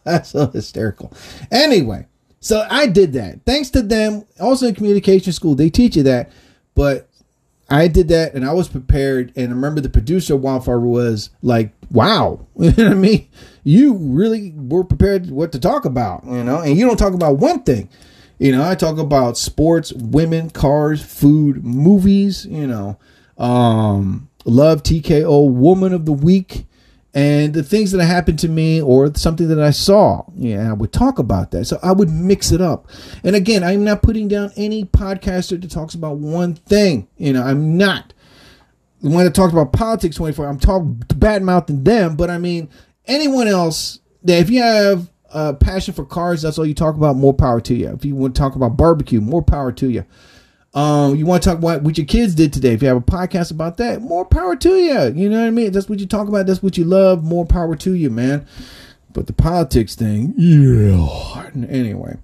That's 0.05 0.31
so 0.33 0.49
hysterical. 0.49 1.13
Anyway, 1.51 2.07
so 2.41 2.67
I 2.69 2.89
did 2.89 3.15
that. 3.15 3.41
Thanks 3.47 3.71
to 3.71 3.81
them. 3.81 4.25
Also 4.39 4.67
in 4.67 4.75
communication 4.75 5.33
school, 5.33 5.55
they 5.55 5.71
teach 5.71 5.97
you 5.97 6.03
that. 6.03 6.31
But 6.75 7.09
I 7.75 7.89
did 7.89 8.09
that 8.09 8.35
and 8.35 8.45
I 8.45 8.53
was 8.53 8.69
prepared. 8.69 9.33
And 9.37 9.49
I 9.49 9.55
remember 9.55 9.81
the 9.81 9.89
producer 9.89 10.37
Wildfire 10.37 10.81
was 10.81 11.31
like, 11.43 11.73
wow. 11.91 12.47
You 12.57 12.71
know 12.71 12.85
what 12.85 12.93
I 12.93 12.95
mean? 12.95 13.29
You 13.65 13.95
really 13.95 14.53
were 14.57 14.85
prepared 14.85 15.31
what 15.31 15.53
to 15.53 15.59
talk 15.59 15.85
about, 15.85 16.25
you 16.25 16.45
know, 16.45 16.61
and 16.61 16.77
you 16.79 16.87
don't 16.87 16.99
talk 16.99 17.15
about 17.15 17.39
one 17.39 17.63
thing. 17.63 17.89
You 18.39 18.53
know, 18.53 18.69
I 18.69 18.75
talk 18.75 18.99
about 18.99 19.39
sports, 19.39 19.93
women, 19.93 20.51
cars, 20.51 21.03
food, 21.03 21.65
movies, 21.65 22.47
you 22.47 22.67
know, 22.67 22.99
um, 23.39 24.29
love 24.45 24.83
TKO, 24.83 25.51
woman 25.51 25.93
of 25.93 26.05
the 26.05 26.13
week, 26.13 26.67
and 27.15 27.55
the 27.55 27.63
things 27.63 27.93
that 27.93 28.05
happened 28.05 28.41
to 28.41 28.49
me 28.49 28.83
or 28.83 29.15
something 29.15 29.47
that 29.49 29.61
I 29.61 29.71
saw. 29.71 30.25
Yeah, 30.35 30.69
I 30.69 30.73
would 30.73 30.93
talk 30.93 31.21
about 31.21 31.53
that. 31.53 31.65
So 31.67 31.79
I 31.83 31.93
would 31.93 32.11
mix 32.11 32.51
it 32.51 32.61
up. 32.61 32.89
And 33.23 33.37
again, 33.37 33.63
I'm 33.63 33.85
not 33.85 34.03
putting 34.03 34.27
down 34.27 34.51
any 34.57 34.85
podcaster 34.85 35.61
that 35.61 35.71
talks 35.71 35.95
about 35.95 36.17
one 36.17 36.55
thing. 36.55 37.07
You 37.17 37.33
know, 37.33 37.43
I'm 37.43 37.79
not. 37.79 38.13
One 39.01 39.25
that 39.25 39.35
talks 39.35 39.53
about 39.53 39.73
politics 39.73 40.17
24, 40.17 40.47
I'm 40.47 40.59
talking 40.59 41.03
bad 41.17 41.43
mouthing 41.43 41.85
them, 41.85 42.17
but 42.17 42.31
I 42.31 42.39
mean, 42.39 42.69
anyone 43.07 43.49
else 43.49 44.01
that 44.23 44.41
if 44.41 44.51
you 44.51 44.63
have 44.63 45.11
a 45.29 45.53
passion 45.53 45.93
for 45.93 46.07
cars, 46.07 46.43
that's 46.43 46.59
all 46.59 46.65
you 46.65 46.75
talk 46.75 46.97
about, 46.97 47.15
more 47.15 47.35
power 47.35 47.61
to 47.61 47.75
you. 47.75 47.91
If 47.91 48.05
you 48.05 48.17
want 48.17 48.35
to 48.35 48.39
talk 48.39 48.57
about 48.57 48.77
barbecue, 48.79 49.21
more 49.21 49.43
power 49.43 49.73
to 49.73 49.91
you. 49.91 50.07
Um, 50.75 51.15
you 51.15 51.25
want 51.25 51.43
to 51.45 51.49
talk 51.49 51.59
about 51.59 51.83
what 51.83 51.97
your 51.97 52.07
kids 52.07 52.35
did 52.35 52.53
today. 52.53 52.73
If 52.73 52.83
you 52.83 52.89
have 52.89 52.97
a 52.97 53.01
podcast 53.01 53.53
about 53.53 53.77
that, 53.77 54.03
more 54.03 54.25
power 54.25 54.57
to 54.57 54.77
you. 54.77 55.13
You 55.15 55.29
know 55.29 55.41
what 55.41 55.47
I 55.47 55.51
mean? 55.51 55.71
That's 55.71 55.89
what 55.89 56.01
you 56.01 56.07
talk 56.07 56.27
about. 56.27 56.47
That's 56.47 56.65
what 56.65 56.77
you 56.77 56.85
love. 56.85 57.23
More 57.23 57.47
power 57.47 57.77
to 57.77 57.95
you, 57.95 58.11
man. 58.11 58.47
But 59.13 59.29
the 59.29 59.33
politics 59.33 59.95
thing, 59.95 60.35
yeah. 60.37 61.51
Anyway, 61.69 62.17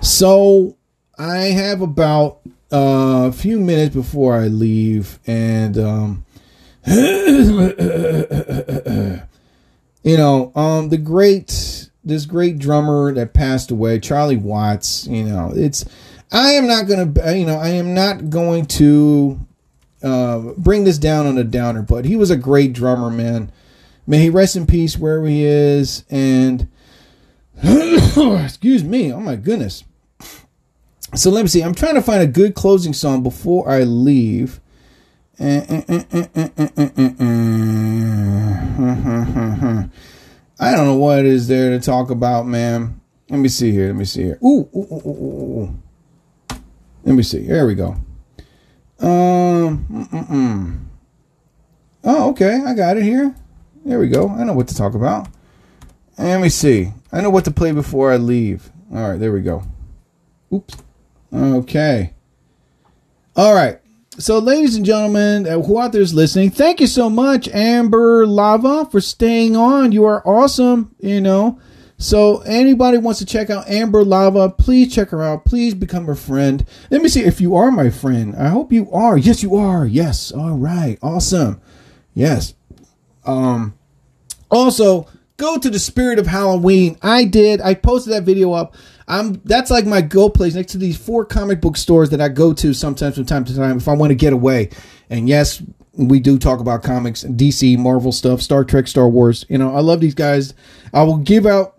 so 0.00 0.76
I 1.18 1.38
have 1.38 1.80
about 1.80 2.38
uh, 2.72 3.26
a 3.28 3.32
few 3.32 3.58
minutes 3.58 3.96
before 3.96 4.36
I 4.36 4.46
leave, 4.46 5.18
and 5.26 5.76
um, 5.76 6.24
you 6.86 6.96
know, 10.04 10.52
um, 10.54 10.90
the 10.90 10.98
great 10.98 11.90
this 12.04 12.26
great 12.26 12.58
drummer 12.58 13.12
that 13.14 13.32
passed 13.34 13.72
away, 13.72 13.98
Charlie 13.98 14.36
Watts. 14.36 15.08
You 15.08 15.24
know, 15.24 15.52
it's 15.52 15.84
I 16.34 16.50
am 16.54 16.66
not 16.66 16.88
going 16.88 17.14
to, 17.14 17.38
you 17.38 17.46
know, 17.46 17.58
I 17.58 17.68
am 17.68 17.94
not 17.94 18.28
going 18.28 18.66
to 18.66 19.38
uh, 20.02 20.40
bring 20.58 20.82
this 20.82 20.98
down 20.98 21.28
on 21.28 21.38
a 21.38 21.44
downer, 21.44 21.80
but 21.80 22.04
he 22.04 22.16
was 22.16 22.32
a 22.32 22.36
great 22.36 22.72
drummer, 22.72 23.08
man. 23.08 23.52
May 24.04 24.18
he 24.18 24.30
rest 24.30 24.56
in 24.56 24.66
peace 24.66 24.98
wherever 24.98 25.26
he 25.28 25.44
is. 25.44 26.04
And 26.10 26.66
excuse 27.62 28.82
me, 28.82 29.12
oh 29.12 29.20
my 29.20 29.36
goodness. 29.36 29.84
So 31.14 31.30
let 31.30 31.42
me 31.42 31.48
see. 31.48 31.62
I'm 31.62 31.74
trying 31.74 31.94
to 31.94 32.02
find 32.02 32.20
a 32.20 32.26
good 32.26 32.56
closing 32.56 32.94
song 32.94 33.22
before 33.22 33.70
I 33.70 33.84
leave. 33.84 34.60
I 35.38 35.62
don't 40.58 40.84
know 40.84 40.96
what 40.96 41.24
is 41.24 41.46
there 41.46 41.70
to 41.70 41.78
talk 41.78 42.10
about, 42.10 42.44
man. 42.48 43.00
Let 43.30 43.38
me 43.38 43.48
see 43.48 43.70
here. 43.70 43.86
Let 43.86 43.96
me 43.96 44.04
see 44.04 44.24
here. 44.24 44.38
Ooh, 44.44 44.68
ooh, 44.74 44.86
ooh, 44.90 45.02
ooh, 45.06 45.62
ooh. 45.62 45.78
Let 47.04 47.14
me 47.14 47.22
see. 47.22 47.46
There 47.46 47.66
we 47.66 47.74
go. 47.74 47.96
Um. 48.98 50.90
Oh, 52.02 52.30
okay. 52.30 52.60
I 52.66 52.74
got 52.74 52.96
it 52.96 53.02
here. 53.02 53.34
There 53.84 53.98
we 53.98 54.08
go. 54.08 54.30
I 54.30 54.44
know 54.44 54.54
what 54.54 54.68
to 54.68 54.74
talk 54.74 54.94
about. 54.94 55.28
Let 56.18 56.40
me 56.40 56.48
see. 56.48 56.92
I 57.12 57.20
know 57.20 57.30
what 57.30 57.44
to 57.44 57.50
play 57.50 57.72
before 57.72 58.10
I 58.12 58.16
leave. 58.16 58.70
All 58.92 59.10
right. 59.10 59.20
There 59.20 59.32
we 59.32 59.42
go. 59.42 59.64
Oops. 60.52 60.76
Okay. 61.32 62.14
All 63.36 63.54
right. 63.54 63.80
So, 64.16 64.38
ladies 64.38 64.76
and 64.76 64.86
gentlemen, 64.86 65.46
uh, 65.46 65.60
who 65.60 65.80
out 65.80 65.92
there's 65.92 66.14
listening, 66.14 66.50
thank 66.50 66.80
you 66.80 66.86
so 66.86 67.10
much, 67.10 67.48
Amber 67.48 68.26
Lava, 68.26 68.86
for 68.86 69.00
staying 69.00 69.56
on. 69.56 69.90
You 69.92 70.04
are 70.04 70.26
awesome. 70.26 70.94
You 71.00 71.20
know. 71.20 71.58
So 71.98 72.40
anybody 72.40 72.98
wants 72.98 73.20
to 73.20 73.26
check 73.26 73.50
out 73.50 73.68
Amber 73.68 74.04
Lava, 74.04 74.50
please 74.50 74.94
check 74.94 75.10
her 75.10 75.22
out. 75.22 75.44
Please 75.44 75.74
become 75.74 76.06
her 76.06 76.14
friend. 76.14 76.66
Let 76.90 77.02
me 77.02 77.08
see 77.08 77.22
if 77.22 77.40
you 77.40 77.54
are 77.54 77.70
my 77.70 77.90
friend. 77.90 78.34
I 78.36 78.48
hope 78.48 78.72
you 78.72 78.90
are. 78.90 79.16
Yes, 79.16 79.42
you 79.42 79.56
are. 79.56 79.86
Yes. 79.86 80.32
All 80.32 80.56
right. 80.56 80.98
Awesome. 81.02 81.60
Yes. 82.12 82.54
Um 83.24 83.74
also 84.50 85.08
go 85.36 85.58
to 85.58 85.70
the 85.70 85.78
spirit 85.78 86.18
of 86.18 86.26
Halloween. 86.26 86.98
I 87.02 87.24
did. 87.24 87.60
I 87.60 87.74
posted 87.74 88.12
that 88.12 88.24
video 88.24 88.52
up. 88.52 88.74
I'm 89.06 89.40
that's 89.44 89.70
like 89.70 89.86
my 89.86 90.00
go 90.00 90.28
place 90.28 90.54
next 90.54 90.72
to 90.72 90.78
these 90.78 90.96
four 90.96 91.24
comic 91.24 91.60
book 91.60 91.76
stores 91.76 92.10
that 92.10 92.20
I 92.20 92.28
go 92.28 92.52
to 92.54 92.72
sometimes 92.72 93.16
from 93.16 93.26
time 93.26 93.44
to 93.44 93.54
time 93.54 93.76
if 93.76 93.88
I 93.88 93.94
want 93.94 94.10
to 94.10 94.16
get 94.16 94.32
away. 94.32 94.70
And 95.10 95.28
yes, 95.28 95.62
we 95.92 96.18
do 96.20 96.38
talk 96.38 96.60
about 96.60 96.82
comics, 96.82 97.24
DC, 97.24 97.78
Marvel 97.78 98.12
stuff, 98.12 98.42
Star 98.42 98.64
Trek, 98.64 98.88
Star 98.88 99.08
Wars. 99.08 99.44
You 99.48 99.58
know, 99.58 99.74
I 99.74 99.80
love 99.80 100.00
these 100.00 100.14
guys. 100.14 100.54
I 100.92 101.02
will 101.02 101.18
give 101.18 101.46
out 101.46 101.73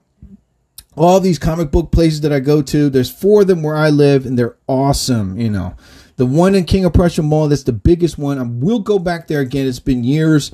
all 0.95 1.19
these 1.19 1.39
comic 1.39 1.71
book 1.71 1.91
places 1.91 2.21
that 2.21 2.33
I 2.33 2.39
go 2.39 2.61
to. 2.61 2.89
There's 2.89 3.11
four 3.11 3.41
of 3.41 3.47
them 3.47 3.63
where 3.63 3.75
I 3.75 3.89
live, 3.89 4.25
and 4.25 4.37
they're 4.37 4.57
awesome. 4.67 5.37
You 5.39 5.49
know, 5.49 5.75
the 6.17 6.25
one 6.25 6.55
in 6.55 6.65
King 6.65 6.85
of 6.85 6.93
Prussia 6.93 7.21
Mall, 7.21 7.49
that's 7.49 7.63
the 7.63 7.73
biggest 7.73 8.17
one. 8.17 8.39
I 8.39 8.43
will 8.43 8.79
go 8.79 8.99
back 8.99 9.27
there 9.27 9.41
again. 9.41 9.67
It's 9.67 9.79
been 9.79 10.03
years, 10.03 10.51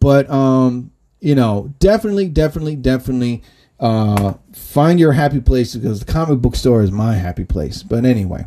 but 0.00 0.28
um, 0.30 0.90
you 1.20 1.34
know, 1.34 1.72
definitely, 1.78 2.28
definitely, 2.28 2.76
definitely 2.76 3.42
uh, 3.78 4.34
find 4.52 4.98
your 4.98 5.12
happy 5.12 5.40
place 5.40 5.74
because 5.74 6.00
the 6.00 6.12
comic 6.12 6.40
book 6.40 6.56
store 6.56 6.82
is 6.82 6.90
my 6.90 7.14
happy 7.14 7.44
place. 7.44 7.82
But 7.82 8.04
anyway, 8.04 8.46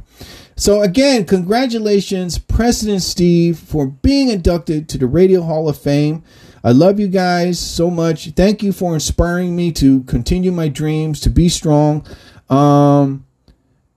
so 0.55 0.81
again, 0.81 1.25
congratulations, 1.25 2.37
Preston 2.39 2.89
and 2.89 3.03
Steve, 3.03 3.59
for 3.59 3.87
being 3.87 4.29
inducted 4.29 4.87
to 4.89 4.97
the 4.97 5.07
Radio 5.07 5.41
Hall 5.41 5.67
of 5.67 5.77
Fame. 5.77 6.23
I 6.65 6.71
love 6.71 6.99
you 6.99 7.07
guys 7.07 7.59
so 7.59 7.91
much. 7.91 8.31
Thank 8.31 8.63
you 8.63 8.73
for 8.73 8.95
inspiring 8.95 9.55
me 9.55 9.71
to 9.73 10.01
continue 10.05 10.51
my 10.51 10.67
dreams, 10.67 11.21
to 11.21 11.29
be 11.29 11.47
strong. 11.47 12.03
Um, 12.49 13.23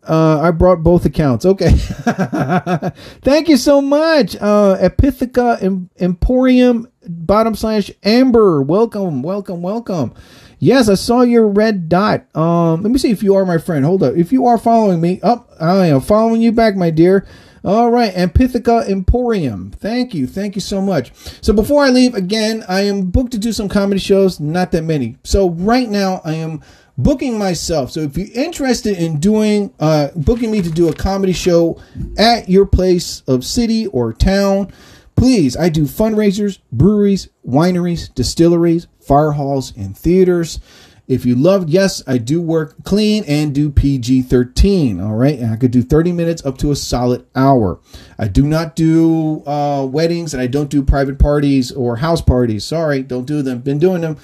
uh, 0.06 0.40
I 0.42 0.50
brought 0.50 0.82
both 0.82 1.06
accounts. 1.06 1.46
Okay. 1.46 1.70
Thank 3.22 3.48
you 3.48 3.56
so 3.56 3.80
much. 3.80 4.36
Uh, 4.36 4.76
Epithica 4.82 5.88
Emporium 5.98 6.92
bottom 7.08 7.54
slash 7.54 7.90
Amber. 8.02 8.60
Welcome, 8.60 9.22
welcome, 9.22 9.62
welcome. 9.62 10.12
Yes, 10.58 10.90
I 10.90 10.94
saw 10.94 11.22
your 11.22 11.48
red 11.48 11.88
dot. 11.88 12.26
Um, 12.36 12.82
let 12.82 12.92
me 12.92 12.98
see 12.98 13.10
if 13.10 13.22
you 13.22 13.34
are 13.36 13.46
my 13.46 13.56
friend. 13.56 13.82
Hold 13.86 14.02
up. 14.02 14.14
If 14.14 14.30
you 14.30 14.44
are 14.44 14.58
following 14.58 15.00
me, 15.00 15.22
up, 15.22 15.48
oh, 15.58 15.80
I 15.80 15.86
am 15.86 16.02
following 16.02 16.42
you 16.42 16.52
back, 16.52 16.76
my 16.76 16.90
dear. 16.90 17.26
All 17.64 17.90
right, 17.90 18.12
and 18.14 18.32
Amphithica 18.32 18.88
Emporium. 18.88 19.70
Thank 19.72 20.14
you. 20.14 20.26
Thank 20.26 20.54
you 20.54 20.60
so 20.60 20.80
much. 20.80 21.12
So 21.40 21.52
before 21.52 21.84
I 21.84 21.90
leave, 21.90 22.14
again, 22.14 22.64
I 22.68 22.82
am 22.82 23.10
booked 23.10 23.32
to 23.32 23.38
do 23.38 23.52
some 23.52 23.68
comedy 23.68 24.00
shows, 24.00 24.40
not 24.40 24.72
that 24.72 24.82
many. 24.82 25.18
So 25.24 25.50
right 25.50 25.88
now 25.88 26.20
I 26.24 26.34
am 26.34 26.62
booking 26.96 27.38
myself. 27.38 27.90
So 27.90 28.00
if 28.00 28.16
you're 28.16 28.28
interested 28.34 28.98
in 28.98 29.20
doing 29.20 29.72
uh 29.78 30.08
booking 30.16 30.50
me 30.50 30.62
to 30.62 30.70
do 30.70 30.88
a 30.88 30.92
comedy 30.92 31.32
show 31.32 31.80
at 32.18 32.48
your 32.48 32.66
place 32.66 33.22
of 33.28 33.44
city 33.44 33.86
or 33.86 34.12
town, 34.12 34.72
please, 35.16 35.56
I 35.56 35.68
do 35.68 35.84
fundraisers, 35.84 36.58
breweries, 36.72 37.28
wineries, 37.46 38.12
distilleries, 38.14 38.88
fire 39.00 39.32
halls, 39.32 39.76
and 39.76 39.96
theaters. 39.96 40.60
If 41.08 41.24
you 41.24 41.34
love, 41.34 41.70
yes, 41.70 42.02
I 42.06 42.18
do 42.18 42.40
work 42.40 42.76
clean 42.84 43.24
and 43.26 43.54
do 43.54 43.70
PG 43.70 44.22
13. 44.22 45.00
All 45.00 45.14
right. 45.14 45.38
And 45.38 45.52
I 45.52 45.56
could 45.56 45.70
do 45.70 45.82
30 45.82 46.12
minutes 46.12 46.44
up 46.44 46.58
to 46.58 46.70
a 46.70 46.76
solid 46.76 47.26
hour. 47.34 47.80
I 48.18 48.28
do 48.28 48.46
not 48.46 48.76
do 48.76 49.42
uh, 49.46 49.86
weddings 49.90 50.34
and 50.34 50.42
I 50.42 50.46
don't 50.46 50.68
do 50.68 50.82
private 50.82 51.18
parties 51.18 51.72
or 51.72 51.96
house 51.96 52.20
parties. 52.20 52.64
Sorry, 52.64 53.02
don't 53.02 53.24
do 53.24 53.40
them. 53.40 53.60
Been 53.60 53.78
doing 53.78 54.02
them. 54.02 54.18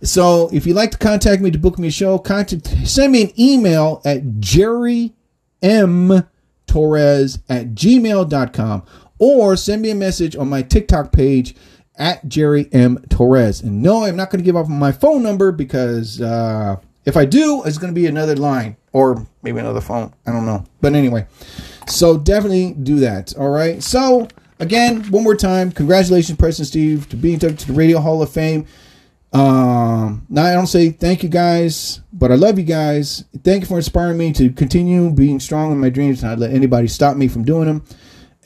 So 0.00 0.48
if 0.52 0.64
you'd 0.64 0.76
like 0.76 0.92
to 0.92 0.98
contact 0.98 1.42
me 1.42 1.50
to 1.50 1.58
book 1.58 1.76
me 1.76 1.88
a 1.88 1.90
show, 1.90 2.18
contact, 2.18 2.68
send 2.86 3.12
me 3.12 3.22
an 3.22 3.40
email 3.40 4.00
at 4.04 4.38
Jerry 4.38 5.14
M. 5.60 6.24
Torres 6.68 7.40
at 7.48 7.68
gmail.com 7.74 8.84
or 9.18 9.56
send 9.56 9.82
me 9.82 9.90
a 9.90 9.94
message 9.94 10.36
on 10.36 10.48
my 10.48 10.62
TikTok 10.62 11.10
page 11.10 11.56
at 11.98 12.26
Jerry 12.28 12.68
M. 12.72 13.04
Torres. 13.10 13.60
And 13.60 13.82
no, 13.82 14.04
I'm 14.04 14.16
not 14.16 14.30
going 14.30 14.40
to 14.40 14.44
give 14.44 14.56
off 14.56 14.68
my 14.68 14.92
phone 14.92 15.22
number 15.22 15.52
because 15.52 16.20
uh, 16.20 16.76
if 17.04 17.16
I 17.16 17.24
do, 17.24 17.62
it's 17.64 17.78
going 17.78 17.92
to 17.92 18.00
be 18.00 18.06
another 18.06 18.36
line 18.36 18.76
or 18.92 19.26
maybe 19.42 19.58
another 19.58 19.80
phone. 19.80 20.12
I 20.26 20.32
don't 20.32 20.46
know. 20.46 20.64
But 20.80 20.94
anyway, 20.94 21.26
so 21.86 22.16
definitely 22.16 22.72
do 22.74 23.00
that. 23.00 23.36
All 23.36 23.50
right. 23.50 23.82
So 23.82 24.28
again, 24.60 25.04
one 25.10 25.24
more 25.24 25.36
time, 25.36 25.72
congratulations, 25.72 26.38
Preston 26.38 26.62
and 26.62 26.68
Steve, 26.68 27.08
to 27.10 27.16
being 27.16 27.34
inducted 27.34 27.60
to 27.60 27.66
the 27.68 27.72
Radio 27.72 28.00
Hall 28.00 28.22
of 28.22 28.30
Fame. 28.30 28.66
Um, 29.32 30.24
now 30.30 30.44
I 30.44 30.54
don't 30.54 30.66
say 30.66 30.90
thank 30.90 31.22
you 31.22 31.28
guys, 31.28 32.00
but 32.12 32.32
I 32.32 32.34
love 32.34 32.58
you 32.58 32.64
guys. 32.64 33.24
Thank 33.44 33.62
you 33.62 33.66
for 33.66 33.76
inspiring 33.76 34.16
me 34.16 34.32
to 34.32 34.50
continue 34.50 35.10
being 35.10 35.38
strong 35.38 35.70
in 35.70 35.78
my 35.78 35.90
dreams 35.90 36.22
and 36.22 36.30
not 36.30 36.38
let 36.38 36.52
anybody 36.54 36.88
stop 36.88 37.16
me 37.16 37.28
from 37.28 37.44
doing 37.44 37.66
them. 37.66 37.84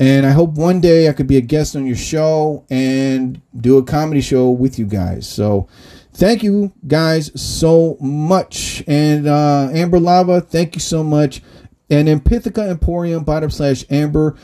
And 0.02 0.26
I 0.26 0.32
hope 0.32 0.54
one 0.54 0.80
day 0.80 1.08
I 1.08 1.12
could 1.12 1.28
be 1.28 1.36
a 1.36 1.40
guest 1.40 1.76
on 1.76 1.86
your 1.86 1.94
show 1.94 2.66
and 2.68 3.40
do 3.56 3.78
a 3.78 3.84
comedy 3.84 4.20
show 4.20 4.50
with 4.50 4.76
you 4.76 4.84
guys. 4.84 5.28
So 5.28 5.68
thank 6.12 6.42
you 6.42 6.72
guys 6.88 7.30
so 7.40 7.96
much. 8.00 8.82
And 8.88 9.28
uh, 9.28 9.70
Amber 9.72 10.00
Lava, 10.00 10.40
thank 10.40 10.74
you 10.74 10.80
so 10.80 11.04
much. 11.04 11.40
And 11.88 12.08
then 12.08 12.20
Emporium, 12.68 13.22
bottom 13.22 13.48
slash 13.48 13.84
Amber. 13.90 14.34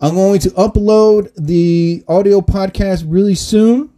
I'm 0.00 0.14
going 0.14 0.38
to 0.38 0.50
upload 0.50 1.32
the 1.34 2.04
audio 2.06 2.40
podcast 2.40 3.04
really 3.04 3.34
soon. 3.34 3.90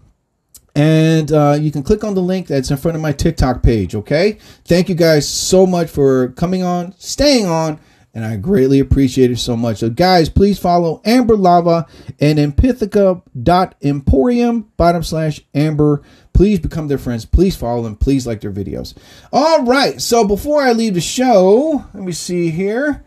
And 0.75 1.31
uh, 1.33 1.59
you 1.61 1.71
can 1.71 1.83
click 1.83 2.03
on 2.03 2.15
the 2.15 2.23
link 2.23 2.47
that's 2.47 2.71
in 2.71 2.79
front 2.79 2.97
of 2.97 3.03
my 3.03 3.13
TikTok 3.13 3.63
page, 3.63 3.95
okay? 3.95 4.39
Thank 4.65 4.89
you 4.89 4.95
guys 4.95 5.29
so 5.29 5.67
much 5.67 5.91
for 5.91 6.29
coming 6.29 6.63
on, 6.63 6.95
staying 6.97 7.45
on, 7.45 7.79
and 8.13 8.25
I 8.25 8.37
greatly 8.37 8.81
appreciate 8.81 9.31
it 9.31 9.39
so 9.39 9.57
much. 9.57 9.79
So, 9.79 9.91
guys, 9.91 10.29
please 10.29 10.59
follow 10.59 11.01
Amber 11.05 11.37
Lava 11.37 11.87
and 12.19 12.39
Empithica.emporium, 12.39 14.63
bottom 14.77 15.03
slash 15.03 15.41
Amber. 15.55 16.03
Please 16.33 16.59
become 16.59 16.89
their 16.89 16.99
friends. 16.99 17.25
Please 17.25 17.57
follow 17.57 17.83
them. 17.83 17.97
Please 17.97 18.27
like 18.27 18.41
their 18.41 18.51
videos. 18.51 18.95
All 19.33 19.65
right. 19.65 20.01
So, 20.01 20.27
before 20.27 20.63
I 20.63 20.73
leave 20.73 20.95
the 20.95 21.01
show, 21.01 21.85
let 21.95 22.03
me 22.03 22.13
see 22.13 22.51
here. 22.51 23.05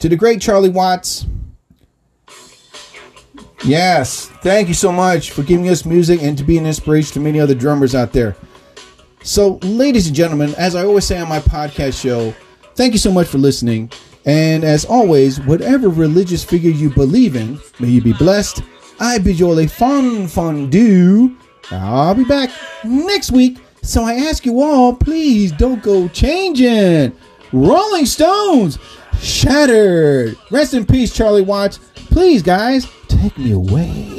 To 0.00 0.08
the 0.08 0.16
great 0.16 0.40
Charlie 0.40 0.68
Watts. 0.68 1.26
Yes, 3.64 4.26
thank 4.42 4.68
you 4.68 4.74
so 4.74 4.92
much 4.92 5.30
for 5.30 5.42
giving 5.42 5.70
us 5.70 5.86
music 5.86 6.22
and 6.22 6.36
to 6.36 6.44
be 6.44 6.58
an 6.58 6.66
inspiration 6.66 7.14
to 7.14 7.20
many 7.20 7.40
other 7.40 7.54
drummers 7.54 7.94
out 7.94 8.12
there. 8.12 8.36
So, 9.22 9.58
ladies 9.62 10.06
and 10.06 10.14
gentlemen, 10.14 10.54
as 10.56 10.74
I 10.74 10.84
always 10.84 11.06
say 11.06 11.18
on 11.18 11.30
my 11.30 11.40
podcast 11.40 11.98
show, 11.98 12.34
thank 12.74 12.92
you 12.92 12.98
so 12.98 13.10
much 13.10 13.26
for 13.26 13.38
listening. 13.38 13.90
And 14.26 14.64
as 14.64 14.84
always, 14.84 15.40
whatever 15.40 15.88
religious 15.88 16.44
figure 16.44 16.70
you 16.70 16.90
believe 16.90 17.36
in, 17.36 17.60
may 17.78 17.88
you 17.88 18.02
be 18.02 18.12
blessed. 18.14 18.62
I 19.00 19.18
bid 19.18 19.38
you 19.38 19.46
all 19.46 19.60
a 19.60 19.66
fun 19.66 20.70
do. 20.70 21.36
I'll 21.70 22.14
be 22.14 22.24
back 22.24 22.50
next 22.84 23.32
week. 23.32 23.58
So 23.82 24.02
I 24.02 24.14
ask 24.14 24.46
you 24.46 24.62
all, 24.62 24.94
please 24.94 25.52
don't 25.52 25.82
go 25.82 26.08
changing. 26.08 27.14
Rolling 27.52 28.06
Stones, 28.06 28.78
shattered. 29.20 30.38
Rest 30.50 30.74
in 30.74 30.86
peace, 30.86 31.14
Charlie 31.14 31.42
Watts. 31.42 31.78
Please, 31.94 32.42
guys, 32.42 32.86
take 33.08 33.36
me 33.36 33.52
away. 33.52 34.13